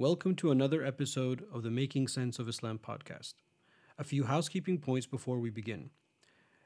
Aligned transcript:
Welcome 0.00 0.34
to 0.36 0.50
another 0.50 0.82
episode 0.82 1.44
of 1.52 1.62
the 1.62 1.70
Making 1.70 2.08
Sense 2.08 2.38
of 2.38 2.48
Islam 2.48 2.78
podcast. 2.78 3.34
A 3.98 4.02
few 4.02 4.24
housekeeping 4.24 4.78
points 4.78 5.06
before 5.06 5.38
we 5.38 5.50
begin. 5.50 5.90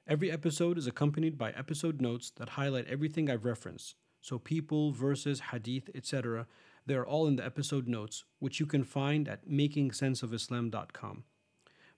Every 0.07 0.31
episode 0.31 0.79
is 0.79 0.87
accompanied 0.87 1.37
by 1.37 1.51
episode 1.51 2.01
notes 2.01 2.31
that 2.37 2.51
highlight 2.51 2.87
everything 2.87 3.29
I've 3.29 3.45
referenced. 3.45 3.97
So, 4.21 4.39
people, 4.39 4.93
verses, 4.93 5.41
hadith, 5.51 5.91
etc., 5.97 6.47
they 6.87 6.95
are 6.95 7.05
all 7.05 7.27
in 7.27 7.35
the 7.35 7.45
episode 7.45 7.89
notes, 7.89 8.23
which 8.39 8.61
you 8.61 8.67
can 8.67 8.85
find 8.85 9.27
at 9.27 9.49
makingsenseofislam.com. 9.49 11.25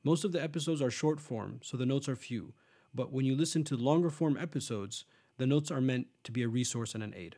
Most 0.03 0.25
of 0.25 0.33
the 0.33 0.43
episodes 0.43 0.81
are 0.81 0.91
short 0.91 1.21
form, 1.21 1.61
so 1.63 1.77
the 1.77 1.85
notes 1.85 2.09
are 2.09 2.17
few, 2.17 2.55
but 2.95 3.13
when 3.13 3.27
you 3.27 3.37
listen 3.37 3.63
to 3.65 3.77
longer 3.77 4.09
form 4.09 4.39
episodes, 4.39 5.05
the 5.37 5.47
notes 5.47 5.71
are 5.71 5.83
meant 5.83 6.07
to 6.25 6.33
be 6.33 6.43
a 6.43 6.49
resource 6.49 6.95
and 6.95 7.05
an 7.05 7.13
aid. 7.15 7.37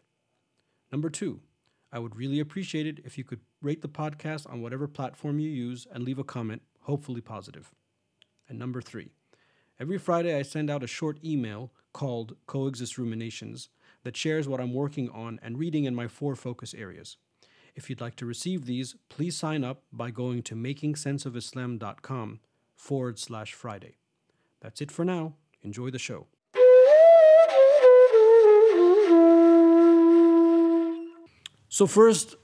Number 0.93 1.11
two, 1.11 1.41
I 1.93 1.99
would 1.99 2.17
really 2.17 2.41
appreciate 2.41 2.87
it 2.87 3.01
if 3.05 3.17
you 3.17 3.25
could 3.25 3.41
rate 3.63 3.81
the 3.81 3.89
podcast 3.89 4.51
on 4.51 4.61
whatever 4.61 4.87
platform 4.87 5.39
you 5.39 5.49
use 5.49 5.87
and 5.91 6.05
leave 6.05 6.19
a 6.19 6.25
comment, 6.25 6.63
hopefully 6.83 7.21
positive. 7.21 7.71
And 8.49 8.59
number 8.59 8.81
three, 8.81 9.11
every 9.81 9.99
Friday 9.99 10.37
I 10.37 10.43
send 10.43 10.71
out 10.71 10.83
a 10.83 10.87
short 10.87 11.19
email 11.25 11.73
called 11.93 12.37
Coexist 12.47 12.99
Ruminations 12.99 13.71
that 14.05 14.17
shares 14.17 14.49
what 14.49 14.61
I'm 14.61 14.75
working 14.75 15.09
on 15.11 15.41
and 15.43 15.59
reading 15.59 15.85
in 15.85 15.95
my 15.95 16.09
four 16.09 16.37
focus 16.37 16.75
areas. 16.75 17.17
If 17.75 17.89
you'd 17.89 18.01
like 18.01 18.17
to 18.17 18.27
receive 18.27 18.67
these, 18.67 18.97
please 19.09 19.37
sign 19.37 19.65
up 19.65 19.83
by 19.93 20.11
going 20.11 20.43
to 20.45 20.55
makingsenseofislam.com 20.55 22.41
forward 22.75 23.19
slash 23.19 23.53
Friday. 23.53 23.97
That's 24.61 24.81
it 24.81 24.91
for 24.91 25.05
now. 25.05 25.35
Enjoy 25.63 25.91
the 25.91 25.99
show. 25.99 26.27
So, 31.79 31.87
first, 31.87 32.35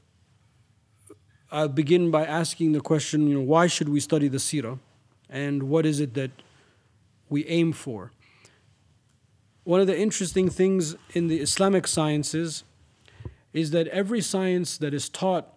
I'll 1.50 1.66
begin 1.66 2.12
by 2.12 2.24
asking 2.24 2.70
the 2.70 2.80
question 2.80 3.26
you 3.26 3.34
know, 3.34 3.40
why 3.40 3.66
should 3.66 3.88
we 3.88 3.98
study 3.98 4.28
the 4.28 4.38
seerah 4.38 4.78
and 5.28 5.64
what 5.64 5.84
is 5.84 5.98
it 5.98 6.14
that 6.14 6.30
we 7.28 7.44
aim 7.46 7.72
for? 7.72 8.12
One 9.64 9.80
of 9.80 9.88
the 9.88 9.98
interesting 9.98 10.50
things 10.50 10.94
in 11.14 11.26
the 11.26 11.40
Islamic 11.40 11.88
sciences 11.88 12.62
is 13.52 13.72
that 13.72 13.88
every 13.88 14.20
science 14.20 14.78
that 14.78 14.94
is 14.94 15.08
taught 15.08 15.52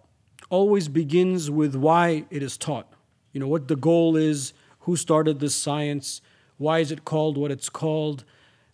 always 0.49 0.87
begins 0.87 1.51
with 1.51 1.75
why 1.75 2.25
it 2.31 2.41
is 2.41 2.57
taught. 2.57 2.91
You 3.31 3.39
know, 3.41 3.47
what 3.47 3.67
the 3.67 3.75
goal 3.75 4.15
is, 4.15 4.53
who 4.79 4.95
started 4.95 5.39
this 5.39 5.53
science, 5.53 6.19
why 6.57 6.79
is 6.79 6.91
it 6.91 7.05
called 7.05 7.37
what 7.37 7.51
it's 7.51 7.69
called, 7.69 8.23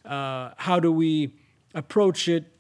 uh, 0.06 0.52
how 0.56 0.80
do 0.80 0.94
we 0.94 1.34
approach 1.74 2.30
it. 2.30 2.53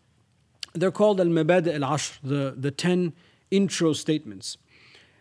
They're 0.73 0.91
called 0.91 1.19
al 1.19 1.27
mabadi 1.27 1.73
al 1.73 1.97
ashr, 1.97 2.17
the, 2.23 2.55
the 2.57 2.71
10 2.71 3.13
intro 3.51 3.93
statements. 3.93 4.57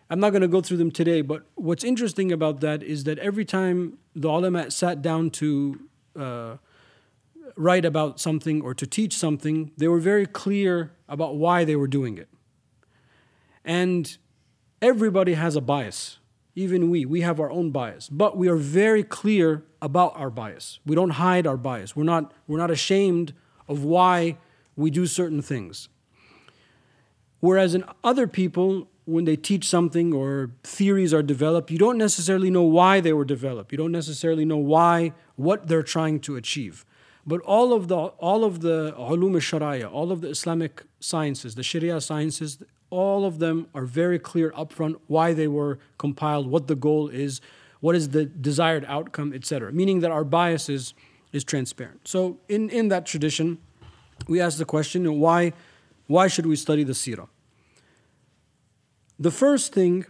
I'm 0.09 0.21
not 0.21 0.31
going 0.31 0.43
to 0.43 0.49
go 0.49 0.61
through 0.61 0.77
them 0.77 0.91
today, 0.91 1.23
but 1.23 1.47
what's 1.55 1.85
interesting 1.85 2.33
about 2.33 2.61
that 2.61 2.83
is 2.83 3.05
that 3.05 3.19
every 3.19 3.45
time 3.45 3.99
the 4.15 4.29
ulama 4.29 4.71
sat 4.71 5.01
down 5.01 5.31
to 5.31 5.81
uh, 6.19 6.57
write 7.57 7.85
about 7.85 8.21
something 8.21 8.61
or 8.63 8.75
to 8.75 8.87
teach 8.87 9.17
something, 9.17 9.71
they 9.77 9.89
were 9.89 10.01
very 10.01 10.27
clear 10.27 10.93
about 11.09 11.37
why 11.37 11.65
they 11.65 11.77
were 11.77 11.87
doing 11.87 12.19
it. 12.19 12.29
And 13.65 14.17
everybody 14.81 15.35
has 15.35 15.57
a 15.57 15.61
bias. 15.61 16.19
Even 16.55 16.91
we, 16.91 17.07
we 17.07 17.23
have 17.23 17.41
our 17.41 17.51
own 17.51 17.71
bias, 17.71 18.11
but 18.11 18.37
we 18.37 18.49
are 18.49 18.57
very 18.57 19.03
clear 19.03 19.65
about 19.81 20.13
our 20.17 20.29
bias. 20.29 20.81
We 20.85 20.95
don't 20.95 21.11
hide 21.11 21.47
our 21.47 21.57
bias. 21.57 21.97
We're 21.97 22.05
not, 22.05 22.35
we're 22.47 22.59
not 22.59 22.71
ashamed 22.71 23.33
of 23.67 23.85
why 23.85 24.37
we 24.77 24.91
do 24.91 25.07
certain 25.07 25.43
things. 25.43 25.89
Whereas 27.41 27.75
in 27.75 27.85
other 28.05 28.27
people, 28.27 28.89
when 29.05 29.25
they 29.25 29.37
teach 29.37 29.69
something 29.69 30.13
or 30.15 30.53
theories 30.63 31.13
are 31.13 31.23
developed, 31.23 31.71
you 31.71 31.79
don't 31.79 31.99
necessarily 31.99 32.51
know 32.51 32.63
why 32.63 33.01
they 33.01 33.13
were 33.13 33.25
developed. 33.25 33.73
You 33.73 33.79
don't 33.79 33.93
necessarily 33.93 34.45
know 34.45 34.59
why, 34.59 35.13
what 35.37 35.67
they're 35.67 35.83
trying 35.83 36.21
to 36.21 36.37
achieve. 36.37 36.85
But 37.27 37.41
all 37.43 37.73
of 37.73 37.89
the 37.89 37.97
all 37.97 38.45
of 38.45 38.61
the 38.61 38.93
ulum 38.99 39.41
sharia, 39.41 39.89
all 39.89 40.11
of 40.11 40.21
the 40.21 40.29
Islamic 40.29 40.83
sciences, 40.99 41.55
the 41.55 41.63
Sharia 41.63 42.01
sciences, 42.01 42.59
all 42.91 43.25
of 43.25 43.39
them 43.39 43.69
are 43.75 43.87
very 43.87 44.19
clear 44.19 44.51
upfront 44.53 44.97
why 45.07 45.33
they 45.33 45.49
were 45.49 45.79
compiled, 45.99 46.47
what 46.49 46.67
the 46.67 46.75
goal 46.75 47.09
is, 47.09 47.41
what 47.81 47.97
is 47.97 48.11
the 48.11 48.27
desired 48.27 48.85
outcome, 48.87 49.33
etc. 49.33 49.73
Meaning 49.73 50.01
that 50.01 50.11
our 50.11 50.25
bias 50.25 50.69
is, 50.69 50.95
is 51.33 51.43
transparent. 51.43 52.07
So 52.07 52.39
in, 52.49 52.69
in 52.71 52.89
that 52.89 53.07
tradition, 53.07 53.59
we 54.28 54.42
ask 54.42 54.58
the 54.58 54.66
question, 54.66 55.20
why, 55.20 55.54
why 56.08 56.28
should 56.28 56.46
we 56.46 56.56
study 56.56 56.84
the 56.84 56.94
seerah? 56.94 57.28
The 59.20 59.32
first 59.32 59.74
thing 59.74 60.06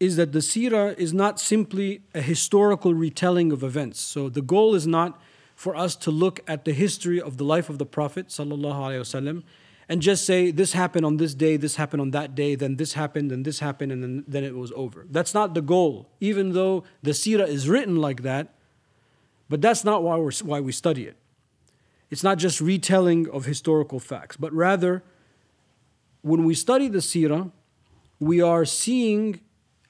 is 0.00 0.16
that 0.16 0.32
the 0.32 0.40
seerah 0.40 0.98
is 0.98 1.14
not 1.14 1.38
simply 1.38 2.02
a 2.14 2.20
historical 2.20 2.94
retelling 2.94 3.52
of 3.52 3.62
events. 3.62 4.00
So 4.00 4.28
the 4.28 4.42
goal 4.42 4.74
is 4.74 4.86
not 4.86 5.20
for 5.54 5.76
us 5.76 5.94
to 5.96 6.10
look 6.10 6.40
at 6.48 6.64
the 6.64 6.72
history 6.72 7.20
of 7.20 7.36
the 7.36 7.44
life 7.44 7.68
of 7.68 7.78
the 7.78 7.86
Prophet 7.86 8.26
وسلم, 8.28 9.44
and 9.88 10.00
just 10.00 10.24
say, 10.24 10.50
this 10.50 10.72
happened 10.72 11.04
on 11.04 11.18
this 11.18 11.34
day, 11.34 11.56
this 11.56 11.76
happened 11.76 12.00
on 12.00 12.10
that 12.10 12.34
day, 12.34 12.54
then 12.54 12.76
this 12.76 12.94
happened, 12.94 13.30
and 13.30 13.44
this 13.44 13.58
happened, 13.58 13.92
and 13.92 14.02
then, 14.02 14.24
then 14.26 14.42
it 14.42 14.56
was 14.56 14.72
over. 14.74 15.06
That's 15.10 15.34
not 15.34 15.54
the 15.54 15.60
goal, 15.60 16.08
even 16.20 16.54
though 16.54 16.84
the 17.02 17.10
seerah 17.10 17.46
is 17.46 17.68
written 17.68 17.96
like 17.96 18.22
that, 18.22 18.54
but 19.48 19.60
that's 19.60 19.84
not 19.84 20.02
why, 20.02 20.16
we're, 20.16 20.32
why 20.42 20.60
we 20.60 20.72
study 20.72 21.04
it. 21.04 21.16
It's 22.10 22.22
not 22.22 22.38
just 22.38 22.60
retelling 22.60 23.28
of 23.30 23.44
historical 23.44 23.98
facts, 23.98 24.36
but 24.36 24.52
rather, 24.52 25.02
when 26.22 26.44
we 26.44 26.54
study 26.54 26.88
the 26.88 26.98
seerah, 26.98 27.50
we 28.20 28.40
are 28.40 28.64
seeing 28.64 29.40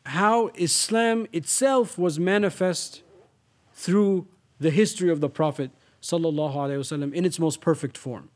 how 0.07 0.51
Islam 0.55 1.27
itself 1.33 1.99
was 1.99 2.19
manifest 2.19 3.03
through 3.73 4.27
the 4.59 4.71
history 4.71 5.11
of 5.11 5.21
the 5.21 5.29
Prophet 5.29 5.71
وسلم, 6.03 7.13
in 7.15 7.25
its 7.25 7.39
most 7.39 7.61
perfect 7.61 7.97
form. 7.97 8.31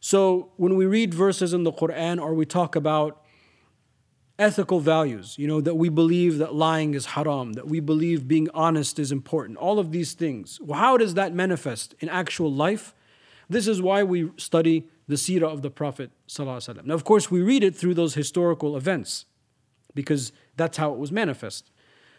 So 0.00 0.50
when 0.56 0.76
we 0.76 0.86
read 0.86 1.12
verses 1.12 1.52
in 1.52 1.64
the 1.64 1.72
Quran 1.72 2.20
or 2.20 2.34
we 2.34 2.46
talk 2.46 2.74
about 2.74 3.22
ethical 4.37 4.79
values, 4.79 5.35
you 5.37 5.47
know, 5.47 5.61
that 5.61 5.75
we 5.75 5.89
believe 5.89 6.37
that 6.39 6.53
lying 6.53 6.93
is 6.93 7.07
haram, 7.07 7.53
that 7.53 7.67
we 7.67 7.79
believe 7.79 8.27
being 8.27 8.49
honest 8.53 8.99
is 8.99 9.11
important, 9.11 9.57
all 9.57 9.79
of 9.79 9.91
these 9.91 10.13
things. 10.13 10.59
Well, 10.61 10.79
how 10.79 10.97
does 10.97 11.13
that 11.13 11.33
manifest 11.33 11.95
in 11.99 12.09
actual 12.09 12.51
life? 12.51 12.93
This 13.49 13.67
is 13.67 13.81
why 13.81 14.03
we 14.03 14.31
study 14.37 14.89
the 15.07 15.15
seerah 15.15 15.51
of 15.51 15.61
the 15.61 15.69
Prophet. 15.69 16.11
Now, 16.83 16.93
of 16.95 17.03
course, 17.03 17.29
we 17.29 17.41
read 17.41 17.63
it 17.63 17.75
through 17.75 17.93
those 17.93 18.15
historical 18.15 18.75
events 18.75 19.25
because 19.93 20.31
that's 20.57 20.77
how 20.77 20.91
it 20.91 20.97
was 20.97 21.11
manifest. 21.11 21.71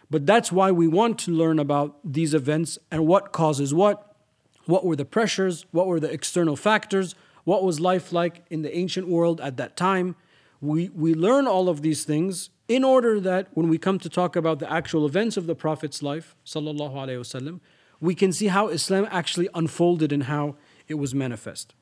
But 0.08 0.24
that's 0.24 0.52
why 0.52 0.70
we 0.70 0.86
want 0.86 1.18
to 1.20 1.32
learn 1.32 1.58
about 1.58 1.98
these 2.04 2.32
events 2.32 2.78
and 2.90 3.06
what 3.06 3.32
causes 3.32 3.74
what, 3.74 4.16
what 4.64 4.84
were 4.84 4.96
the 4.96 5.04
pressures, 5.04 5.66
what 5.72 5.86
were 5.86 6.00
the 6.00 6.10
external 6.10 6.56
factors, 6.56 7.14
what 7.44 7.64
was 7.64 7.80
life 7.80 8.12
like 8.12 8.44
in 8.48 8.62
the 8.62 8.76
ancient 8.76 9.08
world 9.08 9.40
at 9.40 9.56
that 9.56 9.76
time 9.76 10.16
we, 10.60 10.88
we 10.90 11.14
learn 11.14 11.46
all 11.46 11.68
of 11.68 11.82
these 11.82 12.04
things 12.04 12.50
in 12.68 12.82
order 12.82 13.20
that 13.20 13.48
when 13.52 13.68
we 13.68 13.78
come 13.78 13.98
to 13.98 14.08
talk 14.08 14.36
about 14.36 14.58
the 14.58 14.70
actual 14.70 15.06
events 15.06 15.36
of 15.36 15.46
the 15.46 15.54
Prophet's 15.54 16.02
life, 16.02 16.34
sallallahu 16.44 16.94
alaihi 16.94 17.20
wasallam, 17.20 17.60
we 18.00 18.14
can 18.14 18.32
see 18.32 18.48
how 18.48 18.68
Islam 18.68 19.06
actually 19.10 19.48
unfolded 19.54 20.12
and 20.12 20.24
how 20.24 20.56
it 20.88 20.94
was 20.94 21.14
manifest. 21.14 21.74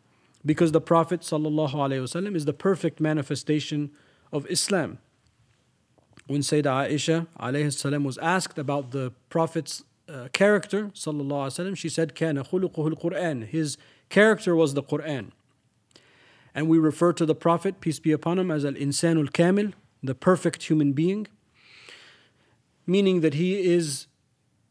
Because 0.44 0.72
the 0.72 0.80
Prophet 0.80 1.20
sallallahu 1.20 1.74
alaihi 1.74 2.02
wasallam 2.02 2.36
is 2.36 2.44
the 2.44 2.52
perfect 2.52 3.00
manifestation 3.00 3.90
of 4.32 4.46
Islam. 4.50 4.98
When 6.26 6.40
Sayyidah 6.40 6.90
Aisha 6.90 7.26
alayhi 7.38 7.72
salam 7.72 8.04
was 8.04 8.18
asked 8.18 8.58
about 8.58 8.90
the 8.90 9.12
Prophet's 9.30 9.84
uh, 10.08 10.28
character, 10.32 10.86
sallallahu 10.94 11.46
alaihi 11.46 11.70
wasallam, 11.70 11.76
she 11.76 11.88
said, 11.88 12.14
"Kana 12.14 12.44
khuluquhu 12.44 12.90
al-Qur'an." 12.90 13.42
His 13.42 13.78
character 14.10 14.54
was 14.54 14.74
the 14.74 14.82
Qur'an. 14.82 15.32
And 16.54 16.68
we 16.68 16.78
refer 16.78 17.12
to 17.14 17.26
the 17.26 17.34
Prophet, 17.34 17.80
peace 17.80 17.98
be 17.98 18.12
upon 18.12 18.38
him, 18.38 18.50
as 18.50 18.64
al-insan 18.64 19.18
al-kamil, 19.18 19.72
the 20.02 20.14
perfect 20.14 20.64
human 20.64 20.92
being, 20.92 21.26
meaning 22.86 23.20
that 23.22 23.34
he 23.34 23.66
is 23.66 24.06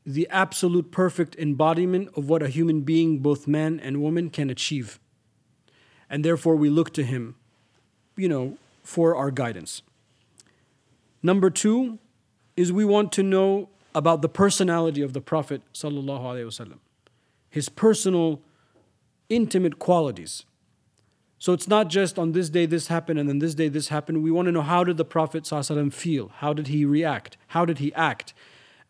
the 0.06 0.28
absolute 0.30 0.92
perfect 0.92 1.36
embodiment 1.38 2.10
of 2.16 2.30
what 2.30 2.44
a 2.44 2.48
human 2.48 2.82
being, 2.82 3.20
both 3.20 3.48
man 3.48 3.80
and 3.80 4.02
woman, 4.02 4.30
can 4.30 4.50
achieve. 4.50 5.00
And 6.10 6.24
therefore 6.24 6.56
we 6.56 6.70
look 6.70 6.94
to 6.94 7.04
him, 7.04 7.36
you 8.16 8.30
know, 8.30 8.58
for 8.84 9.16
our 9.16 9.32
guidance. 9.32 9.82
Number 11.22 11.50
two 11.50 12.00
is 12.56 12.72
we 12.72 12.86
want 12.86 13.12
to 13.14 13.24
know 13.24 13.70
about 13.96 14.22
the 14.22 14.30
personality 14.30 15.02
of 15.02 15.14
the 15.14 15.22
Prophet 15.22 15.62
sallallahu 15.74 16.22
alayhi 16.22 16.46
wasallam, 16.46 16.80
his 17.50 17.70
personal, 17.70 18.42
intimate 19.30 19.80
qualities. 19.80 20.46
So 21.43 21.53
it's 21.53 21.69
not 21.69 21.89
just 21.89 22.19
on 22.19 22.33
this 22.33 22.49
day 22.49 22.67
this 22.67 22.89
happened 22.89 23.19
and 23.19 23.29
then 23.29 23.39
this 23.39 23.55
day 23.55 23.69
this 23.69 23.89
happened. 23.89 24.23
We 24.23 24.31
want 24.31 24.47
to 24.47 24.53
know 24.53 24.63
how 24.63 24.83
did 24.83 24.97
the 24.97 25.05
Prophet 25.05 25.47
feel? 25.93 26.31
How 26.37 26.53
did 26.53 26.67
he 26.67 26.85
react? 26.85 27.37
How 27.49 27.65
did 27.65 27.79
he 27.79 27.95
act? 27.95 28.35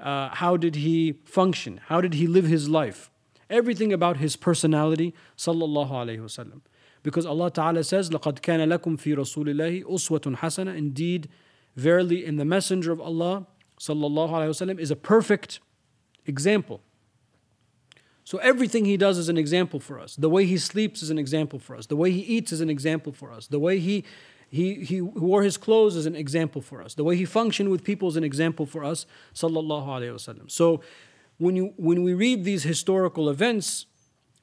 Uh, 0.00 0.31
how 0.31 0.56
did 0.56 0.76
he 0.76 1.20
function? 1.25 1.81
How 1.87 2.00
did 2.00 2.14
he 2.14 2.26
live 2.26 2.46
his 2.46 2.69
life? 2.69 3.10
Everything 3.50 3.93
about 3.93 4.19
his 4.19 4.37
personality, 4.37 5.14
sallallahu 5.37 5.90
alaihi 5.90 6.20
wasallam. 6.20 6.60
Because 7.02 7.26
Allah 7.26 7.50
Ta'ala 7.50 7.84
says, 7.84 8.10
لَقَدْ 8.10 8.40
كَانَ 8.40 8.60
لَكُمْ 8.66 8.99
فِي 8.99 9.16
رَسُولِ 9.16 9.49
اللَّهِ 9.55 9.84
أُسْوَةٌ 9.84 10.37
حَسَنَةٌ 10.37 10.76
Indeed, 10.76 11.28
Verily, 11.76 12.25
in 12.25 12.37
the 12.37 12.44
Messenger 12.44 12.93
of 12.93 13.00
Allah 13.00 13.46
sallallahu 13.78 14.31
alaihi 14.31 14.49
wasallam 14.49 14.78
is 14.78 14.90
a 14.90 14.96
perfect 14.96 15.60
example. 16.26 16.81
So 18.23 18.37
everything 18.37 18.85
he 18.85 18.97
does 18.97 19.17
is 19.17 19.29
an 19.29 19.37
example 19.37 19.79
for 19.79 19.99
us. 19.99 20.15
The 20.15 20.29
way 20.29 20.45
he 20.45 20.57
sleeps 20.57 21.01
is 21.01 21.09
an 21.09 21.17
example 21.19 21.59
for 21.59 21.75
us. 21.75 21.87
The 21.87 21.95
way 21.95 22.11
he 22.11 22.21
eats 22.21 22.51
is 22.51 22.61
an 22.61 22.69
example 22.69 23.11
for 23.11 23.31
us. 23.31 23.47
The 23.47 23.59
way 23.59 23.79
he 23.79 24.03
he, 24.49 24.85
he 24.85 25.01
wore 25.01 25.41
his 25.41 25.57
clothes 25.57 25.95
is 25.95 26.05
an 26.05 26.15
example 26.15 26.61
for 26.61 26.83
us. 26.83 26.93
The 26.93 27.03
way 27.03 27.15
he 27.15 27.25
functioned 27.25 27.71
with 27.71 27.83
people 27.83 28.07
is 28.07 28.15
an 28.15 28.23
example 28.23 28.67
for 28.67 28.83
us. 28.83 29.07
Sallallahu 29.33 29.87
alaihi 29.87 30.13
wasallam. 30.13 30.51
So 30.51 30.81
when 31.39 31.55
you 31.55 31.73
when 31.77 32.03
we 32.03 32.13
read 32.13 32.43
these 32.43 32.63
historical 32.63 33.29
events, 33.29 33.87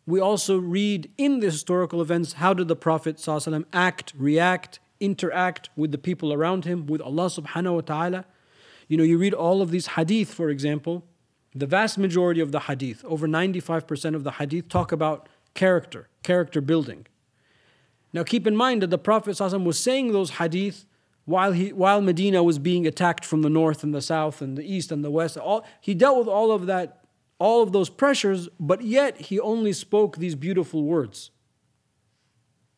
we 0.07 0.21
also 0.21 0.59
read 0.59 1.11
in 1.17 1.41
the 1.41 1.47
historical 1.47 2.03
events 2.03 2.35
how 2.35 2.53
did 2.55 2.69
the 2.69 2.77
Prophet 2.77 3.17
ﷺ 3.17 3.65
act, 3.73 4.13
react, 4.17 4.81
interact 4.99 5.71
with 5.77 5.93
the 5.93 5.99
people 5.99 6.33
around 6.33 6.65
him, 6.65 6.87
with 6.87 7.01
Allah 7.01 7.27
subhanahu 7.27 7.75
wa 7.75 7.81
ta'ala. 7.81 8.25
You 8.89 8.97
know, 8.97 9.05
you 9.05 9.19
read 9.19 9.35
all 9.35 9.63
of 9.63 9.71
these 9.71 9.89
hadith, 9.89 10.35
for 10.35 10.51
example, 10.51 11.05
the 11.55 11.67
vast 11.67 11.99
majority 11.99 12.41
of 12.41 12.53
the 12.53 12.61
hadith, 12.61 13.05
over 13.05 13.27
95% 13.27 14.15
of 14.15 14.25
the 14.25 14.33
hadith, 14.33 14.69
talk 14.69 14.93
about 14.93 15.29
character, 15.55 16.09
character 16.23 16.61
building. 16.61 17.07
Now 18.13 18.23
keep 18.23 18.47
in 18.47 18.57
mind 18.57 18.83
that 18.83 18.91
the 18.91 18.99
Prophet 18.99 19.33
ﷺ 19.33 19.65
was 19.65 19.79
saying 19.79 20.13
those 20.13 20.31
hadith 20.33 20.87
while, 21.25 21.53
he, 21.53 21.73
while 21.73 22.01
Medina 22.01 22.43
was 22.43 22.59
being 22.59 22.87
attacked 22.87 23.25
from 23.25 23.43
the 23.43 23.51
north 23.51 23.85
and 23.85 23.95
the 23.95 24.03
south 24.03 24.41
and 24.41 24.57
the 24.57 24.65
east 24.65 24.91
and 24.91 25.05
the 25.05 25.11
west. 25.11 25.37
All, 25.37 25.65
he 25.81 25.95
dealt 25.95 26.19
with 26.19 26.29
all 26.29 26.51
of 26.53 26.67
that, 26.67 27.05
all 27.39 27.63
of 27.63 27.73
those 27.73 27.89
pressures, 27.89 28.49
but 28.59 28.83
yet 28.83 29.21
he 29.21 29.39
only 29.39 29.73
spoke 29.73 30.17
these 30.17 30.35
beautiful 30.35 30.85
words. 30.85 31.31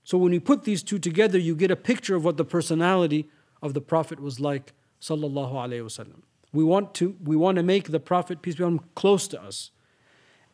So 0.05 0.19
when 0.19 0.33
you 0.33 0.41
put 0.41 0.65
these 0.65 0.83
two 0.83 0.99
together, 0.99 1.39
you 1.39 1.55
get 1.55 1.71
a 1.71 1.77
picture 1.77 2.17
of 2.17 2.25
what 2.25 2.37
the 2.37 2.45
personality 2.45 3.29
of 3.63 3.75
the 3.75 3.81
Prophet 3.81 4.21
was 4.21 4.41
like, 4.41 4.73
sallallahu 5.01 5.53
alaihi 5.53 5.83
wasallam. 5.83 6.23
We 6.53 6.65
want 6.65 6.95
to 6.95 7.17
we 7.23 7.37
want 7.37 7.57
to 7.57 7.63
make 7.63 7.91
the 7.91 8.01
Prophet 8.01 8.43
peace 8.43 8.57
be 8.57 8.63
upon 8.63 8.75
him 8.75 8.81
close 8.95 9.27
to 9.29 9.43
us. 9.43 9.71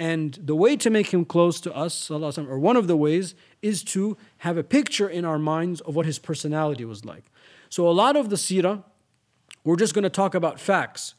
And 0.00 0.38
the 0.40 0.54
way 0.54 0.76
to 0.76 0.90
make 0.90 1.12
him 1.12 1.24
close 1.24 1.60
to 1.62 1.74
us, 1.74 2.08
or 2.08 2.58
one 2.58 2.76
of 2.76 2.86
the 2.86 2.96
ways, 2.96 3.34
is 3.62 3.82
to 3.84 4.16
have 4.38 4.56
a 4.56 4.62
picture 4.62 5.08
in 5.08 5.24
our 5.24 5.38
minds 5.40 5.80
of 5.80 5.96
what 5.96 6.06
his 6.06 6.20
personality 6.20 6.84
was 6.84 7.04
like. 7.04 7.24
So 7.68 7.88
a 7.88 7.90
lot 7.90 8.14
of 8.14 8.30
the 8.30 8.36
seerah, 8.36 8.84
we're 9.64 9.76
just 9.76 9.94
going 9.94 10.04
to 10.04 10.10
talk 10.10 10.36
about 10.36 10.60
facts. 10.60 11.14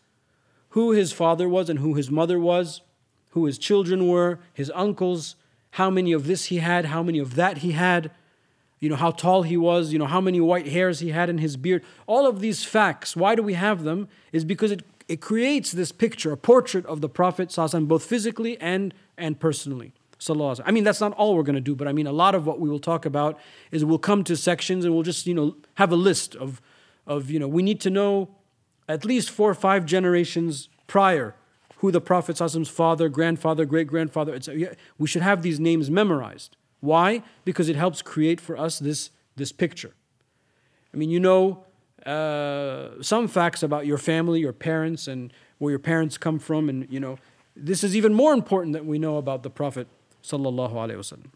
Who 0.69 0.91
his 0.91 1.11
father 1.11 1.49
was 1.49 1.69
and 1.69 1.79
who 1.79 1.95
his 1.95 2.09
mother 2.09 2.39
was, 2.39 2.81
who 3.31 3.45
his 3.45 3.57
children 3.57 4.07
were, 4.07 4.39
his 4.53 4.71
uncles, 4.73 5.35
how 5.71 5.89
many 5.89 6.13
of 6.13 6.25
this 6.25 6.45
he 6.45 6.57
had, 6.57 6.85
how 6.85 7.03
many 7.03 7.19
of 7.19 7.35
that 7.35 7.59
he 7.59 7.73
had, 7.73 8.11
you 8.79 8.89
know, 8.89 8.95
how 8.95 9.11
tall 9.11 9.43
he 9.43 9.57
was, 9.57 9.91
you 9.91 9.99
know, 9.99 10.05
how 10.05 10.21
many 10.21 10.39
white 10.39 10.67
hairs 10.67 10.99
he 10.99 11.09
had 11.09 11.29
in 11.29 11.39
his 11.39 11.57
beard. 11.57 11.83
All 12.07 12.25
of 12.25 12.39
these 12.39 12.63
facts, 12.63 13.15
why 13.15 13.35
do 13.35 13.43
we 13.43 13.53
have 13.53 13.83
them? 13.83 14.07
Is 14.31 14.45
because 14.45 14.71
it 14.71 14.83
it 15.09 15.21
creates 15.21 15.71
this 15.71 15.91
picture, 15.91 16.31
a 16.31 16.37
portrait 16.37 16.85
of 16.85 17.01
the 17.01 17.09
Prophet 17.09 17.51
both 17.87 18.05
physically 18.05 18.61
and, 18.61 18.93
and 19.17 19.39
personally. 19.39 19.91
I 20.29 20.71
mean, 20.71 20.83
that's 20.83 21.01
not 21.01 21.13
all 21.13 21.35
we're 21.35 21.43
going 21.43 21.55
to 21.55 21.61
do, 21.61 21.75
but 21.75 21.87
I 21.87 21.93
mean, 21.93 22.05
a 22.05 22.11
lot 22.11 22.35
of 22.35 22.45
what 22.45 22.59
we 22.59 22.69
will 22.69 22.79
talk 22.79 23.05
about 23.05 23.39
is 23.71 23.83
we'll 23.83 23.97
come 23.97 24.23
to 24.25 24.37
sections 24.37 24.85
and 24.85 24.93
we'll 24.93 25.03
just, 25.03 25.25
you 25.25 25.33
know, 25.33 25.55
have 25.75 25.91
a 25.91 25.95
list 25.95 26.35
of, 26.35 26.61
of 27.07 27.31
you 27.31 27.39
know, 27.39 27.47
we 27.47 27.63
need 27.63 27.81
to 27.81 27.89
know 27.89 28.29
at 28.87 29.03
least 29.03 29.31
four 29.31 29.49
or 29.49 29.55
five 29.55 29.83
generations 29.85 30.69
prior 30.85 31.33
who 31.77 31.89
the 31.89 32.01
Prophet's 32.01 32.41
father, 32.69 33.09
grandfather, 33.09 33.65
great 33.65 33.87
grandfather. 33.87 34.37
We 34.99 35.07
should 35.07 35.23
have 35.23 35.41
these 35.41 35.59
names 35.59 35.89
memorized. 35.89 36.55
Why? 36.79 37.23
Because 37.45 37.69
it 37.69 37.75
helps 37.75 38.01
create 38.01 38.39
for 38.39 38.57
us 38.57 38.79
this, 38.79 39.11
this 39.35 39.51
picture. 39.51 39.93
I 40.93 40.97
mean, 40.97 41.09
you 41.09 41.19
know, 41.19 41.65
uh, 42.05 43.01
some 43.01 43.27
facts 43.27 43.61
about 43.63 43.85
your 43.85 43.97
family, 43.97 44.39
your 44.39 44.53
parents, 44.53 45.07
and 45.07 45.33
where 45.57 45.71
your 45.71 45.79
parents 45.79 46.17
come 46.17 46.39
from, 46.39 46.69
and 46.69 46.87
you 46.89 46.99
know, 46.99 47.19
this 47.55 47.83
is 47.83 47.95
even 47.95 48.13
more 48.13 48.33
important 48.33 48.73
that 48.73 48.85
we 48.85 48.97
know 48.97 49.17
about 49.17 49.43
the 49.43 49.49
Prophet 49.49 49.87
sallallahu 50.23 50.73
alaihi 50.73 50.97
wasallam. 50.97 51.31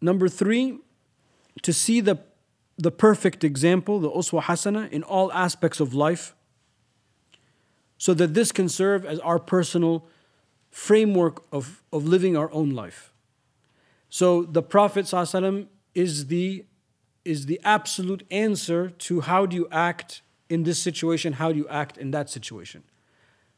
Number 0.00 0.28
three, 0.28 0.78
to 1.62 1.72
see 1.72 2.00
the 2.00 2.18
the 2.78 2.90
perfect 2.90 3.42
example, 3.42 3.98
the 4.00 4.10
uswa 4.10 4.42
hasana, 4.42 4.90
in 4.90 5.02
all 5.02 5.32
aspects 5.32 5.80
of 5.80 5.94
life, 5.94 6.34
so 7.96 8.12
that 8.12 8.34
this 8.34 8.52
can 8.52 8.68
serve 8.68 9.04
as 9.04 9.18
our 9.20 9.38
personal 9.38 10.06
framework 10.70 11.44
of, 11.52 11.82
of 11.92 12.06
living 12.06 12.36
our 12.36 12.50
own 12.52 12.70
life. 12.70 13.12
So 14.08 14.42
the 14.42 14.62
Prophet 14.62 15.12
is 15.94 16.26
the 16.26 16.64
is 17.24 17.46
the 17.46 17.60
absolute 17.64 18.24
answer 18.30 18.88
to 18.88 19.20
how 19.22 19.46
do 19.46 19.56
you 19.56 19.66
act 19.72 20.22
in 20.48 20.62
this 20.62 20.78
situation, 20.78 21.32
how 21.34 21.50
do 21.50 21.58
you 21.58 21.68
act 21.68 21.98
in 21.98 22.12
that 22.12 22.30
situation. 22.30 22.84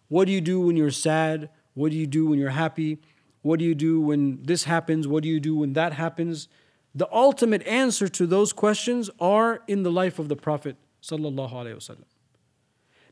What 0.09 0.25
do 0.25 0.33
you 0.33 0.41
do 0.41 0.59
when 0.59 0.75
you're 0.75 0.91
sad? 0.91 1.51
What 1.75 1.91
do 1.91 1.97
you 1.97 2.07
do 2.07 2.27
when 2.27 2.39
you're 2.39 2.51
happy? 2.51 2.99
What 3.43 3.59
do 3.59 3.67
you 3.67 3.75
do 3.75 4.01
when 4.01 4.43
this 4.43 4.65
happens? 4.65 5.07
What 5.07 5.23
do 5.23 5.29
you 5.29 5.39
do 5.39 5.55
when 5.55 5.75
that 5.75 5.93
happens? 5.93 6.49
The 6.95 7.09
ultimate 7.13 7.65
answer 7.67 8.09
to 8.09 8.27
those 8.27 8.53
questions 8.53 9.11
are 9.21 9.63
in 9.69 9.83
the 9.83 9.93
life 9.93 10.19
of 10.19 10.29
the 10.29 10.37
Prophet. 10.37 10.77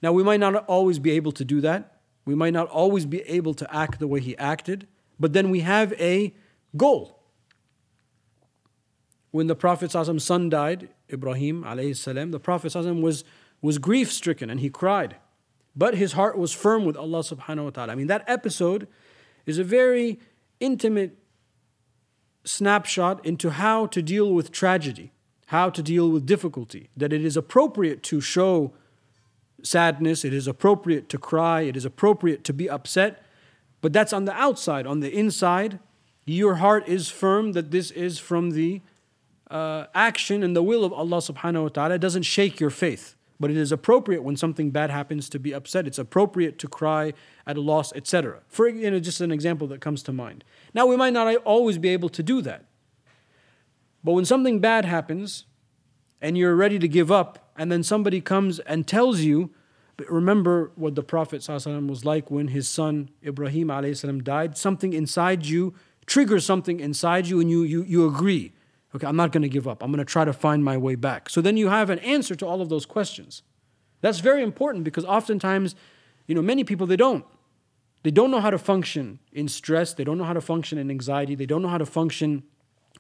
Now, 0.03 0.13
we 0.13 0.23
might 0.23 0.41
not 0.41 0.65
always 0.67 0.99
be 0.99 1.11
able 1.13 1.33
to 1.33 1.45
do 1.45 1.61
that. 1.61 1.96
We 2.27 2.35
might 2.35 2.53
not 2.53 2.69
always 2.69 3.07
be 3.07 3.23
able 3.23 3.55
to 3.55 3.75
act 3.75 3.99
the 3.99 4.07
way 4.07 4.21
he 4.21 4.37
acted, 4.37 4.87
but 5.19 5.33
then 5.33 5.49
we 5.49 5.61
have 5.61 5.95
a 5.95 6.35
goal 6.77 7.17
when 9.37 9.49
the 9.49 9.55
Prophet's 9.55 9.95
son 10.25 10.49
died, 10.49 10.89
Ibrahim 11.13 11.63
salam, 11.95 12.31
the 12.31 12.41
Prophet 12.41 12.75
was, 12.75 13.23
was 13.61 13.77
grief 13.77 14.11
stricken 14.11 14.49
and 14.49 14.61
he 14.61 14.71
cried. 14.71 15.17
But 15.77 15.95
his 15.95 16.13
heart 16.13 16.39
was 16.39 16.53
firm 16.53 16.87
with 16.87 16.97
Allah 16.97 17.21
subhanahu 17.21 17.65
wa 17.65 17.71
ta'ala. 17.71 17.93
I 17.93 17.95
mean, 17.97 18.07
that 18.07 18.25
episode 18.27 18.89
is 19.45 19.59
a 19.59 19.65
very 19.65 20.19
intimate 20.59 21.19
snapshot 22.45 23.27
into 23.27 23.51
how 23.51 23.85
to 23.89 24.01
deal 24.01 24.33
with 24.33 24.53
tragedy, 24.53 25.13
how 25.49 25.69
to 25.69 25.83
deal 25.83 26.11
with 26.11 26.25
difficulty, 26.25 26.89
that 26.97 27.13
it 27.13 27.23
is 27.23 27.37
appropriate 27.37 28.03
to 28.05 28.23
show 28.23 28.73
sadness, 29.67 30.25
it 30.25 30.33
is 30.33 30.47
appropriate 30.47 31.09
to 31.11 31.19
cry, 31.19 31.63
it 31.63 31.77
is 31.77 31.85
appropriate 31.85 32.45
to 32.45 32.53
be 32.53 32.71
upset, 32.71 33.23
but 33.81 33.93
that's 33.93 34.13
on 34.13 34.25
the 34.25 34.33
outside. 34.33 34.87
On 34.87 35.01
the 35.01 35.13
inside, 35.13 35.79
your 36.25 36.57
heart 36.57 36.89
is 36.89 37.09
firm 37.09 37.53
that 37.53 37.71
this 37.71 37.91
is 37.91 38.19
from 38.19 38.51
the 38.51 38.81
uh, 39.51 39.87
action 39.95 40.43
and 40.43 40.57
the 40.57 40.63
will 40.63 40.85
of 40.85 40.93
Allah 40.93 41.19
subhanahu 41.19 41.63
wa 41.65 41.69
ta'ala 41.69 41.95
It 41.95 42.01
doesn't 42.01 42.25
shake 42.25 42.59
your 42.59 42.71
faith. 42.71 43.15
But 43.39 43.51
it 43.51 43.59
is 43.59 43.71
appropriate 43.71 44.23
when 44.23 44.37
something 44.37 44.71
bad 44.71 44.91
happens 44.91 45.29
to 45.29 45.39
be 45.39 45.53
upset. 45.53 45.87
It's 45.87 45.99
appropriate 45.99 46.59
to 46.61 46.69
cry 46.69 47.13
at 47.47 47.59
a 47.59 47.61
loss, 47.61 47.93
etc. 47.93 48.41
For 48.49 48.67
you 48.67 48.91
know, 48.91 48.99
just 48.99 49.21
an 49.21 49.31
example 49.31 49.67
that 49.69 49.83
comes 49.83 50.03
to 50.05 50.13
mind. 50.13 50.43
Now 50.73 50.87
we 50.87 50.97
might 50.97 51.13
not 51.13 51.37
always 51.45 51.77
be 51.77 51.91
able 51.91 52.09
to 52.09 52.23
do 52.23 52.41
that. 52.43 52.65
But 54.03 54.13
when 54.13 54.25
something 54.25 54.59
bad 54.59 54.87
happens 54.87 55.45
and 56.23 56.39
you're 56.39 56.57
ready 56.57 56.79
to 56.79 56.89
give 56.89 57.13
up, 57.13 57.47
and 57.59 57.73
then 57.73 57.83
somebody 57.83 58.21
comes 58.21 58.59
and 58.61 58.87
tells 58.87 59.21
you, 59.21 59.51
but 59.97 60.11
remember 60.11 60.73
what 60.75 60.95
the 60.95 61.03
Prophet 61.03 61.47
was 61.49 62.05
like 62.05 62.31
when 62.31 62.49
his 62.49 62.69
son 62.69 63.11
Ibrahim 63.25 63.69
died. 64.23 64.59
Something 64.59 64.93
inside 64.93 65.47
you 65.47 65.75
triggers 66.07 66.47
something 66.47 66.81
inside 66.81 67.27
you, 67.27 67.41
and 67.41 67.51
you, 67.51 67.63
you, 67.63 67.83
you 67.83 68.07
agree. 68.07 68.53
Okay, 68.95 69.07
I'm 69.07 69.17
not 69.17 69.33
going 69.33 69.43
to 69.43 69.49
give 69.49 69.69
up. 69.69 69.83
I'm 69.83 69.91
going 69.91 69.99
to 69.99 70.11
try 70.11 70.25
to 70.25 70.33
find 70.33 70.65
my 70.65 70.77
way 70.77 70.95
back. 70.95 71.29
So 71.29 71.41
then 71.41 71.57
you 71.57 71.69
have 71.69 71.91
an 71.91 71.99
answer 71.99 72.35
to 72.37 72.47
all 72.47 72.63
of 72.63 72.69
those 72.69 72.87
questions. 72.87 73.43
That's 74.01 74.21
very 74.21 74.43
important 74.43 74.85
because 74.85 75.05
oftentimes, 75.05 75.75
you 76.27 76.35
know, 76.35 76.43
many 76.43 76.65
people 76.65 76.87
they 76.87 76.97
don't. 76.97 77.25
They 78.03 78.11
don't 78.13 78.31
know 78.31 78.41
how 78.41 78.51
to 78.51 78.59
function 78.59 79.19
in 79.33 79.49
stress, 79.49 79.93
they 79.93 80.05
don't 80.05 80.17
know 80.17 80.25
how 80.25 80.33
to 80.33 80.41
function 80.41 80.79
in 80.79 80.91
anxiety, 80.91 81.35
they 81.35 81.47
don't 81.47 81.61
know 81.61 81.69
how 81.69 81.79
to 81.79 81.87
function 81.87 82.45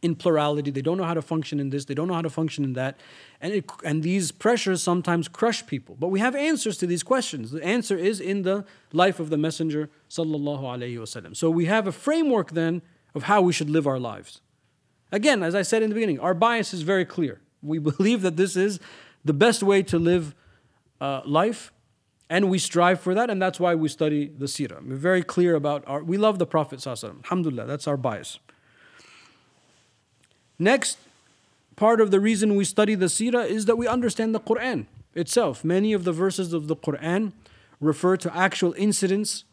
in 0.02 0.14
plurality, 0.14 0.70
they 0.70 0.82
don't 0.82 0.98
know 0.98 1.04
how 1.04 1.14
to 1.14 1.22
function 1.22 1.60
in 1.60 1.70
this, 1.70 1.84
they 1.84 1.94
don't 1.94 2.08
know 2.08 2.14
how 2.14 2.22
to 2.22 2.30
function 2.30 2.64
in 2.64 2.74
that. 2.74 2.98
And 3.40 3.52
it, 3.52 3.70
and 3.84 4.02
these 4.02 4.32
pressures 4.32 4.82
sometimes 4.82 5.28
crush 5.28 5.66
people. 5.66 5.96
But 5.98 6.08
we 6.08 6.20
have 6.20 6.34
answers 6.34 6.76
to 6.78 6.86
these 6.86 7.02
questions. 7.02 7.50
The 7.50 7.64
answer 7.64 7.96
is 7.96 8.20
in 8.20 8.42
the 8.42 8.64
life 8.92 9.20
of 9.20 9.30
the 9.30 9.36
messenger 9.36 9.90
sallallahu 10.10 10.62
alaihi 10.62 10.96
wasallam. 10.96 11.36
So 11.36 11.50
we 11.50 11.66
have 11.66 11.86
a 11.86 11.92
framework 11.92 12.52
then 12.52 12.82
of 13.14 13.24
how 13.24 13.40
we 13.42 13.52
should 13.52 13.70
live 13.70 13.86
our 13.86 13.98
lives. 13.98 14.40
Again, 15.12 15.42
as 15.42 15.54
I 15.54 15.62
said 15.62 15.82
in 15.82 15.88
the 15.88 15.94
beginning, 15.94 16.20
our 16.20 16.34
bias 16.34 16.74
is 16.74 16.82
very 16.82 17.04
clear. 17.04 17.40
We 17.62 17.78
believe 17.90 18.22
that 18.22 18.36
this 18.36 18.56
is 18.56 18.78
the 19.24 19.32
best 19.32 19.62
way 19.62 19.82
to 19.84 19.98
live 19.98 20.34
uh, 21.00 21.20
life, 21.24 21.72
and 22.28 22.50
we 22.50 22.58
strive 22.58 23.00
for 23.00 23.14
that, 23.14 23.30
and 23.30 23.40
that's 23.40 23.60
why 23.60 23.74
we 23.74 23.88
study 23.88 24.26
the 24.26 24.46
seerah. 24.46 24.86
We're 24.86 24.96
very 24.96 25.22
clear 25.22 25.54
about 25.54 25.84
our. 25.86 26.02
We 26.02 26.16
love 26.16 26.38
the 26.38 26.46
Prophet 26.46 26.84
Alhamdulillah, 26.86 27.66
that's 27.66 27.86
our 27.86 27.96
bias. 27.96 28.38
Next, 30.58 30.98
part 31.76 32.00
of 32.00 32.10
the 32.10 32.20
reason 32.20 32.56
we 32.56 32.64
study 32.64 32.94
the 32.94 33.06
seerah 33.06 33.46
is 33.46 33.66
that 33.66 33.76
we 33.76 33.86
understand 33.86 34.34
the 34.34 34.40
Quran 34.40 34.86
itself. 35.14 35.64
Many 35.64 35.92
of 35.92 36.04
the 36.04 36.12
verses 36.12 36.52
of 36.52 36.68
the 36.68 36.76
Quran 36.76 37.32
refer 37.80 38.16
to 38.16 38.34
actual 38.36 38.74
incidents 38.76 39.44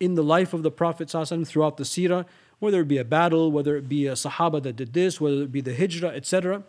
in 0.00 0.14
the 0.14 0.22
life 0.22 0.52
of 0.52 0.62
the 0.62 0.70
Prophet 0.70 1.10
throughout 1.10 1.76
the 1.76 1.84
seerah 1.84 2.24
whether 2.58 2.80
it 2.80 2.88
be 2.88 2.98
a 2.98 3.04
battle, 3.04 3.52
whether 3.52 3.76
it 3.76 3.88
be 3.88 4.06
a 4.06 4.12
Sahaba 4.12 4.62
that 4.62 4.76
did 4.76 4.92
this, 4.92 5.20
whether 5.20 5.42
it 5.42 5.52
be 5.52 5.60
the 5.60 5.74
Hijrah, 5.74 6.10
etc. 6.10 6.62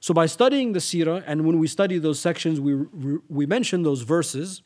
So 0.00 0.14
by 0.14 0.26
studying 0.26 0.72
the 0.72 0.80
seerah, 0.80 1.22
and 1.26 1.46
when 1.46 1.58
we 1.58 1.66
study 1.66 1.98
those 1.98 2.20
sections, 2.20 2.60
we, 2.60 2.74
we 3.28 3.46
mention 3.46 3.82
those 3.82 4.02
verses. 4.02 4.62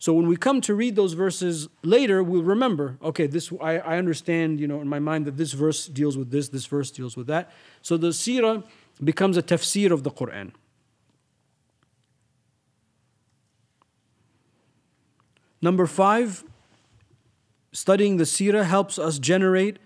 So 0.00 0.14
when 0.14 0.26
we 0.26 0.36
come 0.38 0.62
to 0.62 0.74
read 0.74 0.96
those 0.96 1.12
verses 1.12 1.68
later, 1.82 2.22
we'll 2.22 2.42
remember, 2.42 2.96
okay, 3.02 3.26
this 3.26 3.52
I, 3.60 3.78
I 3.80 3.98
understand, 3.98 4.58
you 4.58 4.66
know, 4.66 4.80
in 4.80 4.88
my 4.88 4.98
mind 4.98 5.26
that 5.26 5.36
this 5.36 5.52
verse 5.52 5.86
deals 5.86 6.16
with 6.16 6.30
this, 6.30 6.48
this 6.48 6.64
verse 6.64 6.90
deals 6.90 7.18
with 7.18 7.26
that. 7.26 7.52
So 7.82 7.98
the 7.98 8.08
seerah 8.08 8.64
becomes 9.04 9.36
a 9.36 9.42
tafsir 9.42 9.90
of 9.90 10.02
the 10.02 10.10
Quran. 10.10 10.52
Number 15.60 15.86
five, 15.86 16.44
studying 17.72 18.16
the 18.16 18.24
seerah 18.24 18.64
helps 18.64 18.98
us 18.98 19.18
generate 19.18 19.78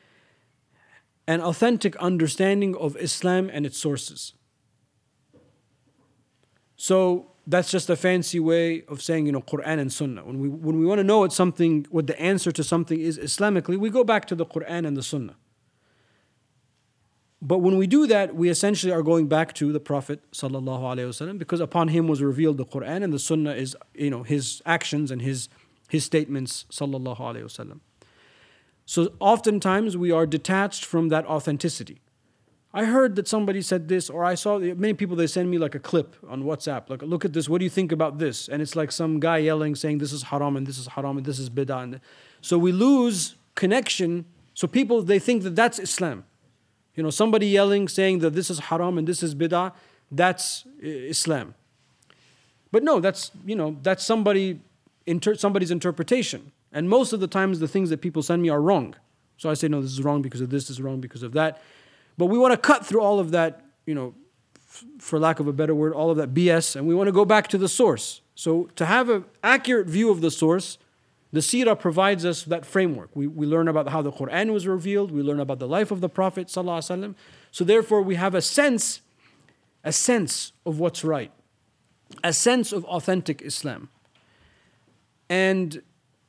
an 1.26 1.40
authentic 1.40 1.96
understanding 1.96 2.76
of 2.76 2.96
Islam 2.98 3.50
and 3.52 3.66
its 3.66 3.78
sources. 3.78 4.34
So 6.76 7.33
that's 7.46 7.70
just 7.70 7.90
a 7.90 7.96
fancy 7.96 8.40
way 8.40 8.84
of 8.88 9.02
saying, 9.02 9.26
you 9.26 9.32
know, 9.32 9.42
Quran 9.42 9.78
and 9.78 9.92
Sunnah. 9.92 10.24
When 10.24 10.38
we 10.38 10.48
when 10.48 10.78
we 10.78 10.86
want 10.86 10.98
to 10.98 11.04
know 11.04 11.18
what 11.18 11.32
something, 11.32 11.86
what 11.90 12.06
the 12.06 12.18
answer 12.20 12.50
to 12.52 12.64
something 12.64 12.98
is 12.98 13.18
Islamically, 13.18 13.76
we 13.76 13.90
go 13.90 14.04
back 14.04 14.26
to 14.26 14.34
the 14.34 14.46
Quran 14.46 14.86
and 14.86 14.96
the 14.96 15.02
Sunnah. 15.02 15.36
But 17.42 17.58
when 17.58 17.76
we 17.76 17.86
do 17.86 18.06
that, 18.06 18.34
we 18.34 18.48
essentially 18.48 18.90
are 18.90 19.02
going 19.02 19.28
back 19.28 19.52
to 19.54 19.70
the 19.70 19.80
Prophet 19.80 20.22
wasallam 20.32 21.38
because 21.38 21.60
upon 21.60 21.88
him 21.88 22.08
was 22.08 22.22
revealed 22.22 22.56
the 22.56 22.64
Quran 22.64 23.04
and 23.04 23.12
the 23.12 23.18
Sunnah 23.18 23.52
is, 23.52 23.76
you 23.92 24.08
know, 24.08 24.22
his 24.22 24.62
actions 24.64 25.10
and 25.10 25.20
his 25.20 25.50
his 25.90 26.04
statements 26.04 26.64
sallallahu 26.70 27.18
wasallam. 27.18 27.80
So 28.86 29.12
oftentimes 29.20 29.94
we 29.94 30.10
are 30.10 30.26
detached 30.26 30.86
from 30.86 31.10
that 31.10 31.26
authenticity. 31.26 32.00
I 32.76 32.86
heard 32.86 33.14
that 33.14 33.28
somebody 33.28 33.62
said 33.62 33.86
this, 33.86 34.10
or 34.10 34.24
I 34.24 34.34
saw 34.34 34.58
many 34.58 34.94
people 34.94 35.14
they 35.14 35.28
send 35.28 35.48
me 35.48 35.58
like 35.58 35.76
a 35.76 35.78
clip 35.78 36.16
on 36.28 36.42
WhatsApp. 36.42 36.90
Like, 36.90 37.02
look 37.02 37.24
at 37.24 37.32
this. 37.32 37.48
What 37.48 37.58
do 37.58 37.64
you 37.64 37.70
think 37.70 37.92
about 37.92 38.18
this? 38.18 38.48
And 38.48 38.60
it's 38.60 38.74
like 38.74 38.90
some 38.90 39.20
guy 39.20 39.38
yelling, 39.38 39.76
saying 39.76 39.98
this 39.98 40.12
is 40.12 40.24
haram 40.24 40.56
and 40.56 40.66
this 40.66 40.76
is 40.76 40.88
haram 40.88 41.16
and 41.16 41.24
this 41.24 41.38
is 41.38 41.48
bid'ah. 41.48 42.00
So 42.40 42.58
we 42.58 42.72
lose 42.72 43.36
connection. 43.54 44.24
So 44.54 44.66
people 44.66 45.02
they 45.02 45.20
think 45.20 45.44
that 45.44 45.54
that's 45.54 45.78
Islam. 45.78 46.24
You 46.96 47.04
know, 47.04 47.10
somebody 47.10 47.46
yelling, 47.46 47.86
saying 47.86 48.18
that 48.20 48.34
this 48.34 48.50
is 48.50 48.58
haram 48.58 48.98
and 48.98 49.06
this 49.06 49.22
is 49.22 49.36
bid'ah, 49.36 49.72
that's 50.10 50.64
uh, 50.82 50.86
Islam. 50.86 51.54
But 52.72 52.82
no, 52.82 52.98
that's 52.98 53.30
you 53.46 53.54
know 53.54 53.76
that's 53.82 54.02
somebody 54.04 54.60
inter- 55.06 55.36
somebody's 55.36 55.70
interpretation. 55.70 56.50
And 56.72 56.88
most 56.88 57.12
of 57.12 57.20
the 57.20 57.28
times, 57.28 57.60
the 57.60 57.68
things 57.68 57.88
that 57.90 58.00
people 58.00 58.20
send 58.20 58.42
me 58.42 58.48
are 58.48 58.60
wrong. 58.60 58.96
So 59.36 59.48
I 59.48 59.54
say, 59.54 59.68
no, 59.68 59.80
this 59.80 59.92
is 59.92 60.02
wrong 60.02 60.22
because 60.22 60.40
of 60.40 60.50
this, 60.50 60.64
this 60.64 60.76
is 60.76 60.82
wrong 60.82 61.00
because 61.00 61.22
of 61.22 61.32
that. 61.34 61.62
But 62.16 62.26
we 62.26 62.38
want 62.38 62.52
to 62.52 62.58
cut 62.58 62.86
through 62.86 63.00
all 63.00 63.18
of 63.18 63.30
that, 63.32 63.62
you 63.86 63.94
know, 63.94 64.14
f- 64.56 64.84
for 64.98 65.18
lack 65.18 65.40
of 65.40 65.48
a 65.48 65.52
better 65.52 65.74
word, 65.74 65.92
all 65.92 66.10
of 66.10 66.16
that 66.16 66.32
BS, 66.32 66.76
and 66.76 66.86
we 66.86 66.94
want 66.94 67.08
to 67.08 67.12
go 67.12 67.24
back 67.24 67.48
to 67.48 67.58
the 67.58 67.68
source. 67.68 68.20
So 68.34 68.70
to 68.76 68.86
have 68.86 69.08
an 69.08 69.24
accurate 69.42 69.86
view 69.86 70.10
of 70.10 70.20
the 70.20 70.30
source, 70.30 70.78
the 71.32 71.40
Sirah 71.40 71.78
provides 71.78 72.24
us 72.24 72.44
that 72.44 72.64
framework. 72.64 73.10
We, 73.14 73.26
we 73.26 73.44
learn 73.46 73.66
about 73.66 73.88
how 73.88 74.02
the 74.02 74.12
Quran 74.12 74.52
was 74.52 74.66
revealed, 74.68 75.10
we 75.10 75.22
learn 75.22 75.40
about 75.40 75.58
the 75.58 75.66
life 75.66 75.90
of 75.90 76.00
the 76.00 76.08
Prophet. 76.08 76.48
So 76.48 77.64
therefore, 77.64 78.02
we 78.02 78.14
have 78.14 78.34
a 78.36 78.42
sense, 78.42 79.00
a 79.82 79.92
sense 79.92 80.52
of 80.64 80.78
what's 80.78 81.02
right, 81.02 81.32
a 82.22 82.32
sense 82.32 82.72
of 82.72 82.84
authentic 82.84 83.42
Islam. 83.42 83.88
And 85.28 85.82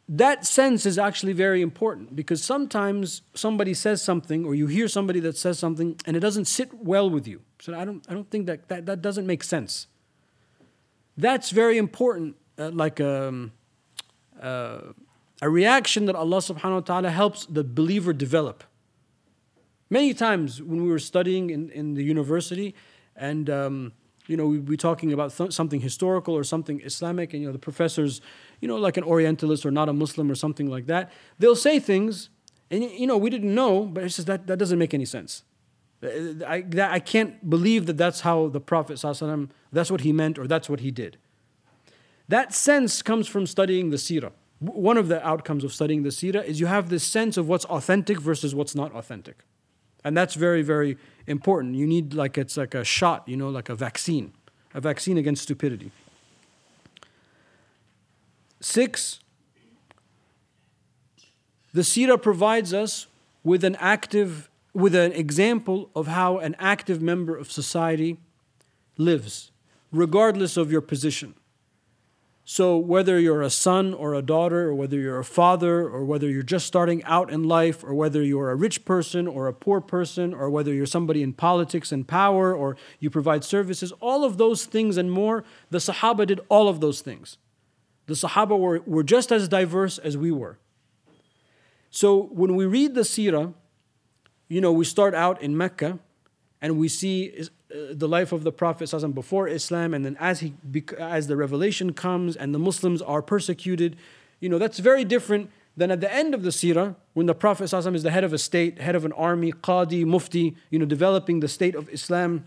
that 0.07 0.45
sense 0.45 0.85
is 0.85 0.99
actually 0.99 1.33
very 1.33 1.61
important 1.61 2.15
because 2.15 2.43
sometimes 2.43 3.23
somebody 3.33 3.73
says 3.73 4.03
something 4.03 4.45
or 4.45 4.53
you 4.53 4.67
hear 4.67 4.87
somebody 4.87 5.19
that 5.21 5.35
says 5.35 5.57
something 5.57 5.99
and 6.05 6.15
it 6.15 6.19
doesn't 6.19 6.45
sit 6.45 6.71
well 6.73 7.09
with 7.09 7.27
you. 7.27 7.41
So 7.59 7.73
I 7.73 7.85
don't, 7.85 8.05
I 8.07 8.13
don't 8.13 8.29
think 8.29 8.45
that, 8.45 8.67
that 8.69 8.85
that 8.85 9.01
doesn't 9.01 9.25
make 9.25 9.43
sense. 9.43 9.87
That's 11.17 11.49
very 11.49 11.77
important, 11.77 12.35
uh, 12.59 12.69
like 12.69 12.99
a, 12.99 13.29
um, 13.29 13.51
uh, 14.39 14.79
a 15.41 15.49
reaction 15.49 16.05
that 16.05 16.15
Allah 16.15 16.37
subhanahu 16.37 16.73
wa 16.73 16.79
ta'ala 16.81 17.09
helps 17.09 17.47
the 17.47 17.63
believer 17.63 18.13
develop. 18.13 18.63
Many 19.89 20.13
times 20.13 20.61
when 20.61 20.83
we 20.83 20.89
were 20.89 20.99
studying 20.99 21.49
in, 21.49 21.69
in 21.71 21.95
the 21.95 22.03
university 22.03 22.75
and 23.15 23.49
um, 23.49 23.93
you 24.27 24.37
know, 24.37 24.47
we'd 24.47 24.65
be 24.65 24.77
talking 24.77 25.13
about 25.13 25.35
th- 25.35 25.53
something 25.53 25.81
historical 25.81 26.35
or 26.35 26.43
something 26.43 26.81
Islamic, 26.83 27.33
and 27.33 27.41
you 27.41 27.47
know, 27.47 27.53
the 27.53 27.59
professors, 27.59 28.21
you 28.61 28.67
know, 28.67 28.77
like 28.77 28.97
an 28.97 29.03
Orientalist 29.03 29.65
or 29.65 29.71
not 29.71 29.89
a 29.89 29.93
Muslim 29.93 30.31
or 30.31 30.35
something 30.35 30.69
like 30.69 30.87
that, 30.87 31.11
they'll 31.39 31.55
say 31.55 31.79
things, 31.79 32.29
and 32.71 32.83
you 32.83 33.07
know, 33.07 33.17
we 33.17 33.29
didn't 33.29 33.53
know, 33.53 33.85
but 33.85 34.03
it's 34.03 34.15
just 34.15 34.27
that 34.27 34.47
that 34.47 34.57
doesn't 34.57 34.79
make 34.79 34.93
any 34.93 35.05
sense. 35.05 35.43
Uh, 36.03 36.45
I, 36.45 36.61
that, 36.61 36.91
I 36.91 36.99
can't 36.99 37.49
believe 37.49 37.85
that 37.85 37.97
that's 37.97 38.21
how 38.21 38.47
the 38.47 38.59
Prophet 38.59 39.01
that's 39.71 39.91
what 39.91 40.01
he 40.01 40.11
meant 40.11 40.37
or 40.37 40.47
that's 40.47 40.69
what 40.69 40.79
he 40.81 40.91
did. 40.91 41.17
That 42.27 42.53
sense 42.53 43.01
comes 43.01 43.27
from 43.27 43.45
studying 43.45 43.91
the 43.91 43.97
seerah. 43.97 44.31
One 44.59 44.97
of 44.97 45.09
the 45.09 45.25
outcomes 45.25 45.63
of 45.63 45.73
studying 45.73 46.03
the 46.03 46.09
seerah 46.09 46.43
is 46.43 46.59
you 46.59 46.65
have 46.65 46.89
this 46.89 47.03
sense 47.03 47.37
of 47.37 47.47
what's 47.47 47.65
authentic 47.65 48.19
versus 48.19 48.55
what's 48.55 48.73
not 48.73 48.93
authentic. 48.93 49.43
And 50.05 50.15
that's 50.15 50.35
very, 50.35 50.61
very 50.61 50.97
important. 51.25 51.73
You 51.75 51.87
need 51.87 52.13
like 52.13 52.37
it's 52.37 52.55
like 52.55 52.75
a 52.75 52.83
shot, 52.83 53.27
you 53.27 53.35
know, 53.35 53.49
like 53.49 53.69
a 53.69 53.75
vaccine, 53.75 54.33
a 54.75 54.79
vaccine 54.79 55.17
against 55.17 55.41
stupidity. 55.41 55.91
Six, 58.61 59.19
the 61.73 61.83
Sira 61.83 62.19
provides 62.19 62.71
us 62.71 63.07
with 63.43 63.63
an 63.63 63.75
active, 63.77 64.47
with 64.75 64.93
an 64.93 65.11
example 65.11 65.89
of 65.95 66.05
how 66.07 66.37
an 66.37 66.55
active 66.59 67.01
member 67.01 67.35
of 67.35 67.51
society 67.51 68.17
lives, 68.97 69.51
regardless 69.91 70.55
of 70.55 70.71
your 70.71 70.81
position. 70.81 71.33
So, 72.47 72.77
whether 72.77 73.19
you're 73.19 73.41
a 73.41 73.49
son 73.49 73.91
or 73.95 74.13
a 74.13 74.21
daughter, 74.21 74.69
or 74.69 74.75
whether 74.75 74.99
you're 74.99 75.17
a 75.17 75.25
father, 75.25 75.89
or 75.89 76.05
whether 76.05 76.29
you're 76.29 76.43
just 76.43 76.67
starting 76.67 77.03
out 77.03 77.31
in 77.31 77.43
life, 77.43 77.83
or 77.83 77.95
whether 77.95 78.21
you're 78.21 78.51
a 78.51 78.55
rich 78.55 78.85
person 78.85 79.27
or 79.27 79.47
a 79.47 79.53
poor 79.53 79.81
person, 79.81 80.31
or 80.31 80.47
whether 80.51 80.71
you're 80.71 80.85
somebody 80.85 81.23
in 81.23 81.33
politics 81.33 81.91
and 81.91 82.07
power, 82.07 82.53
or 82.53 82.77
you 82.99 83.09
provide 83.09 83.43
services, 83.43 83.91
all 83.93 84.23
of 84.23 84.37
those 84.37 84.65
things 84.65 84.95
and 84.95 85.11
more, 85.11 85.43
the 85.71 85.79
Sahaba 85.79 86.27
did 86.27 86.39
all 86.47 86.69
of 86.69 86.81
those 86.81 87.01
things. 87.01 87.39
The 88.05 88.13
Sahaba 88.13 88.59
were, 88.59 88.79
were 88.85 89.03
just 89.03 89.31
as 89.31 89.47
diverse 89.47 89.97
as 89.97 90.15
we 90.15 90.29
were. 90.29 90.59
So, 91.89 92.27
when 92.31 92.55
we 92.55 92.67
read 92.67 92.93
the 92.93 93.01
Sirah, 93.01 93.55
you 94.49 94.61
know, 94.61 94.71
we 94.71 94.85
start 94.85 95.15
out 95.15 95.41
in 95.41 95.57
Mecca 95.57 95.97
and 96.61 96.77
we 96.77 96.89
see 96.89 97.47
the 97.91 98.07
life 98.07 98.31
of 98.31 98.43
the 98.43 98.51
Prophet 98.51 98.89
before 99.13 99.47
Islam, 99.47 99.93
and 99.93 100.05
then 100.05 100.17
as 100.19 100.39
he 100.39 100.53
as 100.97 101.27
the 101.27 101.35
revelation 101.35 101.93
comes 101.93 102.35
and 102.35 102.53
the 102.53 102.59
Muslims 102.59 103.01
are 103.01 103.21
persecuted, 103.21 103.95
you 104.39 104.49
know 104.49 104.57
that's 104.57 104.79
very 104.79 105.03
different 105.03 105.49
than 105.77 105.91
at 105.91 106.01
the 106.01 106.13
end 106.13 106.33
of 106.33 106.43
the 106.43 106.49
Sirah 106.49 106.95
when 107.13 107.25
the 107.25 107.35
Prophet 107.35 107.73
is 107.73 108.03
the 108.03 108.11
head 108.11 108.23
of 108.23 108.33
a 108.33 108.37
state, 108.37 108.79
head 108.79 108.95
of 108.95 109.05
an 109.05 109.11
army, 109.13 109.51
qadi, 109.51 110.05
mufti, 110.05 110.55
you 110.69 110.79
know, 110.79 110.85
developing 110.85 111.41
the 111.41 111.47
state 111.47 111.75
of 111.75 111.89
Islam. 111.89 112.45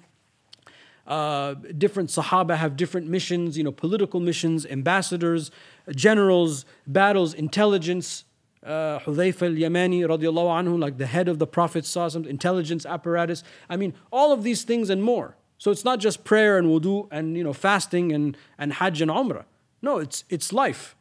Uh, 1.06 1.54
different 1.76 2.10
Sahaba 2.10 2.56
have 2.56 2.76
different 2.76 3.08
missions, 3.08 3.56
you 3.56 3.64
know, 3.64 3.72
political 3.72 4.20
missions, 4.20 4.66
ambassadors, 4.66 5.50
generals, 5.94 6.66
battles, 6.86 7.32
intelligence, 7.32 8.24
uh, 8.64 8.98
Hudayfa 9.00 9.42
al-Yamani 9.42 10.00
radiallahu 10.00 10.64
anhu, 10.64 10.78
like 10.78 10.98
the 10.98 11.06
head 11.06 11.28
of 11.28 11.38
the 11.38 11.46
Prophet's 11.46 11.94
intelligence 11.96 12.84
apparatus. 12.84 13.42
I 13.68 13.76
mean, 13.76 13.94
all 14.12 14.32
of 14.32 14.42
these 14.42 14.62
things 14.62 14.90
and 14.90 15.02
more. 15.02 15.36
So 15.58 15.70
it's 15.70 15.84
not 15.84 15.98
just 15.98 16.24
prayer 16.24 16.56
and 16.56 16.68
wudu 16.68 17.08
and 17.10 17.36
you 17.36 17.42
know 17.42 17.52
fasting 17.52 18.12
and, 18.12 18.36
and 18.58 18.74
hajj 18.74 19.02
and 19.02 19.10
umrah. 19.10 19.44
No, 19.82 19.98
it's 19.98 20.24
it's 20.28 20.52
life. 20.52 20.96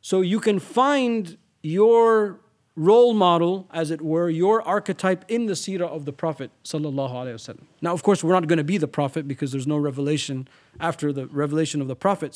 So 0.00 0.20
you 0.20 0.38
can 0.38 0.60
find 0.60 1.36
your 1.62 2.38
role 2.76 3.14
model, 3.14 3.66
as 3.72 3.90
it 3.90 4.02
were, 4.02 4.28
your 4.28 4.62
archetype 4.62 5.24
in 5.28 5.46
the 5.46 5.54
seerah 5.54 5.88
of 5.88 6.04
the 6.04 6.12
Prophet 6.12 6.50
sallallahu 6.62 7.58
Now, 7.80 7.92
of 7.92 8.02
course, 8.02 8.22
we're 8.22 8.34
not 8.34 8.46
going 8.46 8.58
to 8.58 8.64
be 8.64 8.76
the 8.76 8.86
Prophet 8.86 9.26
because 9.26 9.50
there's 9.50 9.66
no 9.66 9.78
revelation 9.78 10.46
after 10.78 11.12
the 11.12 11.26
revelation 11.26 11.80
of 11.80 11.88
the 11.88 11.96
Prophet 11.96 12.32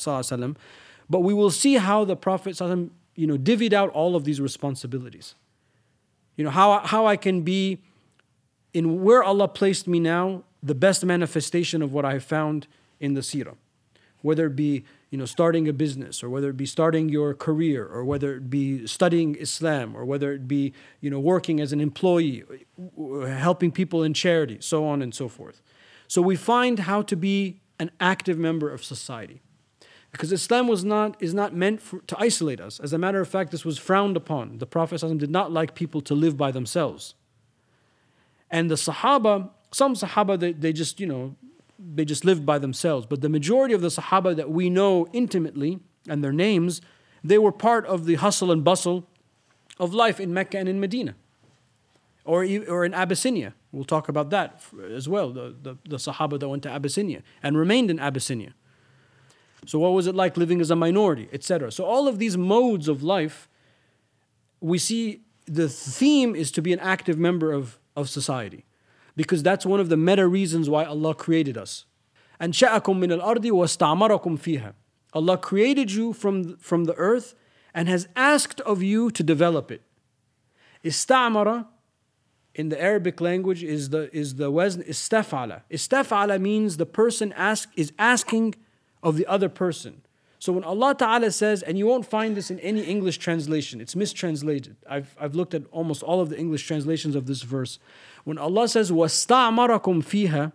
but 1.09 1.19
we 1.19 1.33
will 1.33 1.51
see 1.51 1.75
how 1.75 2.05
the 2.05 2.15
Prophet 2.15 2.55
you 3.15 3.27
know, 3.27 3.37
divvied 3.37 3.73
out 3.73 3.89
all 3.89 4.15
of 4.15 4.23
these 4.23 4.39
responsibilities. 4.41 5.35
You 6.35 6.43
know, 6.43 6.49
how, 6.49 6.79
how 6.79 7.05
I 7.05 7.17
can 7.17 7.41
be 7.41 7.79
in 8.73 9.03
where 9.03 9.23
Allah 9.23 9.47
placed 9.47 9.87
me 9.87 9.99
now, 9.99 10.43
the 10.63 10.75
best 10.75 11.03
manifestation 11.03 11.81
of 11.81 11.91
what 11.91 12.05
I 12.05 12.19
found 12.19 12.67
in 12.99 13.13
the 13.13 13.21
seerah. 13.21 13.55
Whether 14.21 14.45
it 14.45 14.55
be, 14.55 14.85
you 15.09 15.17
know, 15.17 15.25
starting 15.25 15.67
a 15.67 15.73
business, 15.73 16.23
or 16.23 16.29
whether 16.29 16.49
it 16.49 16.57
be 16.57 16.67
starting 16.67 17.09
your 17.09 17.33
career, 17.33 17.85
or 17.85 18.05
whether 18.05 18.35
it 18.35 18.49
be 18.49 18.85
studying 18.85 19.35
Islam, 19.35 19.95
or 19.95 20.05
whether 20.05 20.31
it 20.31 20.47
be, 20.47 20.73
you 21.01 21.09
know, 21.09 21.19
working 21.19 21.59
as 21.59 21.73
an 21.73 21.81
employee, 21.81 22.43
helping 23.27 23.71
people 23.71 24.03
in 24.03 24.13
charity, 24.13 24.57
so 24.61 24.85
on 24.85 25.01
and 25.01 25.13
so 25.13 25.27
forth. 25.27 25.61
So 26.07 26.21
we 26.21 26.35
find 26.35 26.79
how 26.79 27.01
to 27.01 27.15
be 27.15 27.61
an 27.79 27.89
active 27.99 28.37
member 28.37 28.69
of 28.69 28.83
society. 28.83 29.41
Because 30.11 30.31
Islam 30.31 30.67
was 30.67 30.83
not, 30.83 31.21
is 31.21 31.33
not 31.33 31.55
meant 31.55 31.81
for, 31.81 31.99
to 32.01 32.19
isolate 32.19 32.59
us. 32.59 32.79
As 32.79 32.91
a 32.91 32.97
matter 32.97 33.21
of 33.21 33.29
fact, 33.29 33.51
this 33.51 33.63
was 33.63 33.77
frowned 33.77 34.17
upon. 34.17 34.57
The 34.57 34.65
Prophet 34.65 35.01
did 35.17 35.31
not 35.31 35.51
like 35.51 35.73
people 35.73 36.01
to 36.01 36.13
live 36.13 36.37
by 36.37 36.51
themselves. 36.51 37.15
And 38.49 38.69
the 38.69 38.75
Sahaba 38.75 39.51
Some 39.71 39.95
Sahaba, 39.95 40.37
they, 40.37 40.51
they 40.51 40.73
just, 40.73 40.99
you 40.99 41.07
know, 41.07 41.35
they 41.79 42.03
just 42.03 42.25
lived 42.25 42.45
by 42.45 42.59
themselves. 42.59 43.05
But 43.05 43.21
the 43.21 43.29
majority 43.29 43.73
of 43.73 43.81
the 43.81 43.87
Sahaba 43.87 44.35
that 44.35 44.51
we 44.51 44.69
know 44.69 45.07
intimately 45.13 45.79
and 46.09 46.23
their 46.23 46.33
names, 46.33 46.81
they 47.23 47.37
were 47.37 47.53
part 47.53 47.85
of 47.85 48.05
the 48.05 48.15
hustle 48.15 48.51
and 48.51 48.63
bustle 48.63 49.07
of 49.79 49.93
life 49.93 50.19
in 50.19 50.33
Mecca 50.33 50.57
and 50.57 50.67
in 50.67 50.79
Medina 50.79 51.15
or, 52.25 52.45
or 52.67 52.85
in 52.85 52.93
Abyssinia. 52.93 53.53
We'll 53.71 53.85
talk 53.85 54.09
about 54.09 54.29
that 54.31 54.61
as 54.91 55.07
well, 55.07 55.31
the, 55.31 55.55
the, 55.61 55.77
the 55.87 55.95
Sahaba 55.95 56.39
that 56.39 56.49
went 56.49 56.63
to 56.63 56.69
Abyssinia 56.69 57.23
and 57.41 57.57
remained 57.57 57.89
in 57.89 57.99
Abyssinia. 57.99 58.53
So, 59.65 59.79
what 59.79 59.93
was 59.93 60.07
it 60.07 60.15
like 60.15 60.37
living 60.37 60.59
as 60.59 60.71
a 60.71 60.75
minority, 60.75 61.29
etc.? 61.31 61.71
So, 61.71 61.83
all 61.83 62.07
of 62.07 62.17
these 62.19 62.35
modes 62.37 62.87
of 62.87 63.03
life, 63.03 63.47
we 64.59 64.77
see 64.77 65.21
the 65.45 65.69
theme 65.69 66.35
is 66.35 66.51
to 66.51 66.61
be 66.61 66.73
an 66.73 66.79
active 66.79 67.17
member 67.17 67.51
of, 67.51 67.79
of 67.95 68.09
society 68.09 68.65
because 69.15 69.43
that's 69.43 69.65
one 69.65 69.79
of 69.79 69.89
the 69.89 69.97
meta 69.97 70.27
reasons 70.27 70.69
why 70.69 70.85
Allah 70.85 71.13
created 71.13 71.57
us. 71.57 71.85
And 72.39 72.53
sha'akum 72.53 72.99
min 72.99 73.11
al-ardi 73.11 73.51
wa 73.51 73.65
fiha. 73.65 74.73
Allah 75.13 75.37
created 75.37 75.91
you 75.91 76.13
from, 76.13 76.57
from 76.57 76.85
the 76.85 76.95
earth 76.95 77.35
and 77.73 77.87
has 77.87 78.07
asked 78.15 78.61
of 78.61 78.81
you 78.81 79.11
to 79.11 79.23
develop 79.23 79.71
it. 79.71 79.81
Istamara 80.83 81.67
in 82.55 82.69
the 82.69 82.81
Arabic 82.81 83.21
language 83.21 83.63
is 83.63 83.89
the 83.89 84.13
is 84.15 84.35
the 84.35 84.51
wazn 84.51 84.85
istafala. 84.87 85.61
Istafala 85.71 86.39
means 86.39 86.77
the 86.77 86.85
person 86.85 87.31
ask 87.33 87.69
is 87.75 87.93
asking 87.99 88.55
of 89.02 89.16
the 89.16 89.26
other 89.26 89.48
person. 89.48 90.02
So 90.38 90.52
when 90.52 90.64
Allah 90.64 90.94
Ta'ala 90.94 91.30
says, 91.30 91.62
and 91.62 91.78
you 91.78 91.86
won't 91.86 92.06
find 92.06 92.36
this 92.36 92.50
in 92.50 92.60
any 92.60 92.82
English 92.82 93.18
translation, 93.18 93.80
it's 93.80 93.96
mistranslated. 93.96 94.76
I've, 94.88 95.16
I've 95.18 95.34
looked 95.34 95.54
at 95.54 95.62
almost 95.72 96.02
all 96.02 96.20
of 96.20 96.28
the 96.28 96.38
English 96.38 96.66
translations 96.66 97.14
of 97.16 97.26
this 97.26 97.42
verse. 97.42 97.78
When 98.24 98.38
Allah 98.38 98.68
says, 98.68 98.90
وَاسْتَعْمَرَكُمْ 98.92 100.04
فِيهَا 100.04 100.52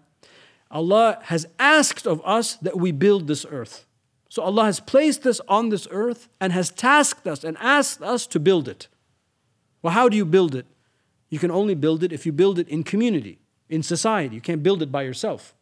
Allah 0.69 1.19
has 1.23 1.45
asked 1.59 2.07
of 2.07 2.21
us 2.23 2.55
that 2.55 2.77
we 2.77 2.91
build 2.91 3.27
this 3.27 3.45
earth. 3.49 3.85
So 4.29 4.41
Allah 4.41 4.63
has 4.65 4.79
placed 4.79 5.25
us 5.25 5.41
on 5.49 5.69
this 5.69 5.87
earth 5.91 6.29
and 6.39 6.53
has 6.53 6.69
tasked 6.69 7.27
us 7.27 7.43
and 7.43 7.57
asked 7.59 8.01
us 8.01 8.25
to 8.27 8.39
build 8.39 8.69
it. 8.69 8.87
Well, 9.81 9.93
how 9.93 10.07
do 10.07 10.15
you 10.15 10.23
build 10.25 10.55
it? 10.55 10.65
You 11.29 11.39
can 11.39 11.51
only 11.51 11.75
build 11.75 12.03
it 12.03 12.13
if 12.13 12.25
you 12.25 12.31
build 12.31 12.59
it 12.59 12.69
in 12.69 12.83
community, 12.83 13.39
in 13.67 13.83
society. 13.83 14.35
You 14.35 14.41
can't 14.41 14.63
build 14.63 14.81
it 14.81 14.91
by 14.91 15.01
yourself. 15.01 15.53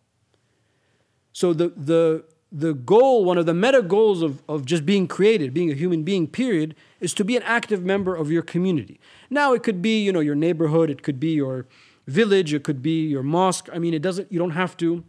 So 1.34 1.54
the, 1.54 1.70
the, 1.70 2.26
the 2.54 2.74
goal, 2.74 3.26
one 3.26 3.38
of 3.38 3.46
the 3.46 3.54
meta 3.54 3.82
goals 3.82 4.22
of, 4.22 4.42
of 4.50 4.66
just 4.66 4.86
being 4.86 5.08
created, 5.08 5.54
being 5.54 5.72
a 5.72 5.76
human 5.76 6.04
being, 6.04 6.28
period, 6.28 6.76
is 7.00 7.14
to 7.14 7.24
be 7.24 7.38
an 7.38 7.44
active 7.44 7.84
member 7.84 8.16
of 8.16 8.32
your 8.32 8.42
community. 8.42 9.00
Now 9.30 9.54
it 9.54 9.62
could 9.62 9.82
be, 9.82 10.04
you 10.04 10.12
know, 10.12 10.20
your 10.20 10.36
neighborhood, 10.36 10.90
it 10.90 11.04
could 11.04 11.20
be 11.20 11.34
your 11.34 11.68
village, 12.08 12.54
it 12.54 12.64
could 12.64 12.82
be 12.82 13.08
your 13.08 13.22
mosque. 13.22 13.70
I 13.72 13.78
mean, 13.78 13.94
it 13.94 14.02
doesn't, 14.02 14.32
you 14.32 14.40
don't 14.40 14.52
have 14.52 14.76
to, 14.78 15.04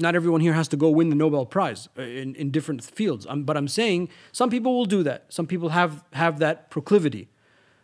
not 0.00 0.16
everyone 0.16 0.40
here 0.40 0.52
has 0.54 0.66
to 0.68 0.76
go 0.76 0.90
win 0.90 1.10
the 1.10 1.14
Nobel 1.14 1.46
Prize 1.46 1.88
uh, 1.96 2.02
in, 2.02 2.34
in 2.34 2.50
different 2.50 2.82
fields. 2.82 3.24
Um, 3.28 3.44
but 3.44 3.56
I'm 3.56 3.68
saying 3.68 4.08
some 4.32 4.50
people 4.50 4.76
will 4.76 4.86
do 4.86 5.04
that. 5.04 5.26
Some 5.28 5.46
people 5.46 5.68
have, 5.68 6.02
have 6.12 6.40
that 6.40 6.70
proclivity. 6.70 7.28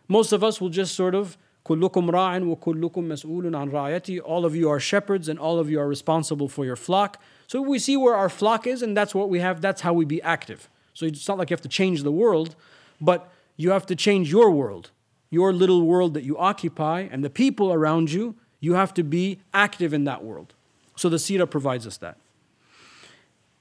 Most 0.09 0.33
of 0.33 0.43
us 0.43 0.59
will 0.59 0.69
just 0.69 0.95
sort 0.95 1.15
of 1.15 1.37
كلكم 1.63 2.09
راع 2.09 2.37
وكلكم 2.37 3.09
مسؤول 3.09 3.55
عن 3.55 3.69
رعيتي. 3.69 4.19
All 4.21 4.45
of 4.45 4.55
you 4.55 4.67
are 4.69 4.79
shepherds 4.79 5.29
and 5.29 5.39
all 5.39 5.59
of 5.59 5.69
you 5.69 5.79
are 5.79 5.87
responsible 5.87 6.47
for 6.47 6.65
your 6.65 6.75
flock. 6.75 7.21
So 7.46 7.62
we 7.62 7.78
see 7.78 7.96
where 7.96 8.14
our 8.14 8.28
flock 8.28 8.66
is 8.66 8.82
and 8.82 8.96
that's 8.96 9.14
what 9.14 9.28
we 9.28 9.40
have. 9.40 9.60
That's 9.60 9.82
how 9.82 9.92
we 9.92 10.04
be 10.04 10.20
active. 10.22 10.68
So 10.94 11.06
it's 11.06 11.28
not 11.28 11.38
like 11.38 11.50
you 11.50 11.54
have 11.54 11.62
to 11.62 11.68
change 11.68 12.02
the 12.02 12.12
world, 12.12 12.56
but 13.00 13.32
you 13.56 13.70
have 13.70 13.86
to 13.86 13.96
change 13.96 14.30
your 14.30 14.50
world, 14.50 14.90
your 15.30 15.52
little 15.52 15.86
world 15.86 16.14
that 16.14 16.24
you 16.24 16.36
occupy 16.38 17.00
and 17.10 17.22
the 17.22 17.30
people 17.30 17.72
around 17.72 18.12
you. 18.12 18.34
You 18.60 18.74
have 18.74 18.94
to 18.94 19.02
be 19.02 19.40
active 19.52 19.92
in 19.92 20.04
that 20.04 20.24
world. 20.24 20.54
So 20.96 21.08
the 21.08 21.18
Sirah 21.18 21.48
provides 21.50 21.86
us 21.86 21.98
that. 21.98 22.16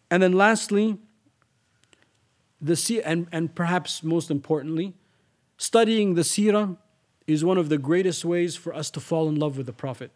And 0.10 0.23
then 0.23 0.33
lastly, 0.33 0.97
the 2.62 3.01
and, 3.05 3.27
and 3.31 3.53
perhaps 3.53 4.03
most 4.03 4.31
importantly, 4.31 4.93
studying 5.57 6.15
the 6.15 6.21
Sirah 6.21 6.77
is 7.27 7.43
one 7.43 7.57
of 7.57 7.69
the 7.69 7.77
greatest 7.77 8.23
ways 8.23 8.55
for 8.55 8.73
us 8.73 8.89
to 8.91 8.99
fall 8.99 9.27
in 9.27 9.36
love 9.36 9.57
with 9.57 9.65
the 9.65 9.73
Prophet. 9.73 10.12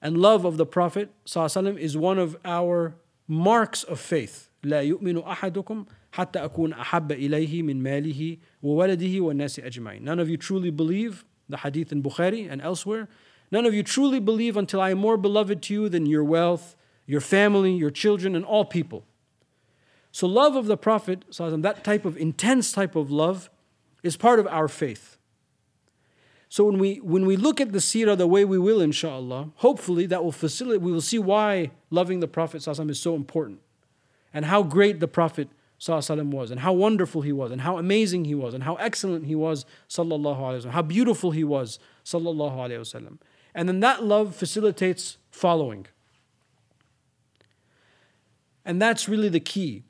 And 0.00 0.18
love 0.18 0.44
of 0.44 0.56
the 0.56 0.66
Prophet 0.66 1.10
is 1.24 1.96
one 1.96 2.18
of 2.18 2.36
our 2.44 2.94
marks 3.28 3.82
of 3.84 4.00
faith. 4.00 4.48
لا 4.64 4.82
يؤمن 4.82 5.24
أحدكم 5.24 5.86
حتى 6.12 6.44
أكون 6.44 6.72
أحب 6.72 7.12
إليه 7.12 7.62
من 7.62 7.82
ماله 7.82 8.38
وولده 8.62 9.20
والناس 9.20 9.60
أجمعين. 9.60 10.02
None 10.02 10.20
of 10.20 10.28
you 10.28 10.36
truly 10.36 10.70
believe, 10.70 11.24
the 11.48 11.58
hadith 11.58 11.90
in 11.90 12.02
Bukhari 12.02 12.50
and 12.50 12.60
elsewhere, 12.60 13.08
none 13.50 13.66
of 13.66 13.74
you 13.74 13.82
truly 13.82 14.20
believe 14.20 14.56
until 14.56 14.80
I 14.80 14.90
am 14.90 14.98
more 14.98 15.16
beloved 15.16 15.62
to 15.62 15.74
you 15.74 15.88
than 15.88 16.06
your 16.06 16.22
wealth, 16.22 16.76
your 17.06 17.20
family, 17.20 17.72
your 17.72 17.90
children, 17.90 18.36
and 18.36 18.44
all 18.44 18.64
people. 18.64 19.04
So 20.12 20.26
love 20.26 20.54
of 20.54 20.66
the 20.66 20.76
Prophet, 20.76 21.24
that 21.38 21.82
type 21.82 22.04
of 22.04 22.16
intense 22.16 22.70
type 22.72 22.94
of 22.94 23.10
love, 23.10 23.50
is 24.02 24.16
part 24.16 24.38
of 24.38 24.46
our 24.46 24.68
faith. 24.68 25.15
So 26.49 26.63
when 26.63 26.79
we 26.79 26.95
when 26.95 27.25
we 27.25 27.35
look 27.35 27.59
at 27.59 27.73
the 27.73 27.79
seerah 27.79 28.17
the 28.17 28.27
way 28.27 28.45
we 28.45 28.57
will, 28.57 28.81
inshallah, 28.81 29.51
hopefully 29.55 30.05
that 30.07 30.23
will 30.23 30.31
facilitate. 30.31 30.81
We 30.81 30.91
will 30.91 31.01
see 31.01 31.19
why 31.19 31.71
loving 31.89 32.19
the 32.21 32.27
Prophet 32.27 32.65
is 32.65 32.99
so 32.99 33.15
important, 33.15 33.59
and 34.33 34.45
how 34.45 34.63
great 34.63 34.99
the 34.99 35.07
Prophet 35.07 35.49
was, 35.85 36.51
and 36.51 36.59
how 36.61 36.73
wonderful 36.73 37.21
he 37.21 37.31
was, 37.31 37.51
and 37.51 37.61
how 37.61 37.77
amazing 37.77 38.25
he 38.25 38.33
was, 38.33 38.53
and 38.53 38.63
how 38.63 38.75
excellent 38.75 39.25
he 39.25 39.35
was, 39.35 39.65
sallallahu 39.89 40.39
alaihi 40.39 40.63
wasallam, 40.63 40.71
how 40.71 40.81
beautiful 40.81 41.31
he 41.31 41.43
was, 41.43 41.79
sallallahu 42.03 42.55
alaihi 42.55 42.79
wasallam. 42.79 43.19
And 43.53 43.67
then 43.67 43.79
that 43.81 44.03
love 44.03 44.35
facilitates 44.35 45.17
following. 45.29 45.87
And 48.63 48.81
that's 48.81 49.07
really 49.07 49.29
the 49.29 49.39
key. 49.39 49.83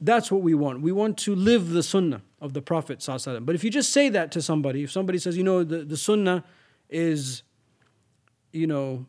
That's 0.00 0.30
what 0.30 0.42
we 0.42 0.54
want. 0.54 0.80
We 0.80 0.92
want 0.92 1.18
to 1.18 1.34
live 1.34 1.70
the 1.70 1.82
sunnah 1.82 2.22
of 2.40 2.52
the 2.52 2.62
Prophet. 2.62 3.04
But 3.42 3.54
if 3.54 3.64
you 3.64 3.70
just 3.70 3.92
say 3.92 4.08
that 4.10 4.30
to 4.32 4.42
somebody, 4.42 4.84
if 4.84 4.92
somebody 4.92 5.18
says, 5.18 5.36
you 5.36 5.42
know, 5.42 5.64
the, 5.64 5.78
the 5.78 5.96
sunnah 5.96 6.44
is, 6.88 7.42
you 8.52 8.66
know, 8.66 9.06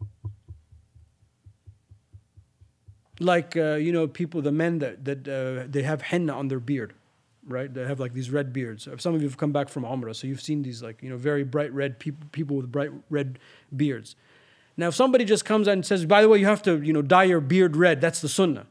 like, 3.19 3.55
uh, 3.55 3.75
you 3.75 3.91
know, 3.91 4.07
people, 4.07 4.41
the 4.41 4.51
men 4.51 4.79
that, 4.79 5.05
that 5.05 5.27
uh, 5.27 5.67
they 5.69 5.83
have 5.83 6.01
henna 6.01 6.33
on 6.33 6.47
their 6.47 6.59
beard, 6.59 6.93
right? 7.45 7.71
They 7.71 7.85
have 7.85 7.99
like 7.99 8.13
these 8.13 8.31
red 8.31 8.51
beards. 8.51 8.87
Some 8.97 9.13
of 9.13 9.21
you 9.21 9.27
have 9.27 9.37
come 9.37 9.51
back 9.51 9.69
from 9.69 9.83
Umrah, 9.83 10.15
so 10.15 10.25
you've 10.25 10.41
seen 10.41 10.63
these 10.63 10.81
like, 10.81 11.03
you 11.03 11.09
know, 11.09 11.17
very 11.17 11.43
bright 11.43 11.71
red 11.73 11.99
people, 11.99 12.27
people 12.31 12.55
with 12.55 12.71
bright 12.71 12.91
red 13.09 13.37
beards. 13.75 14.15
Now, 14.75 14.87
if 14.87 14.95
somebody 14.95 15.25
just 15.25 15.43
comes 15.43 15.67
and 15.67 15.85
says, 15.85 16.05
by 16.05 16.21
the 16.21 16.29
way, 16.29 16.39
you 16.39 16.45
have 16.45 16.63
to, 16.63 16.81
you 16.81 16.93
know, 16.93 17.01
dye 17.01 17.25
your 17.25 17.41
beard 17.41 17.75
red, 17.75 17.99
that's 17.99 18.21
the 18.21 18.29
sunnah. 18.29 18.65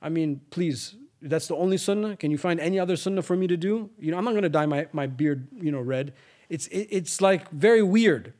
I 0.00 0.08
mean, 0.08 0.40
please, 0.50 0.94
that's 1.21 1.47
the 1.47 1.55
only 1.55 1.77
sunnah. 1.77 2.17
Can 2.17 2.31
you 2.31 2.37
find 2.37 2.59
any 2.59 2.77
other 2.79 2.95
sunnah 2.95 3.21
for 3.21 3.35
me 3.35 3.47
to 3.47 3.57
do? 3.57 3.89
You 3.97 4.11
know, 4.11 4.17
I'm 4.17 4.25
not 4.25 4.31
going 4.31 4.43
to 4.43 4.49
dye 4.49 4.65
my, 4.65 4.87
my 4.91 5.07
beard, 5.07 5.47
you 5.53 5.71
know, 5.71 5.79
red. 5.79 6.13
It's, 6.49 6.67
it, 6.67 6.87
it's 6.91 7.21
like 7.21 7.49
very 7.51 7.81
weird. 7.81 8.33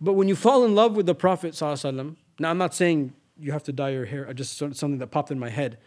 But 0.00 0.14
when 0.14 0.26
you 0.28 0.34
fall 0.34 0.64
in 0.64 0.74
love 0.74 0.96
with 0.96 1.06
the 1.06 1.14
Prophet, 1.14 1.54
ﷺ, 1.54 2.16
now 2.40 2.50
I'm 2.50 2.58
not 2.58 2.74
saying 2.74 3.14
you 3.38 3.52
have 3.52 3.62
to 3.64 3.72
dye 3.72 3.90
your 3.90 4.06
hair, 4.06 4.32
just 4.34 4.56
something 4.56 4.98
that 4.98 5.08
popped 5.08 5.30
in 5.30 5.38
my 5.38 5.48
head. 5.48 5.78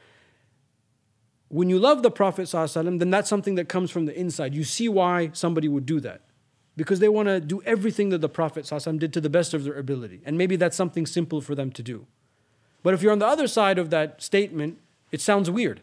When 1.50 1.70
you 1.70 1.78
love 1.78 2.02
the 2.02 2.12
Prophet, 2.12 2.44
ﷺ, 2.44 3.00
then 3.00 3.10
that's 3.10 3.30
something 3.30 3.56
that 3.56 3.68
comes 3.68 3.91
from 3.91 4.06
the 4.06 4.18
inside. 4.18 4.56
You 4.56 4.63
see 4.63 4.88
why 4.88 5.32
somebody 5.34 5.68
would 5.68 5.86
do 5.86 6.00
that. 6.00 6.22
Because 6.78 7.00
they 7.00 7.08
want 7.08 7.28
to 7.28 7.39
do 7.39 7.62
everything 7.63 8.10
that 8.10 8.20
the 8.20 8.30
Prophet 8.30 8.65
ﷺ 8.65 9.00
did 9.00 9.13
to 9.13 9.22
the 9.22 9.30
best 9.30 9.54
of 9.54 9.63
their 9.63 9.76
ability. 9.76 10.22
And 10.26 10.38
maybe 10.38 10.56
that's 10.56 10.76
something 10.76 11.06
simple 11.06 11.41
for 11.41 11.56
them 11.56 11.72
to 11.72 11.84
do. 11.84 12.08
But 12.84 12.94
if 12.94 13.02
you're 13.02 13.12
on 13.12 13.20
the 13.20 13.28
other 13.28 13.48
side 13.48 13.78
of 13.78 13.89
that 13.89 14.22
statement, 14.22 14.80
it 15.12 15.22
sounds 15.22 15.50
weird. 15.50 15.82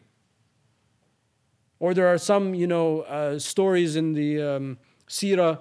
Or 1.79 1.93
there 1.93 2.07
are 2.07 2.17
some, 2.17 2.55
you 2.55 2.67
know, 2.67 3.01
uh, 3.01 3.39
stories 3.39 3.95
in 3.95 4.13
the 4.13 4.41
um, 4.41 4.77
Sirah, 5.07 5.59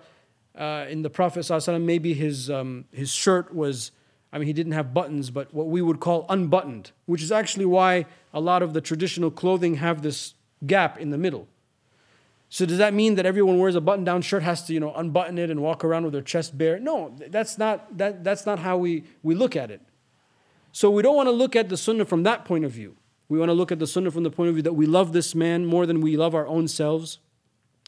uh, 0.57 0.87
in 0.89 1.03
the 1.03 1.11
Prophet 1.11 1.47
maybe 1.81 2.15
his, 2.15 2.51
um, 2.51 2.87
his 2.91 3.13
shirt 3.13 3.55
was, 3.55 3.93
I 4.33 4.39
mean, 4.39 4.47
he 4.47 4.53
didn't 4.53 4.73
have 4.73 4.95
buttons, 4.95 5.31
but 5.31 5.53
what 5.53 5.67
we 5.67 5.83
would 5.83 6.01
call 6.01 6.25
unbuttoned, 6.29 6.93
which 7.05 7.23
is 7.23 7.31
actually 7.31 7.67
why 7.67 8.07
a 8.33 8.41
lot 8.41 8.63
of 8.63 8.73
the 8.73 8.81
traditional 8.81 9.31
clothing 9.31 9.77
have 9.77 10.03
this 10.03 10.35
gap 10.67 10.99
in 10.99 11.11
the 11.11 11.19
middle. 11.19 11.49
So 12.49 12.65
does 12.65 12.79
that 12.79 12.95
mean 12.95 13.17
that 13.17 13.27
everyone 13.27 13.59
wears 13.59 13.75
a 13.75 13.81
button-down 13.81 14.23
shirt 14.23 14.43
has 14.43 14.65
to, 14.67 14.73
you 14.73 14.81
know, 14.81 14.95
unbutton 14.95 15.37
it 15.37 15.51
and 15.51 15.61
walk 15.61 15.85
around 15.85 16.05
with 16.05 16.13
their 16.13 16.23
chest 16.23 16.57
bare? 16.57 16.79
No, 16.79 17.15
that's 17.29 17.59
not, 17.59 17.99
that, 17.99 18.25
that's 18.25 18.47
not 18.47 18.61
how 18.61 18.77
we, 18.79 19.05
we 19.23 19.35
look 19.35 19.57
at 19.57 19.71
it. 19.71 19.83
So 20.73 20.91
we 20.91 21.03
don't 21.03 21.17
want 21.17 21.27
to 21.27 21.33
look 21.33 21.57
at 21.57 21.69
the 21.69 21.77
sunnah 21.77 22.05
from 22.05 22.23
that 22.23 22.45
point 22.45 22.65
of 22.65 22.71
view. 22.71 22.97
We 23.29 23.39
want 23.39 23.49
to 23.49 23.55
look 23.55 23.73
at 23.73 23.79
the 23.79 23.87
sunnah 23.87 24.11
from 24.11 24.23
the 24.23 24.31
point 24.31 24.49
of 24.49 24.55
view 24.55 24.63
that 24.63 24.75
we 24.75 24.87
love 24.87 25.13
this 25.13 25.35
man 25.35 25.67
more 25.67 25.87
than 25.87 26.01
we 26.01 26.17
love 26.17 26.35
our 26.35 26.47
own 26.47 26.69
selves. 26.69 27.19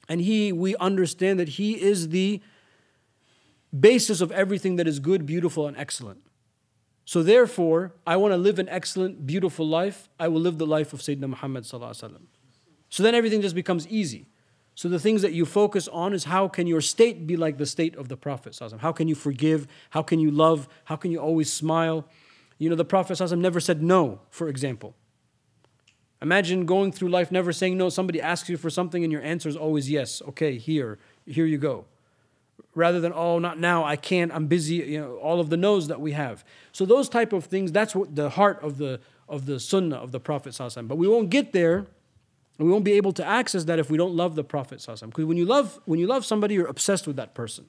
And 0.09 0.21
he, 0.21 0.53
we 0.53 0.75
understand 0.77 1.39
that 1.39 1.51
he 1.51 1.81
is 1.81 2.09
the 2.09 2.41
basis 3.79 4.21
of 4.21 4.33
everything 4.33 4.77
that 4.77 4.89
is 4.89 4.99
good, 4.99 5.27
beautiful, 5.27 5.67
and 5.67 5.77
excellent. 5.77 6.23
So 7.05 7.23
therefore, 7.23 7.95
I 8.07 8.17
want 8.17 8.33
to 8.33 8.37
live 8.37 8.59
an 8.59 8.69
excellent, 8.69 9.27
beautiful 9.27 9.67
life. 9.67 10.09
I 10.19 10.29
will 10.29 10.41
live 10.41 10.59
the 10.59 10.67
life 10.67 10.93
of 10.93 11.01
Sayyidina 11.01 11.29
Muhammad. 11.29 11.65
So 11.65 13.03
then 13.03 13.15
everything 13.15 13.41
just 13.41 13.55
becomes 13.55 13.87
easy. 13.89 14.27
So 14.75 14.89
the 14.89 14.99
things 14.99 15.23
that 15.23 15.33
you 15.33 15.45
focus 15.45 15.89
on 15.89 16.13
is 16.13 16.25
how 16.25 16.49
can 16.49 16.67
your 16.67 16.81
state 16.81 17.27
be 17.27 17.37
like 17.37 17.59
the 17.59 17.67
state 17.67 17.97
of 17.97 18.09
the 18.09 18.17
Prophet? 18.17 18.59
How 18.79 18.93
can 18.93 19.09
you 19.09 19.15
forgive? 19.15 19.67
How 19.91 20.03
can 20.03 20.21
you 20.21 20.31
love? 20.31 20.69
How 20.85 20.97
can 20.97 21.11
you 21.11 21.19
always 21.19 21.53
smile? 21.53 22.07
You 22.59 22.71
know, 22.71 22.77
the 22.77 22.85
Prophet 22.85 23.21
never 23.37 23.61
said 23.61 23.83
no, 23.83 24.21
for 24.31 24.49
example. 24.49 24.95
Imagine 26.21 26.67
going 26.67 26.91
through 26.91 27.09
life 27.09 27.31
never 27.31 27.53
saying 27.53 27.77
no. 27.79 27.89
Somebody 27.89 28.21
asks 28.21 28.49
you 28.49 28.57
for 28.57 28.71
something 28.71 29.05
and 29.05 29.13
your 29.13 29.23
answer 29.23 29.49
is 29.49 29.57
always 29.57 29.91
yes. 29.91 30.21
Okay, 30.29 30.59
here, 30.59 30.99
here 31.27 31.47
you 31.47 31.59
go. 31.59 31.85
Rather 32.75 33.01
than, 33.01 33.13
oh, 33.13 33.39
not 33.39 33.59
now, 33.59 33.85
I 33.85 33.97
can't, 33.97 34.33
I'm 34.33 34.47
busy, 34.47 34.77
you 34.77 35.01
know, 35.01 35.17
all 35.17 35.41
of 35.41 35.51
the 35.51 35.57
no's 35.57 35.89
that 35.89 36.01
we 36.01 36.13
have. 36.13 36.45
So 36.73 36.85
those 36.85 37.09
type 37.09 37.33
of 37.33 37.45
things, 37.45 37.73
that's 37.73 37.95
what 37.95 38.15
the 38.15 38.31
heart 38.31 38.63
of 38.63 38.79
the 38.79 39.01
of 39.29 39.47
the 39.47 39.61
sunnah 39.61 39.97
of 39.97 40.11
the 40.11 40.21
Prophet. 40.21 40.59
But 40.59 40.97
we 40.97 41.07
won't 41.07 41.31
get 41.31 41.53
there 41.53 41.87
and 42.59 42.67
we 42.67 42.73
won't 42.73 42.85
be 42.85 42.95
able 42.95 43.13
to 43.13 43.25
access 43.25 43.65
that 43.65 43.79
if 43.79 43.91
we 43.91 43.97
don't 43.97 44.15
love 44.15 44.35
the 44.35 44.45
Prophet. 44.45 44.85
Because 44.87 45.25
when 45.25 45.37
you 45.37 45.45
love 45.45 45.79
when 45.85 46.01
you 46.01 46.07
love 46.07 46.25
somebody, 46.25 46.55
you're 46.55 46.67
obsessed 46.67 47.07
with 47.07 47.17
that 47.17 47.35
person. 47.35 47.67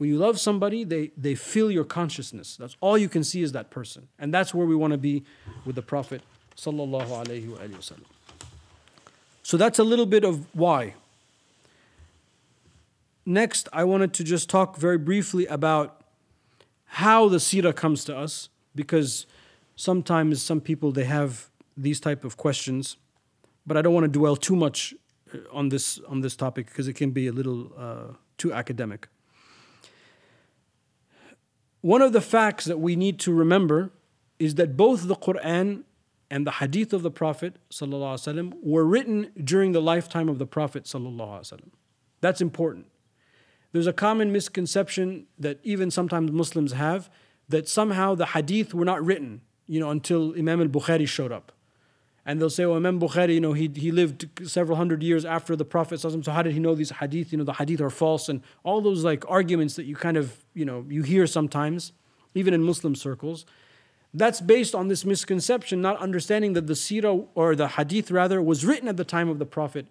When 0.00 0.08
you 0.08 0.16
love 0.16 0.40
somebody, 0.40 0.82
they, 0.82 1.10
they 1.14 1.34
feel 1.34 1.70
your 1.70 1.84
consciousness. 1.84 2.56
That's 2.56 2.74
all 2.80 2.96
you 2.96 3.10
can 3.10 3.22
see 3.22 3.42
is 3.42 3.52
that 3.52 3.70
person. 3.70 4.08
And 4.18 4.32
that's 4.32 4.54
where 4.54 4.66
we 4.66 4.74
want 4.74 4.92
to 4.92 4.98
be 4.98 5.24
with 5.66 5.76
the 5.76 5.82
Prophet. 5.82 6.22
So 6.54 6.70
that's 9.58 9.78
a 9.78 9.84
little 9.84 10.06
bit 10.06 10.24
of 10.24 10.46
why. 10.54 10.94
Next, 13.26 13.68
I 13.74 13.84
wanted 13.84 14.14
to 14.14 14.24
just 14.24 14.48
talk 14.48 14.78
very 14.78 14.96
briefly 14.96 15.44
about 15.44 16.02
how 16.86 17.28
the 17.28 17.36
seerah 17.36 17.76
comes 17.76 18.02
to 18.06 18.16
us, 18.16 18.48
because 18.74 19.26
sometimes 19.76 20.42
some 20.42 20.62
people 20.62 20.92
they 20.92 21.04
have 21.04 21.50
these 21.76 22.00
type 22.00 22.24
of 22.24 22.38
questions, 22.38 22.96
but 23.66 23.76
I 23.76 23.82
don't 23.82 23.92
want 23.92 24.04
to 24.04 24.18
dwell 24.18 24.36
too 24.36 24.56
much 24.56 24.94
uh, 25.34 25.40
on 25.52 25.68
this 25.68 26.00
on 26.08 26.22
this 26.22 26.36
topic 26.36 26.68
because 26.68 26.88
it 26.88 26.94
can 26.94 27.10
be 27.10 27.26
a 27.26 27.32
little 27.32 27.70
uh, 27.76 28.14
too 28.38 28.54
academic. 28.54 29.08
One 31.80 32.02
of 32.02 32.12
the 32.12 32.20
facts 32.20 32.64
that 32.66 32.78
we 32.78 32.96
need 32.96 33.18
to 33.20 33.32
remember 33.32 33.92
is 34.38 34.56
that 34.56 34.76
both 34.76 35.08
the 35.08 35.16
Quran 35.16 35.84
and 36.30 36.46
the 36.46 36.52
hadith 36.52 36.92
of 36.92 37.02
the 37.02 37.10
Prophet 37.10 37.56
ﷺ 37.70 38.54
were 38.62 38.84
written 38.84 39.30
during 39.42 39.72
the 39.72 39.82
lifetime 39.82 40.28
of 40.28 40.38
the 40.38 40.46
Prophet. 40.46 40.84
ﷺ. 40.84 41.60
That's 42.20 42.40
important. 42.40 42.86
There's 43.72 43.86
a 43.86 43.92
common 43.92 44.32
misconception 44.32 45.26
that 45.38 45.58
even 45.62 45.90
sometimes 45.90 46.30
Muslims 46.30 46.72
have 46.72 47.10
that 47.48 47.68
somehow 47.68 48.14
the 48.14 48.26
hadith 48.26 48.74
were 48.74 48.84
not 48.84 49.04
written, 49.04 49.40
you 49.66 49.80
know, 49.80 49.90
until 49.90 50.34
Imam 50.38 50.60
al-Bukhari 50.60 51.08
showed 51.08 51.32
up. 51.32 51.52
And 52.26 52.40
they'll 52.40 52.50
say, 52.50 52.64
"Oh, 52.64 52.76
Imam 52.76 53.00
Bukhari, 53.00 53.34
you 53.34 53.40
know, 53.40 53.54
he, 53.54 53.70
he 53.74 53.90
lived 53.90 54.28
several 54.44 54.76
hundred 54.76 55.02
years 55.02 55.24
after 55.24 55.56
the 55.56 55.64
Prophet. 55.64 56.00
So 56.00 56.20
how 56.30 56.42
did 56.42 56.52
he 56.52 56.60
know 56.60 56.74
these 56.74 56.90
hadith? 56.90 57.32
You 57.32 57.38
know, 57.38 57.44
the 57.44 57.54
hadith 57.54 57.80
are 57.80 57.90
false, 57.90 58.28
and 58.28 58.42
all 58.62 58.80
those 58.80 59.04
like 59.04 59.24
arguments 59.28 59.76
that 59.76 59.84
you 59.84 59.96
kind 59.96 60.16
of, 60.16 60.44
you 60.54 60.64
know, 60.64 60.84
you 60.88 61.02
hear 61.02 61.26
sometimes, 61.26 61.92
even 62.34 62.52
in 62.52 62.62
Muslim 62.62 62.94
circles. 62.94 63.46
That's 64.12 64.40
based 64.40 64.74
on 64.74 64.88
this 64.88 65.04
misconception, 65.04 65.80
not 65.80 65.96
understanding 65.98 66.54
that 66.54 66.66
the 66.66 66.74
seerah 66.74 67.28
or 67.34 67.54
the 67.54 67.68
hadith 67.68 68.10
rather 68.10 68.42
was 68.42 68.64
written 68.64 68.88
at 68.88 68.96
the 68.96 69.04
time 69.04 69.28
of 69.28 69.38
the 69.38 69.46
Prophet. 69.46 69.86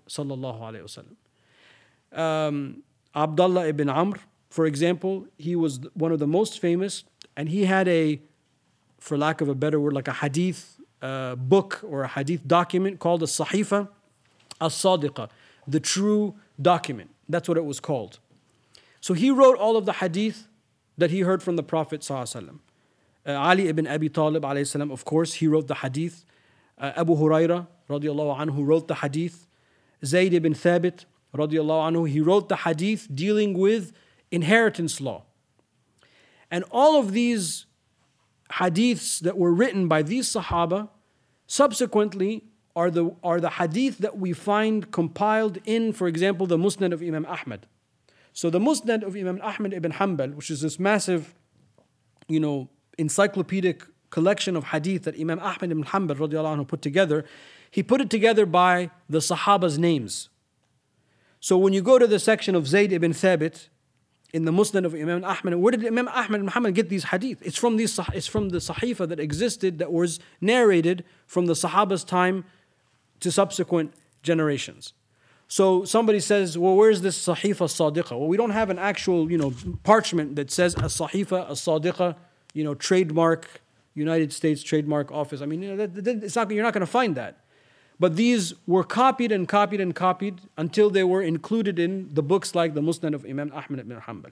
Um, 2.12 2.84
Abdullah 3.16 3.68
ibn 3.68 3.90
Amr, 3.90 4.20
for 4.50 4.66
example, 4.66 5.28
he 5.38 5.56
was 5.56 5.80
one 5.94 6.12
of 6.12 6.20
the 6.20 6.28
most 6.28 6.60
famous, 6.60 7.06
and 7.38 7.48
he 7.50 7.66
had 7.66 7.88
a, 7.88 8.20
for 9.00 9.18
lack 9.18 9.40
of 9.42 9.48
a 9.48 9.56
better 9.56 9.80
word, 9.80 9.94
like 9.94 10.08
a 10.08 10.14
hadith 10.14 10.79
uh, 11.03 11.35
book 11.37 11.81
or 11.87 12.03
a 12.03 12.09
hadith 12.09 12.47
document 12.47 12.99
called 12.99 13.23
a 13.23 13.27
Sahifa 13.27 13.89
as 14.61 14.73
Sadiqa, 14.75 15.29
the 15.67 15.81
true 15.81 16.35
document. 16.61 17.11
That's 17.29 17.49
what 17.49 17.59
it 17.59 17.65
was 17.65 17.81
called. 17.81 18.19
So 19.01 19.15
he 19.15 19.31
wrote 19.31 19.59
all 19.59 19.77
of 19.77 19.85
the 19.85 19.95
hadith 19.95 20.49
that 20.97 21.11
he 21.11 21.21
heard 21.21 21.43
from 21.43 21.57
the 21.57 21.63
Prophet. 21.63 22.09
Uh, 22.11 22.27
Ali 23.27 23.69
ibn 23.69 23.87
Abi 23.87 24.09
Talib, 24.09 24.43
السلام, 24.43 24.91
of 24.93 25.05
course, 25.05 25.35
he 25.35 25.47
wrote 25.47 25.67
the 25.67 25.77
hadith. 25.77 26.25
Uh, 26.79 26.93
Abu 26.97 27.17
Huraira 27.17 27.67
radiallahu 27.89 28.39
anhu 28.39 28.67
wrote 28.67 28.89
the 28.89 28.97
hadith. 28.97 29.47
Zayd 30.05 30.35
ibn 30.35 30.55
Thabit 30.55 31.05
radiallahu 31.35 31.93
anhu, 31.93 32.09
he 32.09 32.21
wrote 32.21 32.49
the 32.49 32.57
hadith 32.57 33.09
dealing 33.15 33.59
with 33.59 33.93
inheritance 34.31 35.01
law. 35.01 35.25
And 36.51 36.65
all 36.71 36.99
of 36.99 37.13
these 37.13 37.67
hadiths 38.52 39.20
that 39.20 39.38
were 39.38 39.54
written 39.54 39.88
by 39.88 40.02
these 40.02 40.32
Sahaba 40.32 40.90
subsequently 41.48 42.46
are 42.76 42.92
the, 42.92 43.16
are 43.24 43.40
the 43.40 43.50
hadith 43.50 43.98
that 44.00 44.18
we 44.18 44.34
find 44.34 44.92
compiled 44.92 45.58
in, 45.66 45.94
for 45.94 46.08
example, 46.08 46.48
the 46.48 46.58
Musnad 46.58 46.94
of 46.94 47.02
Imam 47.02 47.26
Ahmad. 47.26 47.66
So 48.34 48.50
the 48.50 48.60
Musnad 48.60 49.04
of 49.04 49.16
Imam 49.16 49.40
Ahmad 49.42 49.74
ibn 49.74 49.92
Hanbal, 49.94 50.36
which 50.36 50.50
is 50.50 50.62
this 50.62 50.80
massive, 50.80 51.36
you 52.28 52.40
know, 52.40 52.70
encyclopedic 52.98 53.84
collection 54.10 54.56
of 54.56 54.66
hadith 54.66 55.04
that 55.04 55.20
Imam 55.20 55.40
Ahmad 55.40 55.72
ibn 55.72 55.84
Hanbal 55.84 56.16
anhu, 56.16 56.68
put 56.68 56.82
together, 56.82 57.26
he 57.72 57.84
put 57.84 58.02
it 58.02 58.10
together 58.10 58.46
by 58.46 58.92
the 59.10 59.20
Sahaba's 59.20 59.78
names. 59.78 60.30
So 61.40 61.58
when 61.58 61.74
you 61.74 61.82
go 61.82 62.00
to 62.00 62.08
the 62.08 62.20
section 62.20 62.56
of 62.56 62.68
Zayd 62.68 62.92
ibn 62.92 63.14
Thabit, 63.14 63.70
in 64.34 64.46
the 64.46 64.52
Musnad 64.52 64.86
of 64.86 64.94
Imam 64.94 65.24
Ahmad. 65.24 65.56
Where 65.56 65.72
did 65.72 65.86
Imam 65.86 66.08
Ahmad 66.08 66.44
Muhammad 66.44 66.76
get 66.76 66.90
these 66.90 67.06
hadith? 67.06 67.42
It's 67.42 67.58
from 67.58 67.78
these 67.78 68.00
it's 68.14 68.28
from 68.28 68.50
the 68.50 68.60
Sahifa 68.60 69.08
that 69.10 69.20
existed 69.20 69.80
that 69.80 69.92
was 69.92 70.20
narrated 70.40 71.04
from 71.26 71.48
the 71.48 71.54
Sahaba's 71.54 72.04
time 72.04 72.46
to 73.22 73.32
subsequent 73.32 73.94
generations. 74.22 74.94
So 75.48 75.84
somebody 75.84 76.20
says, 76.20 76.60
well, 76.60 76.76
where's 76.76 77.02
this 77.02 77.26
Sahifa 77.26 77.66
Sadiqa? 77.66 78.12
Well, 78.12 78.28
we 78.28 78.38
don't 78.38 78.52
have 78.52 78.70
an 78.70 78.78
actual, 78.78 79.32
you 79.32 79.38
know, 79.38 79.52
parchment 79.84 80.36
that 80.36 80.52
says 80.52 80.76
a 80.76 80.82
Sahifa, 80.82 81.50
a 81.50 81.54
Sadiqa, 81.54 82.16
you 82.54 82.64
know, 82.64 82.76
trademark, 82.76 83.62
United 83.96 84.32
States 84.32 84.62
trademark 84.62 85.12
office. 85.12 85.42
I 85.42 85.48
mean, 85.48 85.64
you 85.64 85.70
know, 85.70 85.78
that, 85.78 86.04
that, 86.06 86.24
it's 86.24 86.36
not, 86.36 86.52
you're 86.52 86.64
not 86.64 86.74
going 86.74 86.86
to 86.86 86.92
find 86.92 87.16
that. 87.16 87.40
But 88.00 88.16
these 88.16 88.54
were 88.66 88.84
copied 88.84 89.32
and 89.32 89.48
copied 89.48 89.82
and 89.82 89.94
copied 89.94 90.42
until 90.58 90.90
they 90.90 91.04
were 91.04 91.22
included 91.22 91.78
in 91.78 92.14
the 92.14 92.24
books 92.24 92.56
like 92.56 92.74
the 92.74 92.82
Musnad 92.82 93.14
of 93.14 93.26
Imam 93.26 93.52
Ahmad 93.54 93.80
ibn 93.80 94.00
Hanbal. 94.00 94.32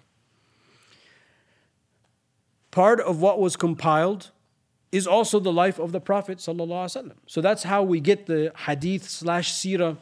Part 2.71 3.01
of 3.01 3.21
what 3.21 3.39
was 3.39 3.58
compiled 3.58 4.32
is 4.91 5.06
also 5.06 5.39
the 5.39 5.51
life 5.51 5.80
of 5.80 5.91
the 5.91 5.99
Prophet. 5.99 6.39
So 6.39 7.41
that's 7.41 7.63
how 7.63 7.84
we 7.84 7.99
get 7.99 8.25
the 8.27 8.53
hadith 8.65 9.10
slash 9.10 9.51
seerah 9.51 9.97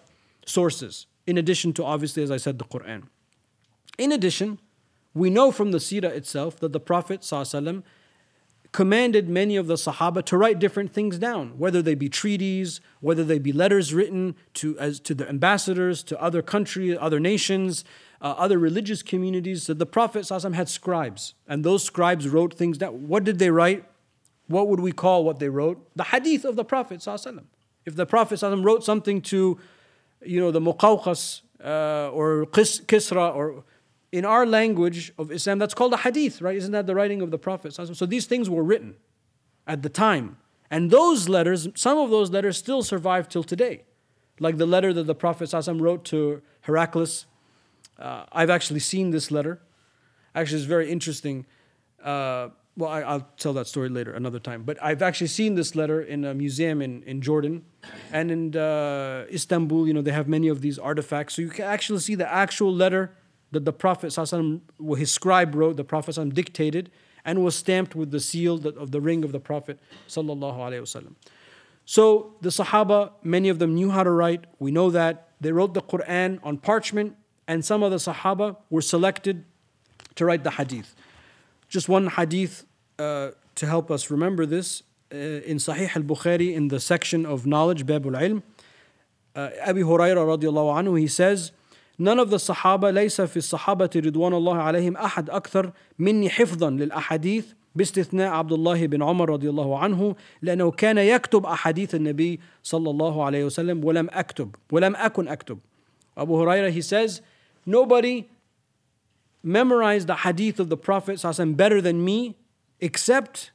sources, 0.45 1.08
in 1.25 1.38
addition 1.39 1.73
to 1.73 1.84
obviously, 1.84 2.21
as 2.21 2.30
I 2.30 2.38
said, 2.38 2.60
the 2.60 2.65
Quran. 2.65 3.04
In 3.97 4.12
addition, 4.12 4.60
we 5.15 5.32
know 5.32 5.51
from 5.51 5.71
the 5.71 5.80
seerah 5.80 6.12
itself 6.12 6.60
that 6.60 6.71
the 6.71 6.80
Prophet 6.80 7.23
commanded 8.76 9.30
many 9.30 9.56
of 9.56 9.68
the 9.68 9.76
Sahaba 9.76 10.22
to 10.26 10.38
write 10.38 10.60
different 10.60 10.92
things 10.92 11.18
down, 11.18 11.58
whether 11.58 11.82
they 11.82 11.96
be 11.96 12.10
treaties, 12.10 12.82
whether 13.00 13.24
they 13.24 13.40
be 13.40 13.54
letters 13.54 13.94
written 13.94 14.36
to, 14.56 14.78
as, 14.78 15.00
to 15.00 15.16
the 15.16 15.26
ambassadors, 15.30 16.04
to 16.04 16.22
other 16.22 16.42
countries, 16.42 16.98
other 17.00 17.18
nations, 17.18 17.86
uh, 18.22 18.36
other 18.38 18.60
religious 18.60 19.02
communities. 19.02 19.64
So 19.64 19.74
the 19.74 19.86
Prophet 19.86 20.28
had 20.28 20.68
scribes, 20.68 21.36
and 21.48 21.64
those 21.64 21.86
scribes 21.86 22.28
wrote 22.28 22.54
things 22.54 22.78
down. 22.78 23.08
What 23.08 23.24
did 23.24 23.40
they 23.40 23.50
write? 23.50 23.86
What 24.48 24.68
would 24.68 24.82
we 24.82 24.92
call 24.92 25.24
what 25.24 25.40
they 25.40 25.48
wrote? 25.48 25.78
The 25.96 26.04
hadith 26.04 26.44
of 26.44 26.58
the 26.58 26.66
Prophet. 26.66 27.08
If 27.86 27.96
the 27.96 28.06
Prophet 28.06 28.42
wrote 28.42 28.84
something 28.84 29.22
to, 29.22 29.58
you 30.22 30.40
know, 30.42 30.52
the 30.52 30.60
Muqawqas 30.60 31.44
uh, 31.64 32.10
or 32.12 32.46
Kisra 32.48 33.34
or 33.34 33.64
in 34.15 34.23
our 34.23 34.45
language 34.45 35.12
of 35.17 35.30
Islam, 35.30 35.60
that's 35.60 35.73
called 35.73 35.93
a 35.93 35.97
hadith, 35.97 36.41
right? 36.41 36.56
Isn't 36.56 36.71
that 36.71 36.88
the 36.88 36.95
writing 36.95 37.21
of 37.21 37.32
the 37.32 37.38
Prophet? 37.38 37.73
So 37.73 38.06
these 38.06 38.25
things 38.25 38.49
were 38.49 38.63
written 38.63 38.95
at 39.67 39.82
the 39.82 39.89
time. 39.89 40.38
And 40.71 40.89
those 40.89 41.28
letters, 41.28 41.67
some 41.75 41.97
of 41.97 42.10
those 42.12 42.32
letters 42.32 42.58
still 42.58 42.82
survive 42.82 43.28
till 43.28 43.43
today. 43.43 43.84
Like 44.39 44.56
the 44.56 44.65
letter 44.65 44.93
that 44.93 45.06
the 45.06 45.15
Prophet 45.15 45.54
wrote 45.54 46.06
to 46.06 46.41
Heraclius. 46.62 47.25
Uh, 47.99 48.23
I've 48.32 48.49
actually 48.49 48.80
seen 48.80 49.12
this 49.12 49.32
letter. 49.32 49.60
Actually, 50.34 50.60
it's 50.60 50.65
very 50.65 50.89
interesting. 50.89 51.45
Uh, 52.01 52.49
well, 52.78 52.89
I, 52.89 53.15
will 53.15 53.28
tell 53.36 53.51
that 53.54 53.67
story 53.67 53.89
later, 53.89 54.13
another 54.13 54.39
time. 54.39 54.63
But 54.63 54.82
I've 54.82 55.01
actually 55.01 55.28
seen 55.28 55.56
this 55.56 55.75
letter 55.75 56.01
in 56.01 56.23
a 56.23 56.34
museum 56.34 56.82
in, 56.82 57.04
in 57.04 57.21
Jordan. 57.21 57.65
And 58.13 58.32
in 58.32 58.56
uh, 58.56 59.25
Istanbul, 59.30 59.88
you 59.88 59.93
know, 59.93 60.01
they 60.01 60.12
have 60.12 60.30
many 60.30 60.47
of 60.47 60.62
these 60.62 60.80
artifacts. 60.80 61.36
So 61.36 61.41
you 61.41 61.49
can 61.49 61.65
actually 61.65 61.99
see 61.99 62.15
the 62.15 62.32
actual 62.32 62.73
letter 62.73 63.12
that 63.51 63.65
the 63.65 63.73
Prophet 63.73 64.08
ﷺ, 64.08 64.97
his 64.97 65.12
scribe 65.12 65.55
wrote, 65.55 65.77
the 65.77 65.84
Prophet 65.84 66.15
ﷺ 66.15 66.34
dictated, 66.34 66.91
and 67.23 67.43
was 67.43 67.55
stamped 67.55 67.95
with 67.95 68.12
the 68.12 68.19
seal 68.19 68.65
of 68.67 68.91
the 68.91 69.01
ring 69.01 69.23
of 69.23 69.31
the 69.31 69.39
Prophet. 69.39 69.79
So 70.08 70.21
the 72.41 72.49
Sahaba, 72.49 73.12
many 73.23 73.49
of 73.49 73.60
them 73.60 73.73
knew 73.75 73.91
how 73.91 74.03
to 74.03 74.12
write. 74.12 74.45
We 74.60 74.71
know 74.71 74.89
that. 74.91 75.29
They 75.41 75.51
wrote 75.51 75.73
the 75.73 75.81
Quran 75.81 76.39
on 76.43 76.58
parchment, 76.58 77.15
and 77.47 77.63
some 77.63 77.84
of 77.84 77.91
the 77.91 77.97
Sahaba 77.97 78.58
were 78.69 78.81
selected 78.81 79.45
to 80.15 80.25
write 80.25 80.43
the 80.43 80.51
hadith. 80.51 80.95
Just 81.67 81.89
one 81.89 82.08
hadith 82.08 82.65
uh, 82.99 83.31
to 83.55 83.65
help 83.65 83.91
us 83.91 84.10
remember 84.10 84.45
this. 84.45 84.84
Uh, 85.12 85.17
in 85.17 85.58
Sahih 85.58 85.95
al 85.95 86.03
Bukhari, 86.03 86.53
in 86.53 86.69
the 86.69 86.79
section 86.79 87.25
of 87.25 87.45
knowledge, 87.45 87.86
Babul 87.86 88.19
Ilm, 88.19 88.43
uh, 89.36 89.49
Abi 89.65 89.81
Hurairah 89.81 90.39
radiallahu 90.39 90.84
anhu, 90.84 90.99
he 90.99 91.08
says, 91.08 91.51
None 91.97 92.19
of 92.19 92.29
the 92.29 92.38
Sahaba 92.38 92.91
ليس 92.91 93.21
في 93.21 93.38
الصحابة 93.38 93.89
رضوان 93.95 94.34
الله 94.34 94.58
عليهم 94.58 94.97
أحد 94.97 95.29
أكثر 95.29 95.71
مني 95.99 96.29
حفظا 96.29 96.69
للأحاديث 96.69 97.53
باستثناء 97.75 98.31
عبد 98.31 98.51
الله 98.51 98.88
بن 98.88 99.03
عمر 99.03 99.29
رضي 99.29 99.49
الله 99.49 99.79
عنه 99.79 100.15
لأنه 100.41 100.71
كان 100.71 100.97
يكتب 100.97 101.45
أحاديث 101.45 101.95
النبي 101.95 102.39
صلى 102.63 102.89
الله 102.89 103.23
عليه 103.23 103.45
وسلم 103.45 103.86
ولم 103.86 104.08
أكتب 104.12 104.55
ولم 104.71 104.95
أكن 104.95 105.27
أكتب. 105.27 105.60
Abu 106.17 106.34
Hurairah 106.34 106.71
he 106.71 106.81
says 106.81 107.21
nobody 107.65 108.27
memorized 109.43 110.08
the 110.08 110.15
hadith 110.15 110.60
of 110.60 110.69
the 110.69 110.77
Prophet 110.77 111.17
ﷺ 111.17 111.58
better 111.58 111.81
than 111.81 112.03
me 112.03 112.36
except 112.79 113.51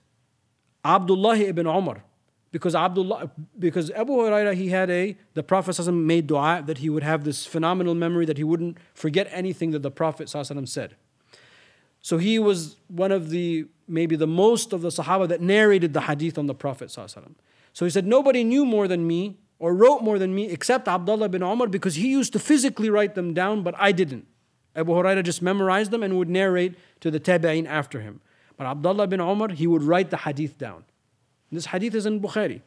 Abdullah 0.85 1.37
ibn 1.39 1.67
Umar 1.67 2.05
because 2.52 2.74
Abdullah 2.74 3.32
because 3.60 3.92
Abu 3.92 4.14
Hurairah 4.14 4.54
he 4.54 4.70
had 4.70 4.90
a 4.90 5.18
the 5.34 5.44
Prophet 5.44 5.72
ﷺ 5.72 5.94
made 5.94 6.28
dua 6.28 6.64
that 6.66 6.78
he 6.78 6.90
would 6.90 7.04
have 7.04 7.26
this 7.26 7.46
phenomenal 7.46 7.96
memory 7.96 8.26
that 8.26 8.38
he 8.38 8.46
wouldn't 8.46 8.78
forget 8.94 9.28
anything 9.32 9.72
that 9.72 9.82
the 9.82 9.92
Prophet 9.92 10.28
ﷺ 10.28 10.68
said. 10.68 10.96
So 12.02 12.18
he 12.18 12.40
was 12.40 12.78
one 12.88 13.12
of 13.12 13.30
the 13.30 13.66
maybe 13.88 14.16
the 14.16 14.28
most 14.28 14.74
of 14.74 14.82
the 14.82 14.90
Sahaba 14.90 15.28
that 15.28 15.42
narrated 15.42 15.94
the 15.94 16.02
hadith 16.02 16.38
on 16.38 16.46
the 16.46 16.56
Prophet. 16.56 16.90
ﷺ. 16.90 17.34
So 17.74 17.84
he 17.84 17.92
said, 17.92 18.08
Nobody 18.08 18.44
knew 18.44 18.66
more 18.66 18.88
than 18.88 19.06
me 19.06 19.38
or 19.60 19.74
wrote 19.74 20.02
more 20.02 20.18
than 20.18 20.34
me 20.34 20.50
except 20.50 20.88
Abdullah 20.88 21.30
bin 21.30 21.44
Umar 21.44 21.68
because 21.68 21.96
he 21.96 22.10
used 22.10 22.32
to 22.34 22.40
physically 22.40 22.90
write 22.90 23.16
them 23.16 23.34
down, 23.34 23.64
but 23.64 23.76
I 23.78 23.92
didn't. 23.92 24.28
Abu 24.76 24.92
Hurairah 24.94 25.24
just 25.24 25.42
memorized 25.42 25.92
them 25.92 26.04
and 26.04 26.18
would 26.18 26.30
narrate 26.30 26.76
to 27.02 27.12
the 27.12 27.20
tabi'in 27.20 27.68
after 27.68 28.02
him. 28.02 28.22
But 28.58 28.68
Abdullah 28.68 29.08
bin 29.08 29.20
Umar, 29.20 29.50
he 29.50 29.68
would 29.68 29.84
write 29.84 30.10
the 30.10 30.18
hadith 30.18 30.58
down. 30.58 30.86
This 31.52 31.68
hadith 31.68 31.96
is 31.96 32.06
in 32.06 32.20
Bukhari. 32.20 32.62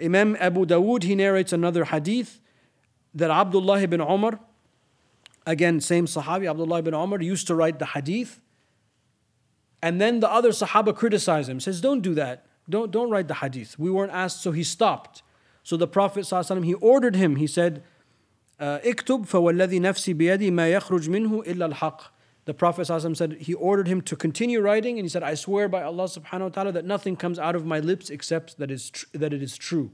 Imam 0.00 0.36
Abu 0.38 0.66
Dawood, 0.66 1.02
he 1.02 1.14
narrates 1.14 1.52
another 1.52 1.84
hadith 1.84 2.40
that 3.14 3.30
Abdullah 3.30 3.86
bin 3.86 4.00
Umar, 4.00 4.38
again, 5.46 5.80
same 5.80 6.06
Sahabi, 6.06 6.48
Abdullah 6.48 6.82
bin 6.82 6.94
Umar, 6.94 7.22
used 7.22 7.46
to 7.46 7.54
write 7.54 7.78
the 7.78 7.86
hadith. 7.86 8.40
And 9.82 10.00
then 10.00 10.20
the 10.20 10.30
other 10.30 10.50
Sahaba 10.50 10.94
criticized 10.94 11.48
him, 11.48 11.60
says, 11.60 11.80
Don't 11.80 12.00
do 12.00 12.14
that. 12.14 12.46
Don't, 12.68 12.90
don't 12.90 13.10
write 13.10 13.28
the 13.28 13.34
hadith. 13.34 13.78
We 13.78 13.90
weren't 13.90 14.12
asked, 14.12 14.42
so 14.42 14.52
he 14.52 14.64
stopped. 14.64 15.22
So 15.62 15.76
the 15.76 15.86
Prophet 15.86 16.20
ﷺ, 16.20 16.64
he 16.64 16.74
ordered 16.74 17.16
him, 17.16 17.36
he 17.36 17.46
said, 17.46 17.82
اكتب 18.60 19.26
فوالذي 19.26 19.80
نفسي 19.80 20.12
بيدي 20.14 20.50
ما 20.50 20.68
يخرج 20.68 21.10
منه 21.10 21.42
إلا 21.46 21.66
الحق. 21.66 22.02
The 22.46 22.54
Prophet 22.54 22.82
ﷺ 22.82 23.16
said, 23.16 23.32
he 23.40 23.54
ordered 23.54 23.88
him 23.88 24.00
to 24.02 24.14
continue 24.14 24.60
writing 24.60 24.98
and 24.98 25.04
he 25.04 25.08
said, 25.08 25.24
I 25.24 25.34
swear 25.34 25.68
by 25.68 25.82
Allah 25.82 26.04
subhanahu 26.04 26.40
wa 26.42 26.48
ta'ala 26.48 26.72
that 26.72 26.84
nothing 26.84 27.16
comes 27.16 27.40
out 27.40 27.56
of 27.56 27.66
my 27.66 27.80
lips 27.80 28.08
except 28.08 28.58
that, 28.58 28.70
is 28.70 28.90
tr- 28.90 29.06
that 29.14 29.32
it 29.32 29.42
is 29.42 29.56
true. 29.56 29.90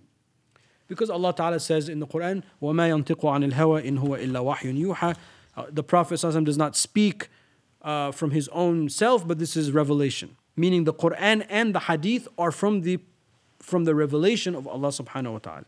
Because 0.86 1.08
Allah 1.08 1.32
Ta'ala 1.34 1.58
says 1.58 1.88
in 1.88 2.00
the 2.00 2.06
Quran, 2.06 2.42
وَمَا 2.60 2.90
يَنْطِقُ 2.90 3.16
عَنِ 3.16 3.50
الْهَوَى 3.52 3.86
إِنْ 3.86 3.98
هُوَ 3.98 4.22
إِلَّا 4.22 4.56
وَحْيٌ 4.56 4.78
يُوحَى 4.78 5.16
uh, 5.56 5.64
The 5.70 5.82
Prophet 5.82 6.16
ﷺ 6.16 6.44
does 6.44 6.58
not 6.58 6.76
speak 6.76 7.28
uh, 7.80 8.12
from 8.12 8.32
his 8.32 8.48
own 8.48 8.90
self, 8.90 9.26
but 9.26 9.38
this 9.38 9.56
is 9.56 9.72
revelation. 9.72 10.36
Meaning 10.54 10.84
the 10.84 10.92
Quran 10.92 11.46
and 11.48 11.74
the 11.74 11.80
Hadith 11.80 12.28
are 12.36 12.52
from 12.52 12.82
the, 12.82 12.98
from 13.60 13.84
the 13.84 13.94
revelation 13.94 14.54
of 14.54 14.66
Allah 14.66 14.88
subhanahu 14.88 15.32
wa 15.32 15.38
ta'ala. 15.38 15.64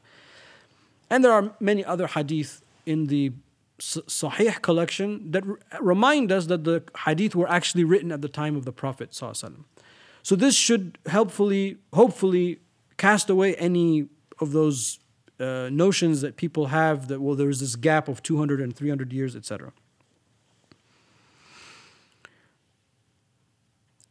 And 1.08 1.24
there 1.24 1.32
are 1.32 1.54
many 1.58 1.82
other 1.82 2.08
Hadith 2.08 2.62
in 2.84 3.06
the 3.06 3.32
Sahih 3.79 4.61
collection 4.61 5.31
that 5.31 5.43
remind 5.79 6.31
us 6.31 6.47
that 6.47 6.63
the 6.63 6.83
hadith 7.05 7.35
were 7.35 7.49
actually 7.49 7.83
written 7.83 8.11
at 8.11 8.21
the 8.21 8.29
time 8.29 8.55
of 8.55 8.65
the 8.65 8.71
Prophet. 8.71 9.13
So 9.13 10.35
this 10.35 10.55
should 10.55 10.97
helpfully, 11.05 11.77
hopefully, 11.93 12.59
cast 12.97 13.29
away 13.29 13.55
any 13.55 14.07
of 14.39 14.51
those 14.51 14.99
uh, 15.39 15.69
notions 15.71 16.21
that 16.21 16.35
people 16.35 16.67
have 16.67 17.07
that, 17.07 17.21
well, 17.21 17.35
there 17.35 17.49
is 17.49 17.61
this 17.61 17.75
gap 17.75 18.07
of 18.07 18.21
200 18.21 18.59
and 18.59 18.75
300 18.75 19.13
years, 19.13 19.35
etc. 19.35 19.71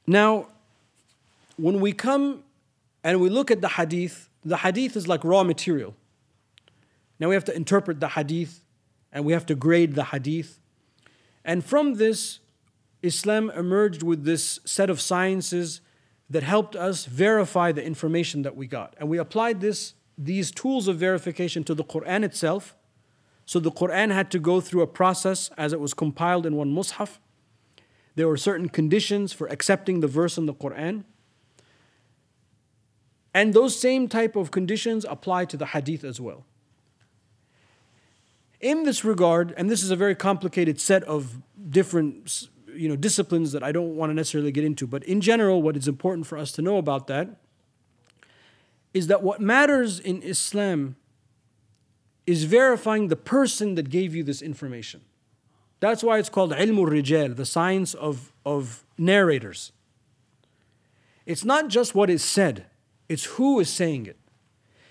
Now, 0.07 0.48
when 1.57 1.81
we 1.81 1.92
come 1.92 2.42
and 3.04 3.20
we 3.20 3.28
look 3.28 3.50
at 3.50 3.61
the 3.61 3.68
hadith, 3.68 4.31
the 4.44 4.59
hadith 4.59 4.96
is 4.96 5.07
like 5.07 5.22
raw 5.22 5.42
material. 5.44 5.94
Now 7.20 7.28
we 7.28 7.35
have 7.35 7.44
to 7.44 7.54
interpret 7.54 8.00
the 8.00 8.09
hadith 8.09 8.62
and 9.12 9.25
we 9.25 9.33
have 9.33 9.47
to 9.47 9.55
grade 9.55 9.94
the 9.94 10.05
hadith. 10.05 10.61
And 11.44 11.64
from 11.64 11.94
this, 11.94 12.40
Islam 13.03 13.51
emerged 13.51 14.03
with 14.03 14.25
this 14.25 14.61
set 14.64 14.90
of 14.90 15.01
sciences 15.01 15.81
that 16.31 16.42
helped 16.42 16.77
us 16.77 17.07
verify 17.07 17.73
the 17.73 17.83
information 17.83 18.42
that 18.42 18.57
we 18.57 18.66
got. 18.66 18.94
And 18.99 19.09
we 19.09 19.18
applied 19.18 19.61
this, 19.61 19.94
these 20.16 20.51
tools 20.51 20.88
of 20.88 20.97
verification 20.97 21.64
to 21.64 21.75
the 21.75 21.85
Quran 21.85 22.25
itself. 22.25 22.77
So 23.47 23.59
the 23.59 23.71
Quran 23.71 24.12
had 24.12 24.31
to 24.33 24.38
go 24.38 24.61
through 24.61 24.83
a 24.83 24.87
process 24.87 25.51
as 25.57 25.73
it 25.73 25.81
was 25.81 25.94
compiled 25.94 26.44
in 26.44 26.57
one 26.57 26.75
mushaf. 26.75 27.18
There 28.14 28.29
were 28.29 28.37
certain 28.37 28.68
conditions 28.68 29.33
for 29.33 29.47
accepting 29.47 30.01
the 30.01 30.09
verse 30.09 30.37
in 30.37 30.47
the 30.47 30.55
Quran. 30.55 31.05
And 33.33 33.55
those 33.55 33.79
same 33.79 34.09
type 34.09 34.37
of 34.37 34.51
conditions 34.51 35.07
apply 35.09 35.44
to 35.47 35.57
the 35.57 35.66
hadith 35.66 36.05
as 36.05 36.21
well. 36.21 36.44
In 38.61 38.83
this 38.83 39.05
regard, 39.05 39.55
and 39.57 39.71
this 39.71 39.83
is 39.83 39.90
a 39.90 39.97
very 39.97 40.14
complicated 40.14 40.81
set 40.81 41.05
of 41.05 41.37
different 41.71 42.49
you 42.73 42.88
know, 42.88 42.97
disciplines 42.97 43.53
that 43.53 43.62
I 43.62 43.73
don't 43.73 43.97
want 43.97 44.11
to 44.11 44.14
necessarily 44.14 44.53
get 44.53 44.64
into, 44.64 44.87
but 44.87 45.03
in 45.05 45.21
general, 45.21 45.62
what 45.62 45.77
is 45.77 45.88
important 45.88 46.27
for 46.27 46.38
us 46.38 46.53
to 46.53 46.62
know 46.62 46.77
about 46.77 47.07
that 47.09 47.29
is 48.94 49.07
that 49.09 49.23
what 49.23 49.40
matters 49.40 50.01
in 50.01 50.23
Islam 50.23 50.97
is 52.27 52.44
verifying 52.44 53.09
the 53.09 53.16
person 53.16 53.75
that 53.75 53.90
gave 53.90 54.14
you 54.14 54.23
this 54.23 54.42
information. 54.42 55.01
That's 55.81 56.03
why 56.03 56.18
it's 56.18 56.29
called 56.29 56.53
ilmul 56.53 56.88
rijal, 56.88 57.35
the 57.37 57.47
science 57.47 57.94
of, 57.94 58.33
of 58.44 58.85
narrators. 58.97 59.73
It's 61.27 61.44
not 61.44 61.68
just 61.68 61.94
what 61.94 62.11
is 62.11 62.25
said, 62.25 62.66
it's 63.09 63.25
who 63.25 63.61
is 63.61 63.71
saying 63.71 64.07
it. 64.07 64.18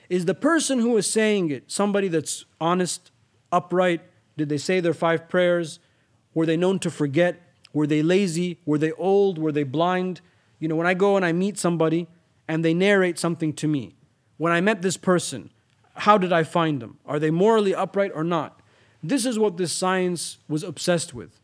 Is 0.10 0.26
the 0.26 0.34
person 0.34 0.80
who 0.80 0.96
is 0.98 1.06
saying 1.06 1.52
it 1.52 1.70
somebody 1.70 2.08
that's 2.08 2.46
honest, 2.62 3.12
upright? 3.52 4.02
Did 4.38 4.50
they 4.50 4.58
say 4.58 4.80
their 4.80 4.94
five 4.94 5.30
prayers? 5.30 5.80
Were 6.34 6.46
they 6.46 6.58
known 6.58 6.80
to 6.80 6.92
forget? 6.92 7.42
Were 7.74 7.88
they 7.88 8.02
lazy? 8.02 8.60
Were 8.66 8.78
they 8.78 8.92
old? 8.94 9.38
Were 9.38 9.52
they 9.52 9.64
blind? 9.64 10.22
You 10.60 10.68
know, 10.68 10.76
when 10.76 10.88
I 10.88 10.94
go 10.94 11.16
and 11.16 11.26
I 11.26 11.32
meet 11.32 11.58
somebody 11.58 12.08
and 12.48 12.64
they 12.64 12.74
narrate 12.74 13.20
something 13.20 13.54
to 13.54 13.68
me, 13.68 13.96
when 14.38 14.54
I 14.54 14.62
met 14.62 14.82
this 14.82 14.98
person, 14.98 15.52
how 15.96 16.18
did 16.18 16.32
I 16.32 16.44
find 16.44 16.82
them? 16.82 17.00
Are 17.06 17.20
they 17.20 17.32
morally 17.32 17.74
upright 17.74 18.12
or 18.14 18.24
not? 18.24 18.60
This 19.02 19.26
is 19.26 19.38
what 19.40 19.58
this 19.58 19.72
science 19.72 20.38
was 20.48 20.64
obsessed 20.64 21.14
with. 21.14 21.40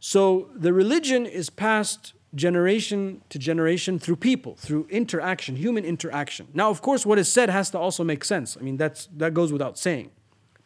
So 0.00 0.48
the 0.54 0.72
religion 0.72 1.26
is 1.26 1.50
passed 1.50 2.12
generation 2.34 3.22
to 3.28 3.38
generation 3.38 3.98
through 3.98 4.16
people, 4.16 4.56
through 4.56 4.86
interaction, 4.90 5.56
human 5.56 5.84
interaction. 5.84 6.48
Now, 6.52 6.70
of 6.70 6.82
course, 6.82 7.06
what 7.06 7.18
is 7.18 7.28
said 7.28 7.48
has 7.48 7.70
to 7.70 7.78
also 7.78 8.04
make 8.04 8.24
sense. 8.24 8.56
I 8.58 8.62
mean, 8.62 8.76
that's, 8.76 9.08
that 9.16 9.34
goes 9.34 9.52
without 9.52 9.78
saying. 9.78 10.10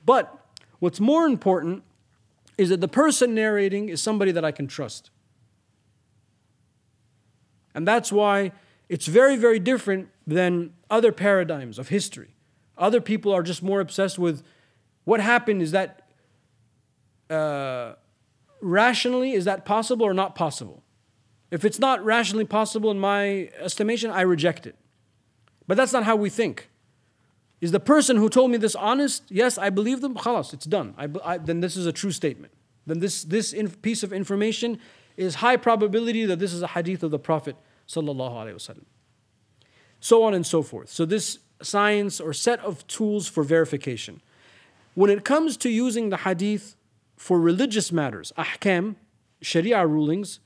But 0.05 0.48
What's 0.79 1.01
more 1.01 1.27
important 1.27 1.83
is 2.57 2.69
that 2.71 2.81
the 2.81 2.89
person 2.89 3.35
narrating 3.35 3.89
is 3.89 4.03
somebody 4.03 4.33
that 4.33 4.45
I 4.45 4.53
can 4.53 4.67
trust. 4.67 5.11
And 7.75 7.87
that's 7.87 8.11
why 8.11 8.53
it's 8.89 9.07
very, 9.07 9.37
very 9.37 9.59
different 9.59 10.09
than 10.27 10.73
other 10.91 11.13
paradigms 11.13 11.79
of 11.79 11.89
history. 11.89 12.35
Other 12.77 13.01
people 13.01 13.33
are 13.33 13.43
just 13.43 13.63
more 13.63 13.81
obsessed 13.81 14.19
with 14.19 14.43
what 15.05 15.21
happened. 15.21 15.63
Is 15.63 15.73
that 15.73 16.09
uh, 17.31 17.95
rationally, 18.61 19.33
is 19.33 19.45
that 19.45 19.65
possible 19.65 20.07
or 20.07 20.15
not 20.15 20.35
possible? 20.35 20.83
If 21.51 21.65
it's 21.65 21.79
not 21.79 22.05
rationally 22.05 22.45
possible 22.45 22.91
in 22.91 22.99
my 22.99 23.51
estimation, 23.59 24.11
I 24.11 24.23
reject 24.23 24.67
it. 24.67 24.77
But 25.67 25.77
that's 25.77 25.93
not 25.93 26.05
how 26.05 26.17
we 26.17 26.31
think. 26.31 26.71
Is 27.61 27.73
the 27.73 27.81
person 27.81 28.17
who 28.17 28.29
told 28.29 28.51
me 28.51 28.57
this 28.57 28.75
honest? 28.77 29.25
Yes, 29.29 29.59
I 29.59 29.71
believe 29.71 30.01
them. 30.01 30.15
Khalas, 30.15 30.53
it's 30.53 30.67
done. 30.67 30.95
I, 30.97 31.09
I, 31.25 31.39
then 31.39 31.61
this 31.61 31.77
is 31.77 31.87
a 31.87 31.93
true 31.93 32.13
statement. 32.13 32.53
Then 32.87 33.01
this, 33.01 33.25
this 33.25 33.55
piece 33.83 34.03
of 34.03 34.13
information 34.13 34.79
is 35.17 35.37
high 35.37 35.57
probability 35.57 36.25
that 36.27 36.39
this 36.39 36.53
is 36.53 36.63
a 36.63 36.69
hadith 36.69 37.03
of 37.03 37.11
the 37.11 37.19
Prophet 37.19 37.57
sallallahu 37.89 38.33
alaihi 38.33 38.55
wasallam. 38.55 38.85
So 40.01 40.23
on 40.23 40.35
and 40.35 40.47
so 40.47 40.63
forth. 40.63 40.89
So 40.89 41.05
this 41.05 41.41
science 41.61 42.21
or 42.21 42.33
set 42.33 42.61
of 42.61 42.87
tools 42.87 43.27
for 43.27 43.43
verification. 43.43 44.23
When 44.95 45.11
it 45.11 45.25
comes 45.25 45.57
to 45.59 45.69
using 45.69 46.11
the 46.11 46.19
hadith 46.19 46.77
for 47.17 47.41
religious 47.41 47.91
matters, 47.91 48.33
ahkam, 48.39 48.95
sharia 49.43 49.85
rulings, 49.85 50.39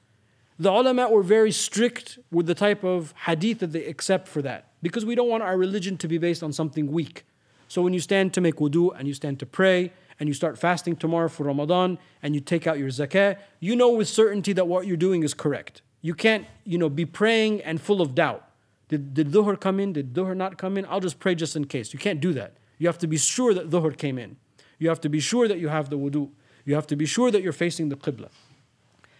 the 0.59 0.71
ulama 0.71 1.11
were 1.11 1.23
very 1.23 1.53
strict 1.53 2.19
with 2.31 2.47
the 2.47 2.55
type 2.55 2.83
of 2.83 3.13
hadith 3.27 3.59
that 3.59 3.73
they 3.73 3.85
accept 3.85 4.29
for 4.29 4.41
that 4.43 4.72
because 4.83 5.07
we 5.07 5.15
don't 5.15 5.29
want 5.29 5.43
our 5.43 5.57
religion 5.57 5.97
to 5.99 6.09
be 6.09 6.19
based 6.19 6.43
on 6.43 6.53
something 6.53 6.91
weak. 6.91 7.25
So 7.69 7.81
when 7.81 7.95
you 7.95 8.01
stand 8.01 8.35
to 8.35 8.41
make 8.41 8.57
wudu 8.57 8.91
and 8.99 9.09
you 9.09 9.15
stand 9.15 9.39
to 9.41 9.47
pray 9.47 9.93
and 10.21 10.29
you 10.29 10.35
start 10.35 10.59
fasting 10.59 10.97
tomorrow 10.97 11.29
for 11.29 11.45
Ramadan 11.45 11.99
and 12.23 12.35
you 12.35 12.41
take 12.41 12.67
out 12.67 12.79
your 12.79 12.89
zakah, 12.89 13.39
you 13.61 13.75
know 13.75 13.91
with 13.91 14.09
certainty 14.09 14.53
that 14.53 14.69
what 14.69 14.87
you're 14.87 14.97
doing 14.97 15.23
is 15.23 15.33
correct. 15.33 15.81
You 16.03 16.15
can't, 16.15 16.47
you 16.65 16.77
know, 16.77 16.91
be 16.91 17.07
praying 17.07 17.63
and 17.63 17.81
full 17.81 18.03
of 18.03 18.15
doubt. 18.15 18.47
Did, 18.89 19.15
did 19.15 19.29
dhuhr 19.29 19.59
come 19.59 19.81
in? 19.81 19.95
Did 19.95 20.13
dhuhr 20.13 20.37
not 20.37 20.59
come 20.59 20.77
in? 20.77 20.85
I'll 20.87 21.01
just 21.01 21.19
pray 21.19 21.35
just 21.35 21.57
in 21.57 21.65
case. 21.65 21.95
You 21.95 21.99
can't 21.99 22.21
do 22.21 22.35
that. 22.35 22.59
You 22.79 22.89
have 22.89 22.99
to 22.99 23.07
be 23.07 23.17
sure 23.17 23.55
that 23.55 23.71
dhuhr 23.71 23.97
came 23.97 24.19
in. 24.19 24.37
You 24.79 24.89
have 24.89 25.01
to 25.03 25.09
be 25.09 25.21
sure 25.21 25.49
that 25.49 25.59
you 25.59 25.69
have 25.69 25.89
the 25.89 25.97
wudu. 25.97 26.31
You 26.65 26.75
have 26.75 26.87
to 26.89 26.97
be 26.97 27.07
sure 27.07 27.31
that 27.31 27.43
you're 27.43 27.53
facing 27.53 27.89
the 27.89 27.97
qibla. 27.97 28.29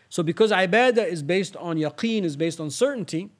So 0.09 0.23
because 0.23 0.51
ibadah 0.51 1.07
is 1.07 1.23
based 1.23 1.57
on 1.57 1.79
yaqeen, 1.79 2.25
is 2.25 2.37
based 2.37 2.61
on 2.61 2.69
certainty, 2.69 3.31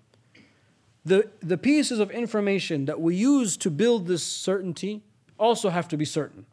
the, 1.05 1.29
the 1.41 1.59
pieces 1.59 1.99
of 1.99 2.11
information 2.11 2.85
that 2.85 3.01
we 3.01 3.17
use 3.17 3.57
to 3.59 3.71
build 3.71 4.07
this 4.07 4.23
certainty 4.23 5.03
also 5.39 5.71
have 5.71 5.89
to 5.89 5.97
be 5.97 6.05
certain. 6.05 6.47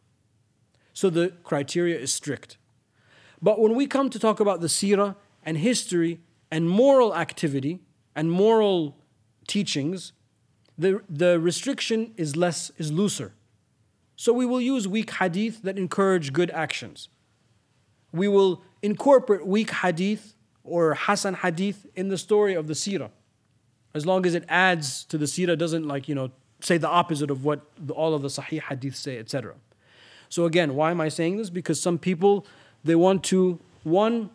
So 0.92 1.08
the 1.08 1.32
criteria 1.44 1.98
is 1.98 2.12
strict. 2.12 2.56
But 3.40 3.60
when 3.60 3.74
we 3.74 3.86
come 3.86 4.10
to 4.10 4.18
talk 4.18 4.40
about 4.40 4.60
the 4.60 4.66
seerah 4.66 5.16
and 5.44 5.56
history 5.56 6.20
and 6.50 6.68
moral 6.68 7.14
activity 7.14 7.80
and 8.16 8.30
moral 8.30 8.96
teachings, 9.46 10.12
the, 10.76 11.02
the 11.08 11.38
restriction 11.38 12.12
is 12.16 12.36
less, 12.36 12.70
is 12.76 12.90
looser. 12.90 13.32
So 14.16 14.32
we 14.32 14.44
will 14.44 14.60
use 14.60 14.86
weak 14.86 15.12
hadith 15.12 15.62
that 15.62 15.78
encourage 15.78 16.32
good 16.32 16.50
actions. 16.50 17.08
We 18.12 18.28
will 18.28 18.62
incorporate 18.82 19.46
weak 19.46 19.70
hadith 19.70 20.34
or 20.64 20.94
Hasan 20.94 21.34
hadith 21.34 21.86
in 21.94 22.08
the 22.08 22.18
story 22.18 22.54
of 22.54 22.66
the 22.66 22.74
seerah. 22.74 23.10
As 23.92 24.06
long 24.06 24.24
as 24.24 24.34
it 24.34 24.44
adds 24.48 25.04
to 25.04 25.18
the 25.18 25.26
seerah, 25.26 25.58
doesn't 25.58 25.86
like, 25.86 26.08
you 26.08 26.14
know, 26.14 26.30
say 26.60 26.78
the 26.78 26.88
opposite 26.88 27.30
of 27.30 27.44
what 27.44 27.66
the, 27.76 27.92
all 27.92 28.14
of 28.14 28.22
the 28.22 28.28
sahih 28.28 28.60
hadith 28.60 28.96
say, 28.96 29.18
etc. 29.18 29.54
So 30.28 30.44
again, 30.44 30.74
why 30.74 30.90
am 30.90 31.00
I 31.00 31.08
saying 31.08 31.38
this? 31.38 31.50
Because 31.50 31.80
some 31.80 31.98
people, 31.98 32.46
they 32.84 32.94
want 32.94 33.24
to, 33.24 33.58
one, 33.82 34.30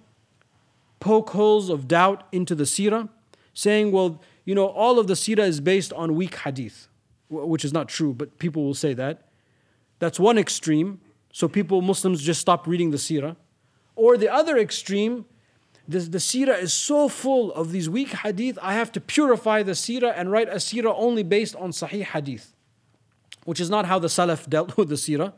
poke 1.00 1.30
holes 1.30 1.70
of 1.70 1.88
doubt 1.88 2.28
into 2.32 2.56
the 2.56 2.66
seerah, 2.66 3.10
saying, 3.54 3.92
well, 3.92 4.22
you 4.44 4.54
know, 4.54 4.68
all 4.68 5.00
of 5.00 5.08
the 5.08 5.14
seerah 5.14 5.48
is 5.48 5.60
based 5.62 5.94
on 5.94 6.16
weak 6.16 6.36
hadith, 6.36 6.88
which 7.30 7.64
is 7.64 7.72
not 7.72 7.88
true, 7.88 8.14
but 8.14 8.38
people 8.40 8.64
will 8.64 8.74
say 8.74 8.94
that. 8.94 9.30
That's 10.00 10.20
one 10.20 10.38
extreme. 10.38 11.00
So 11.32 11.48
people, 11.48 11.82
Muslims, 11.82 12.22
just 12.22 12.42
stop 12.42 12.68
reading 12.68 12.92
the 12.92 12.98
seerah. 12.98 13.36
Or 13.96 14.18
the 14.18 14.32
other 14.32 14.58
extreme, 14.58 15.26
the, 15.88 16.00
the 16.00 16.18
seerah 16.18 16.60
is 16.60 16.74
so 16.74 17.08
full 17.08 17.54
of 17.54 17.72
these 17.72 17.90
weak 17.90 18.10
hadith, 18.10 18.58
I 18.62 18.74
have 18.74 18.92
to 18.94 19.02
purify 19.02 19.64
the 19.64 19.74
seerah 19.74 20.14
and 20.16 20.32
write 20.32 20.50
a 20.50 20.56
seerah 20.56 20.94
only 20.98 21.24
based 21.24 21.56
on 21.56 21.72
sahih 21.72 22.04
hadith, 22.04 22.54
which 23.44 23.60
is 23.60 23.70
not 23.70 23.86
how 23.86 24.00
the 24.00 24.08
Salaf 24.08 24.50
dealt 24.50 24.78
with 24.78 24.90
the 24.90 24.96
seerah. 24.96 25.34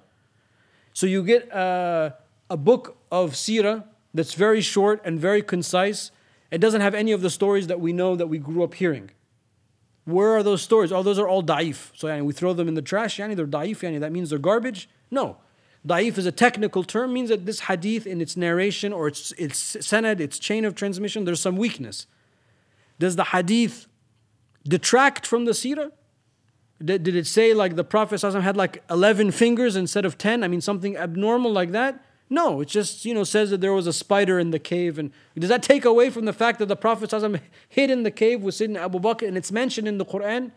So 0.94 1.06
you 1.06 1.24
get 1.24 1.50
a, 1.50 2.16
a 2.50 2.58
book 2.58 2.98
of 3.12 3.34
seerah 3.34 3.84
that's 4.14 4.34
very 4.34 4.62
short 4.62 5.02
and 5.04 5.20
very 5.20 5.42
concise. 5.42 6.12
It 6.50 6.60
doesn't 6.60 6.82
have 6.82 6.96
any 6.96 7.12
of 7.12 7.22
the 7.22 7.30
stories 7.30 7.68
that 7.68 7.80
we 7.80 7.94
know 7.94 8.16
that 8.16 8.28
we 8.28 8.38
grew 8.38 8.64
up 8.64 8.74
hearing. 8.74 9.12
Where 10.06 10.30
are 10.38 10.44
those 10.44 10.62
stories? 10.62 10.94
Oh, 10.94 11.04
those 11.04 11.20
are 11.20 11.28
all 11.28 11.44
da'if. 11.44 11.92
So 11.94 12.08
yani, 12.08 12.24
we 12.24 12.32
throw 12.32 12.54
them 12.54 12.70
in 12.70 12.76
the 12.76 12.82
trash. 12.82 13.20
Yani, 13.20 13.36
they're 13.36 13.46
da'if. 13.46 13.82
Yani, 13.82 14.00
that 14.00 14.14
means 14.14 14.30
they're 14.30 14.40
garbage. 14.40 14.90
No. 15.12 15.38
Da'if 15.87 16.17
is 16.17 16.27
a 16.27 16.33
technical 16.33 16.85
term, 16.85 17.13
means 17.13 17.29
that 17.29 17.45
this 17.45 17.61
hadith 17.61 18.07
in 18.07 18.21
its 18.21 18.37
narration 18.37 18.93
or 18.93 19.09
its, 19.09 19.33
its 19.33 19.77
sanad, 19.77 20.21
its 20.21 20.39
chain 20.39 20.65
of 20.65 20.75
transmission, 20.75 21.25
there's 21.25 21.41
some 21.41 21.57
weakness. 21.57 22.07
Does 22.99 23.17
the 23.17 23.25
hadith 23.25 23.89
detract 24.65 25.27
from 25.27 25.45
the 25.45 25.53
seerah? 25.53 25.91
Did, 26.85 27.03
did 27.03 27.17
it 27.17 27.27
say 27.27 27.53
like 27.53 27.75
the 27.75 27.85
Prophet 27.85 28.23
had 28.23 28.57
like 28.57 28.83
11 28.91 29.33
fingers 29.33 29.75
instead 29.75 30.05
of 30.05 30.19
10? 30.19 30.45
I 30.45 30.49
mean, 30.49 30.61
something 30.61 30.97
abnormal 30.97 31.53
like 31.53 31.73
that? 31.73 32.05
No, 32.31 32.63
it 32.63 32.69
just 32.69 33.05
you 33.05 33.13
know 33.13 33.25
says 33.25 33.51
that 33.51 33.61
there 33.61 33.75
was 33.75 33.87
a 33.87 33.93
spider 33.93 34.39
in 34.39 34.53
the 34.53 34.59
cave, 34.59 34.99
and 34.99 35.11
does 35.39 35.51
that 35.51 35.63
take 35.63 35.85
away 35.85 36.09
from 36.09 36.25
the 36.25 36.33
fact 36.33 36.61
that 36.61 36.67
the 36.67 36.77
Prophet 36.77 37.13
hid 37.69 37.91
in 37.91 38.05
the 38.05 38.11
cave 38.11 38.43
with 38.43 38.55
Sayyidina 38.55 38.79
Abu 38.79 39.01
Bakr, 39.01 39.29
and 39.29 39.37
it's 39.37 39.53
mentioned 39.53 39.87
in 39.87 39.99
the 39.99 40.07
Quran? 40.07 40.51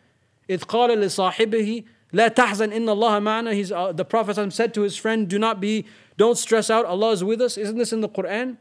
إذ 0.49 0.59
قال 0.59 0.89
لصاحبه 0.89 1.83
La 2.12 2.28
tahzan 2.28 2.72
inna 2.72 2.92
Allah 2.92 3.20
ma'ana. 3.20 3.54
He's, 3.54 3.70
uh, 3.70 3.92
the 3.92 4.04
Prophet 4.04 4.52
said 4.52 4.74
to 4.74 4.82
his 4.82 4.96
friend, 4.96 5.28
do 5.28 5.38
not 5.38 5.60
be, 5.60 5.86
don't 6.16 6.36
stress 6.36 6.70
out, 6.70 6.84
Allah 6.84 7.12
is 7.12 7.22
with 7.22 7.40
us. 7.40 7.56
Isn't 7.56 7.78
this 7.78 7.92
in 7.92 8.00
the 8.00 8.08
Quran? 8.08 8.56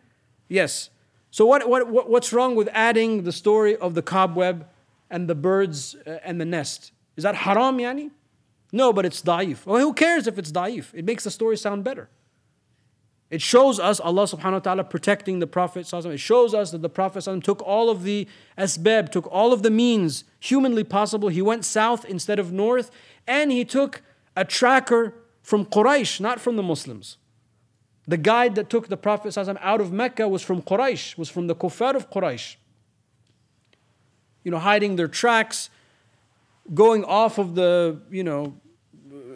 Yes. 0.47 0.89
So 1.31 1.45
what, 1.45 1.69
what, 1.69 1.88
what 1.89 2.09
what's 2.09 2.33
wrong 2.33 2.55
with 2.55 2.69
adding 2.73 3.23
the 3.23 3.31
story 3.31 3.75
of 3.75 3.93
the 3.93 4.01
cobweb 4.01 4.67
and 5.09 5.27
the 5.27 5.35
birds 5.35 5.95
uh, 6.05 6.17
and 6.23 6.39
the 6.39 6.45
nest? 6.45 6.91
Is 7.15 7.23
that 7.23 7.35
haram, 7.35 7.77
yani? 7.77 8.12
No, 8.71 8.93
but 8.93 9.05
it's 9.05 9.21
da'if. 9.21 9.65
Well, 9.65 9.79
who 9.79 9.93
cares 9.93 10.27
if 10.27 10.38
it's 10.38 10.51
da'if? 10.51 10.93
It 10.93 11.05
makes 11.05 11.23
the 11.23 11.31
story 11.31 11.57
sound 11.57 11.83
better. 11.83 12.09
It 13.29 13.43
shows 13.43 13.79
us 13.79 13.99
Allah 13.99 14.23
subhanahu 14.23 14.53
wa 14.53 14.59
ta'ala 14.59 14.83
protecting 14.83 15.38
the 15.38 15.45
Prophet. 15.45 15.91
It 15.93 16.17
shows 16.17 16.53
us 16.55 16.71
that 16.71 16.81
the 16.81 16.89
Prophet 16.89 17.43
took 17.43 17.62
all 17.62 17.91
of 17.91 18.01
the 18.01 18.27
asbab, 18.57 19.12
took 19.12 19.27
all 19.31 19.53
of 19.53 19.62
the 19.62 19.69
means 19.69 20.23
humanly 20.39 20.83
possible. 20.83 21.29
He 21.29 21.41
went 21.41 21.63
south 21.63 22.05
instead 22.05 22.39
of 22.39 22.51
north, 22.51 22.89
and 23.29 23.51
he 23.51 23.63
took 23.63 24.01
a 24.35 24.43
tracker 24.43 25.13
from 25.41 25.65
Quraysh, 25.65 26.19
not 26.19 26.41
from 26.41 26.57
the 26.57 26.63
Muslims. 26.63 27.17
The 28.07 28.17
guide 28.17 28.55
that 28.55 28.69
took 28.69 28.89
the 28.89 28.97
Prophet 28.97 29.37
out 29.37 29.81
of 29.81 29.93
Mecca 29.93 30.27
was 30.27 30.41
from 30.41 30.61
Quraysh, 30.61 31.17
was 31.17 31.29
from 31.29 31.47
the 31.47 31.55
kuffar 31.55 31.95
of 31.95 32.09
Quraysh. 32.09 32.55
You 34.43 34.51
know, 34.51 34.59
hiding 34.59 34.95
their 34.95 35.07
tracks, 35.07 35.69
going 36.73 37.05
off 37.05 37.37
of 37.37 37.55
the, 37.55 38.01
you 38.09 38.23
know, 38.23 38.55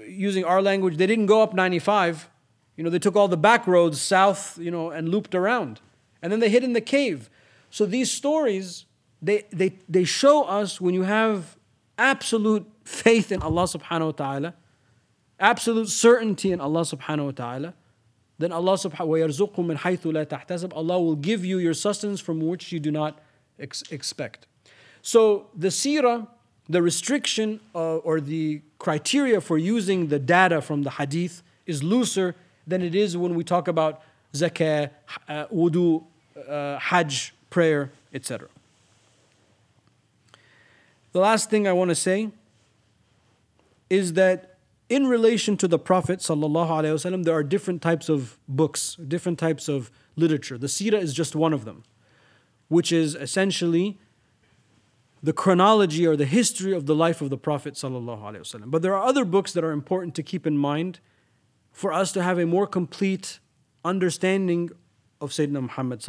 using 0.08 0.44
our 0.44 0.62
language, 0.62 0.98
they 0.98 1.08
didn't 1.08 1.28
go 1.28 1.42
up 1.42 1.54
95 1.54 2.30
you 2.76 2.84
know, 2.84 2.90
they 2.90 3.00
took 3.00 3.16
all 3.16 3.28
the 3.28 3.38
back 3.38 3.68
roads 3.68 4.02
south, 4.02 4.58
you 4.58 4.72
know, 4.72 4.90
and 4.90 5.10
looped 5.10 5.36
around. 5.36 5.80
And 6.22 6.32
then 6.32 6.40
they 6.40 6.50
hid 6.50 6.64
in 6.64 6.74
the 6.74 6.82
cave. 6.82 7.30
So 7.70 7.86
these 7.86 8.12
stories, 8.12 8.86
they, 9.22 9.46
they, 9.52 9.78
they 9.88 10.04
show 10.04 10.44
us 10.44 10.82
when 10.82 10.94
you 10.94 11.04
have 11.04 11.58
absolute 11.98 12.66
faith 12.84 13.32
in 13.32 13.42
Allah 13.42 13.64
subhanahu 13.64 14.06
wa 14.06 14.12
ta'ala, 14.12 14.54
absolute 15.40 15.90
certainty 15.90 16.52
in 16.52 16.62
Allah 16.62 16.82
subhanahu 16.82 17.26
wa 17.26 17.32
ta'ala, 17.32 17.74
then 18.40 18.52
Allah 18.52 18.74
subhanahu 18.74 19.58
wa 19.58 19.64
min 19.64 19.78
haythu 19.78 20.14
la 20.14 20.26
tahtasib, 20.26 20.74
Allah 20.76 21.00
will 21.00 21.16
give 21.16 21.46
you 21.46 21.60
your 21.60 21.74
sustenance 21.74 22.20
from 22.20 22.40
which 22.40 22.72
you 22.72 22.80
do 22.80 22.92
not 22.92 23.20
ex- 23.60 23.84
expect. 23.92 24.48
So 25.02 25.48
the 25.56 25.68
seerah, 25.68 26.28
the 26.68 26.82
restriction 26.82 27.60
uh, 27.76 27.98
or 27.98 28.20
the 28.22 28.62
criteria 28.80 29.42
for 29.42 29.58
using 29.58 30.08
the 30.08 30.20
data 30.20 30.62
from 30.62 30.84
the 30.84 30.92
hadith 30.92 31.44
is 31.66 31.84
looser 31.84 32.36
than 32.66 32.82
it 32.82 32.96
is 32.96 33.16
when 33.16 33.36
we 33.36 33.44
talk 33.44 33.68
about 33.68 34.02
zakah, 34.34 34.90
uh, 35.28 35.46
wudu, 35.48 36.04
uh, 36.48 36.80
hajj, 36.80 37.34
prayer, 37.50 37.92
etc. 38.14 38.48
The 41.12 41.20
last 41.20 41.50
thing 41.50 41.68
I 41.68 41.74
want 41.74 41.90
to 41.90 41.96
say 41.96 42.32
is 43.93 44.15
that 44.15 44.59
in 44.89 45.07
relation 45.07 45.57
to 45.59 45.69
the 45.69 45.79
Prophet 45.79 46.21
وسلم, 46.21 47.25
there 47.25 47.35
are 47.35 47.43
different 47.43 47.83
types 47.83 48.09
of 48.09 48.39
books, 48.49 48.97
different 49.07 49.39
types 49.39 49.69
of 49.69 49.91
literature. 50.17 50.57
The 50.57 50.67
Sirah 50.67 51.01
is 51.01 51.13
just 51.13 51.37
one 51.37 51.53
of 51.53 51.65
them, 51.65 51.85
which 52.69 52.91
is 52.93 53.15
essentially 53.15 53.99
the 55.23 55.33
chronology 55.33 56.07
or 56.07 56.17
the 56.17 56.25
history 56.25 56.73
of 56.73 56.87
the 56.87 56.95
life 56.95 57.21
of 57.21 57.29
the 57.29 57.37
Prophet. 57.37 57.75
ﷺ. 57.75 58.71
But 58.71 58.83
there 58.83 58.95
are 58.95 59.05
other 59.05 59.25
books 59.25 59.53
that 59.53 59.65
are 59.65 59.73
important 59.73 60.15
to 60.15 60.23
keep 60.23 60.47
in 60.47 60.57
mind 60.57 61.01
for 61.73 61.93
us 61.93 62.13
to 62.13 62.23
have 62.23 62.39
a 62.39 62.47
more 62.47 62.67
complete 62.67 63.41
understanding 63.85 64.71
of 65.21 65.31
Sayyidina 65.31 65.63
Muhammad. 65.63 66.05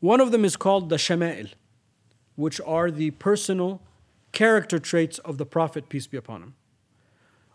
One 0.00 0.20
of 0.20 0.32
them 0.32 0.44
is 0.44 0.56
called 0.56 0.88
the 0.88 0.96
Shama'il, 0.96 1.52
which 2.36 2.60
are 2.64 2.90
the 2.90 3.10
personal 3.12 3.82
character 4.31 4.79
traits 4.79 5.17
of 5.19 5.37
the 5.37 5.45
Prophet, 5.45 5.89
peace 5.89 6.07
be 6.07 6.17
upon 6.17 6.43
him. 6.43 6.55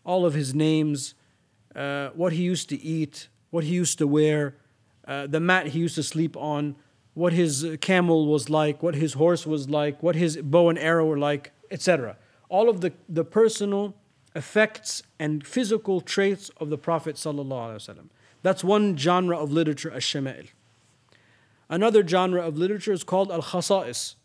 All 0.04 0.26
of 0.26 0.34
his 0.34 0.54
names, 0.54 1.14
uh, 1.74 2.10
what 2.10 2.32
he 2.32 2.42
used 2.42 2.68
to 2.68 2.80
eat, 2.82 3.28
what 3.50 3.64
he 3.64 3.74
used 3.74 3.98
to 3.98 4.06
wear, 4.06 4.56
uh, 5.06 5.26
the 5.26 5.40
mat 5.40 5.68
he 5.68 5.78
used 5.78 5.94
to 5.96 6.02
sleep 6.02 6.36
on, 6.36 6.76
what 7.14 7.32
his 7.32 7.66
camel 7.80 8.26
was 8.26 8.50
like, 8.50 8.82
what 8.82 8.94
his 8.96 9.14
horse 9.14 9.46
was 9.46 9.70
like, 9.70 10.02
what 10.02 10.16
his 10.16 10.36
bow 10.38 10.68
and 10.68 10.78
arrow 10.78 11.06
were 11.06 11.18
like, 11.18 11.52
etc. 11.70 12.16
All 12.48 12.68
of 12.68 12.80
the, 12.80 12.92
the 13.08 13.24
personal 13.24 13.94
effects 14.34 15.02
and 15.18 15.46
physical 15.46 16.00
traits 16.00 16.50
of 16.58 16.70
the 16.70 16.78
Prophet 16.78 17.16
That's 18.42 18.64
one 18.64 18.96
genre 18.96 19.38
of 19.38 19.52
literature, 19.52 19.92
ash-shama'il. 19.92 20.48
Another 21.68 22.06
genre 22.06 22.42
of 22.42 22.58
literature 22.58 22.92
is 22.92 23.04
called 23.04 23.30
al-khasa'is, 23.30 24.16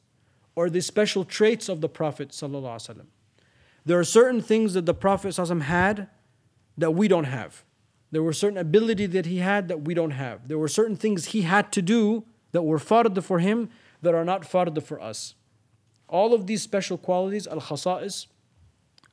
or 0.60 0.70
the 0.70 0.82
special 0.82 1.24
traits 1.24 1.70
of 1.70 1.80
the 1.80 1.88
Prophet 1.88 2.38
There 3.86 3.98
are 3.98 4.04
certain 4.04 4.42
things 4.42 4.74
that 4.74 4.86
the 4.86 4.94
Prophet 4.94 5.38
had 5.38 6.10
that 6.78 6.92
we 6.92 7.08
don't 7.08 7.24
have. 7.24 7.64
There 8.12 8.22
were 8.22 8.34
certain 8.34 8.58
ability 8.58 9.06
that 9.06 9.26
he 9.26 9.38
had 9.38 9.70
that 9.70 9.84
we 9.84 9.94
don't 9.94 10.12
have. 10.12 10.50
There 10.50 10.58
were 10.58 10.68
certain 10.68 10.98
things 10.98 11.28
he 11.28 11.44
had 11.44 11.72
to 11.72 11.82
do 11.82 12.26
that 12.52 12.64
were 12.64 12.78
fard 12.78 13.24
for 13.24 13.40
him 13.40 13.70
that 14.02 14.14
are 14.14 14.26
not 14.26 14.42
fard 14.42 14.84
for 14.84 15.00
us. 15.00 15.34
All 16.10 16.34
of 16.34 16.46
these 16.46 16.62
special 16.62 16.98
qualities, 16.98 17.48
al-khasa'is, 17.48 18.28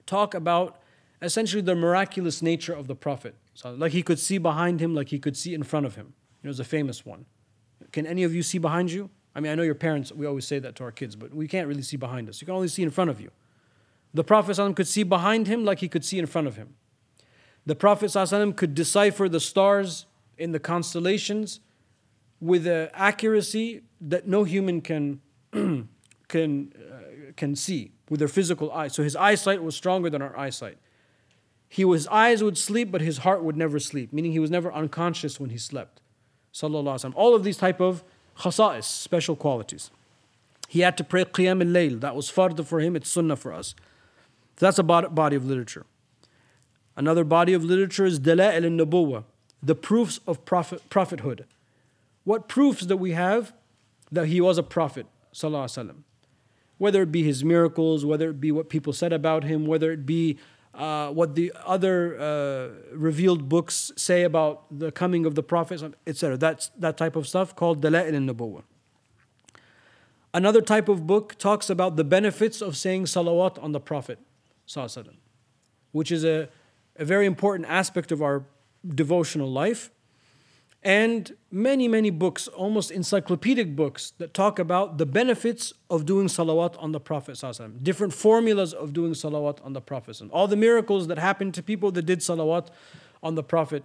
talk 0.04 0.34
about 0.34 0.82
essentially 1.22 1.62
the 1.62 1.76
miraculous 1.76 2.42
nature 2.42 2.72
of 2.72 2.88
the 2.88 2.96
Prophet. 2.96 3.36
So 3.54 3.72
like 3.72 3.92
he 3.92 4.02
could 4.02 4.18
see 4.18 4.38
behind 4.38 4.80
him, 4.80 4.96
like 4.96 5.10
he 5.10 5.20
could 5.20 5.36
see 5.36 5.54
in 5.54 5.62
front 5.62 5.86
of 5.86 5.94
him. 5.94 6.14
It 6.42 6.48
was 6.48 6.58
a 6.58 6.64
famous 6.64 7.06
one. 7.06 7.24
Can 7.92 8.04
any 8.04 8.24
of 8.24 8.34
you 8.34 8.42
see 8.42 8.58
behind 8.58 8.90
you? 8.90 9.10
I 9.36 9.40
mean, 9.40 9.52
I 9.52 9.54
know 9.54 9.62
your 9.62 9.74
parents, 9.74 10.10
we 10.10 10.24
always 10.24 10.46
say 10.46 10.58
that 10.60 10.76
to 10.76 10.84
our 10.84 10.90
kids, 10.90 11.14
but 11.14 11.34
we 11.34 11.46
can't 11.46 11.68
really 11.68 11.82
see 11.82 11.98
behind 11.98 12.30
us. 12.30 12.40
You 12.40 12.46
can 12.46 12.54
only 12.54 12.68
see 12.68 12.82
in 12.82 12.90
front 12.90 13.10
of 13.10 13.20
you. 13.20 13.30
The 14.14 14.24
Prophet 14.24 14.56
could 14.74 14.88
see 14.88 15.02
behind 15.02 15.46
him 15.46 15.62
like 15.62 15.80
he 15.80 15.88
could 15.88 16.06
see 16.06 16.18
in 16.18 16.24
front 16.24 16.46
of 16.46 16.56
him. 16.56 16.74
The 17.66 17.74
Prophet 17.74 18.06
ﷺ 18.06 18.56
could 18.56 18.74
decipher 18.74 19.28
the 19.28 19.40
stars 19.40 20.06
in 20.38 20.52
the 20.52 20.58
constellations 20.58 21.60
with 22.40 22.66
an 22.66 22.88
accuracy 22.94 23.82
that 24.00 24.26
no 24.26 24.44
human 24.44 24.80
can, 24.80 25.20
can, 26.28 26.72
uh, 26.74 27.32
can 27.36 27.54
see 27.54 27.92
with 28.08 28.20
their 28.20 28.28
physical 28.28 28.72
eyes. 28.72 28.94
So 28.94 29.02
his 29.02 29.16
eyesight 29.16 29.62
was 29.62 29.76
stronger 29.76 30.08
than 30.08 30.22
our 30.22 30.34
eyesight. 30.38 30.78
He, 31.68 31.82
his 31.82 32.08
eyes 32.08 32.42
would 32.42 32.56
sleep, 32.56 32.90
but 32.90 33.02
his 33.02 33.18
heart 33.18 33.44
would 33.44 33.56
never 33.56 33.78
sleep, 33.80 34.14
meaning 34.14 34.32
he 34.32 34.38
was 34.38 34.50
never 34.50 34.72
unconscious 34.72 35.38
when 35.38 35.50
he 35.50 35.58
slept. 35.58 36.00
Sallallahu 36.54 37.12
All 37.14 37.34
of 37.34 37.44
these 37.44 37.58
type 37.58 37.80
of 37.82 38.02
khasa'is, 38.38 38.84
special 38.84 39.36
qualities. 39.36 39.90
He 40.68 40.80
had 40.80 40.96
to 40.98 41.04
pray 41.04 41.24
Qiyam 41.24 41.60
al-Layl. 41.62 42.00
That 42.00 42.16
was 42.16 42.30
fard 42.30 42.64
for 42.64 42.80
him, 42.80 42.96
it's 42.96 43.10
sunnah 43.10 43.36
for 43.36 43.52
us. 43.52 43.74
So 44.58 44.66
that's 44.66 44.78
a 44.78 44.82
body 44.82 45.36
of 45.36 45.44
literature. 45.44 45.84
Another 46.96 47.24
body 47.24 47.52
of 47.52 47.62
literature 47.62 48.06
is 48.06 48.18
Dala'il 48.18 48.64
al-Nubuwah, 48.64 49.24
the 49.62 49.74
proofs 49.74 50.20
of 50.26 50.44
prophet, 50.44 50.88
prophethood. 50.88 51.44
What 52.24 52.48
proofs 52.48 52.86
that 52.86 52.96
we 52.96 53.12
have 53.12 53.52
that 54.10 54.26
he 54.26 54.40
was 54.40 54.58
a 54.58 54.62
prophet, 54.62 55.06
sallallahu 55.32 55.94
Whether 56.78 57.02
it 57.02 57.12
be 57.12 57.22
his 57.22 57.44
miracles, 57.44 58.04
whether 58.04 58.30
it 58.30 58.40
be 58.40 58.50
what 58.50 58.68
people 58.68 58.92
said 58.92 59.12
about 59.12 59.44
him, 59.44 59.66
whether 59.66 59.92
it 59.92 60.06
be 60.06 60.38
uh, 60.76 61.10
what 61.10 61.34
the 61.34 61.52
other 61.64 62.20
uh, 62.20 62.68
revealed 62.92 63.48
books 63.48 63.92
say 63.96 64.24
about 64.24 64.64
the 64.70 64.92
coming 64.92 65.24
of 65.24 65.34
the 65.34 65.42
prophets, 65.42 65.82
etc. 66.06 66.36
That's 66.36 66.68
that 66.78 66.96
type 66.96 67.16
of 67.16 67.26
stuff 67.26 67.56
called 67.56 67.82
Dala'il 67.82 68.14
al-Nubuwah. 68.14 68.62
Another 70.34 70.60
type 70.60 70.88
of 70.88 71.06
book 71.06 71.36
talks 71.38 71.70
about 71.70 71.96
the 71.96 72.04
benefits 72.04 72.60
of 72.60 72.76
saying 72.76 73.04
salawat 73.06 73.62
on 73.62 73.72
the 73.72 73.80
Prophet, 73.80 74.18
which 75.92 76.12
is 76.12 76.24
a, 76.24 76.48
a 76.96 77.04
very 77.06 77.24
important 77.24 77.66
aspect 77.70 78.12
of 78.12 78.20
our 78.20 78.44
devotional 78.86 79.50
life. 79.50 79.90
And 80.86 81.34
many, 81.50 81.88
many 81.88 82.10
books, 82.10 82.46
almost 82.46 82.92
encyclopedic 82.92 83.74
books, 83.74 84.12
that 84.18 84.32
talk 84.32 84.60
about 84.60 84.98
the 84.98 85.04
benefits 85.04 85.72
of 85.90 86.06
doing 86.06 86.28
salawat 86.28 86.80
on 86.80 86.92
the 86.92 87.00
Prophet. 87.00 87.42
Different 87.82 88.14
formulas 88.14 88.72
of 88.72 88.92
doing 88.92 89.12
salawat 89.12 89.58
on 89.64 89.72
the 89.72 89.80
Prophet. 89.80 90.20
and 90.20 90.30
All 90.30 90.46
the 90.46 90.54
miracles 90.54 91.08
that 91.08 91.18
happened 91.18 91.54
to 91.54 91.62
people 91.62 91.90
that 91.90 92.02
did 92.02 92.20
salawat 92.20 92.68
on 93.20 93.34
the 93.34 93.42
Prophet. 93.42 93.82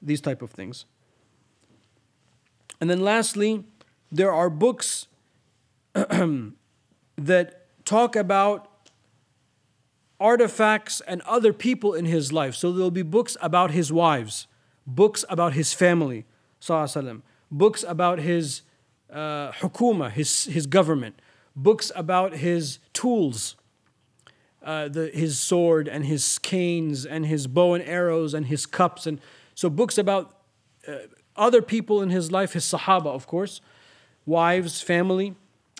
These 0.00 0.20
type 0.22 0.40
of 0.40 0.50
things. 0.52 0.86
And 2.80 2.88
then 2.88 3.00
lastly, 3.00 3.64
there 4.10 4.32
are 4.32 4.48
books 4.48 5.06
that 5.92 7.66
talk 7.84 8.16
about 8.16 8.70
artifacts 10.18 11.02
and 11.02 11.20
other 11.22 11.52
people 11.52 11.92
in 11.92 12.06
his 12.06 12.32
life. 12.32 12.54
So 12.54 12.72
there'll 12.72 12.90
be 12.90 13.02
books 13.02 13.36
about 13.42 13.72
his 13.72 13.92
wives, 13.92 14.46
books 14.87 15.25
about 15.29 15.53
his 15.53 15.73
family, 15.73 16.25
وسلم, 16.61 17.21
books 17.51 17.83
about 17.87 18.19
his 18.19 18.61
uh, 19.11 19.51
hukuma, 19.53 20.11
his, 20.11 20.45
his 20.45 20.65
government, 20.65 21.19
books 21.55 21.91
about 21.95 22.35
his 22.35 22.79
tools, 22.93 23.55
uh, 24.63 24.87
the, 24.87 25.09
his 25.13 25.39
sword 25.39 25.87
and 25.87 26.05
his 26.05 26.39
canes 26.39 27.05
and 27.05 27.25
his 27.25 27.47
bow 27.47 27.73
and 27.73 27.83
arrows 27.83 28.33
and 28.33 28.47
his 28.47 28.65
cups. 28.65 29.05
And 29.05 29.19
so 29.55 29.69
books 29.69 29.97
about 29.97 30.37
uh, 30.87 30.93
other 31.35 31.61
people 31.61 32.01
in 32.01 32.09
his 32.09 32.31
life, 32.31 32.53
his 32.53 32.63
sahaba, 32.63 33.07
of 33.07 33.27
course 33.27 33.61
wives, 34.25 34.81
family, 34.81 35.35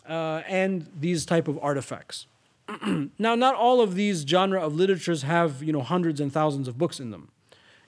uh, 0.07 0.41
and 0.47 0.87
these 0.99 1.25
type 1.25 1.47
of 1.47 1.57
artifacts. 1.61 2.27
now, 3.17 3.35
not 3.35 3.55
all 3.55 3.81
of 3.81 3.95
these 3.95 4.21
genre 4.21 4.61
of 4.61 4.75
literatures 4.75 5.23
have 5.23 5.61
you 5.61 5.73
know 5.73 5.81
hundreds 5.81 6.19
and 6.19 6.31
thousands 6.31 6.67
of 6.67 6.77
books 6.77 6.99
in 6.99 7.11
them. 7.11 7.29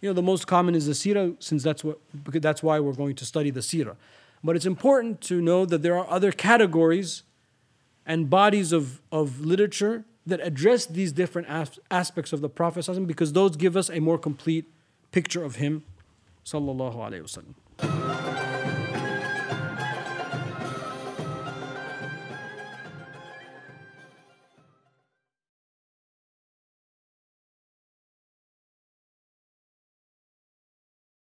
You 0.01 0.09
know, 0.09 0.14
the 0.14 0.22
most 0.22 0.46
common 0.46 0.74
is 0.74 0.86
the 0.86 0.92
Sirah, 0.92 1.36
since 1.42 1.62
that's 1.62 1.84
what 1.84 1.98
because 2.24 2.40
that's 2.40 2.62
why 2.62 2.80
we're 2.80 2.94
going 2.94 3.16
to 3.16 3.24
study 3.24 3.51
the 3.51 3.61
Sirah. 3.61 3.96
But 4.42 4.57
it's 4.57 4.66
important 4.66 5.20
to 5.22 5.40
know 5.42 5.66
that 5.66 5.82
there 5.82 5.98
are 5.98 6.09
other 6.09 6.32
categories 6.32 7.22
and 8.07 8.30
bodies 8.30 8.72
of, 8.72 9.01
of 9.12 9.40
literature 9.40 10.05
that 10.26 10.40
address 10.40 10.86
these 10.86 11.12
different 11.12 11.48
as- 11.48 11.78
aspects 11.90 12.32
of 12.32 12.40
the 12.40 12.48
Prophet 12.48 12.86
because 13.07 13.32
those 13.32 13.57
give 13.57 13.76
us 13.76 13.90
a 13.90 14.01
more 14.01 14.18
complete 14.18 14.66
picture 15.12 15.44
of 15.44 15.57
him. 15.57 15.84
Sallallahu 16.44 16.96
Alaihi 16.96 17.22
Wasallam. 17.22 17.55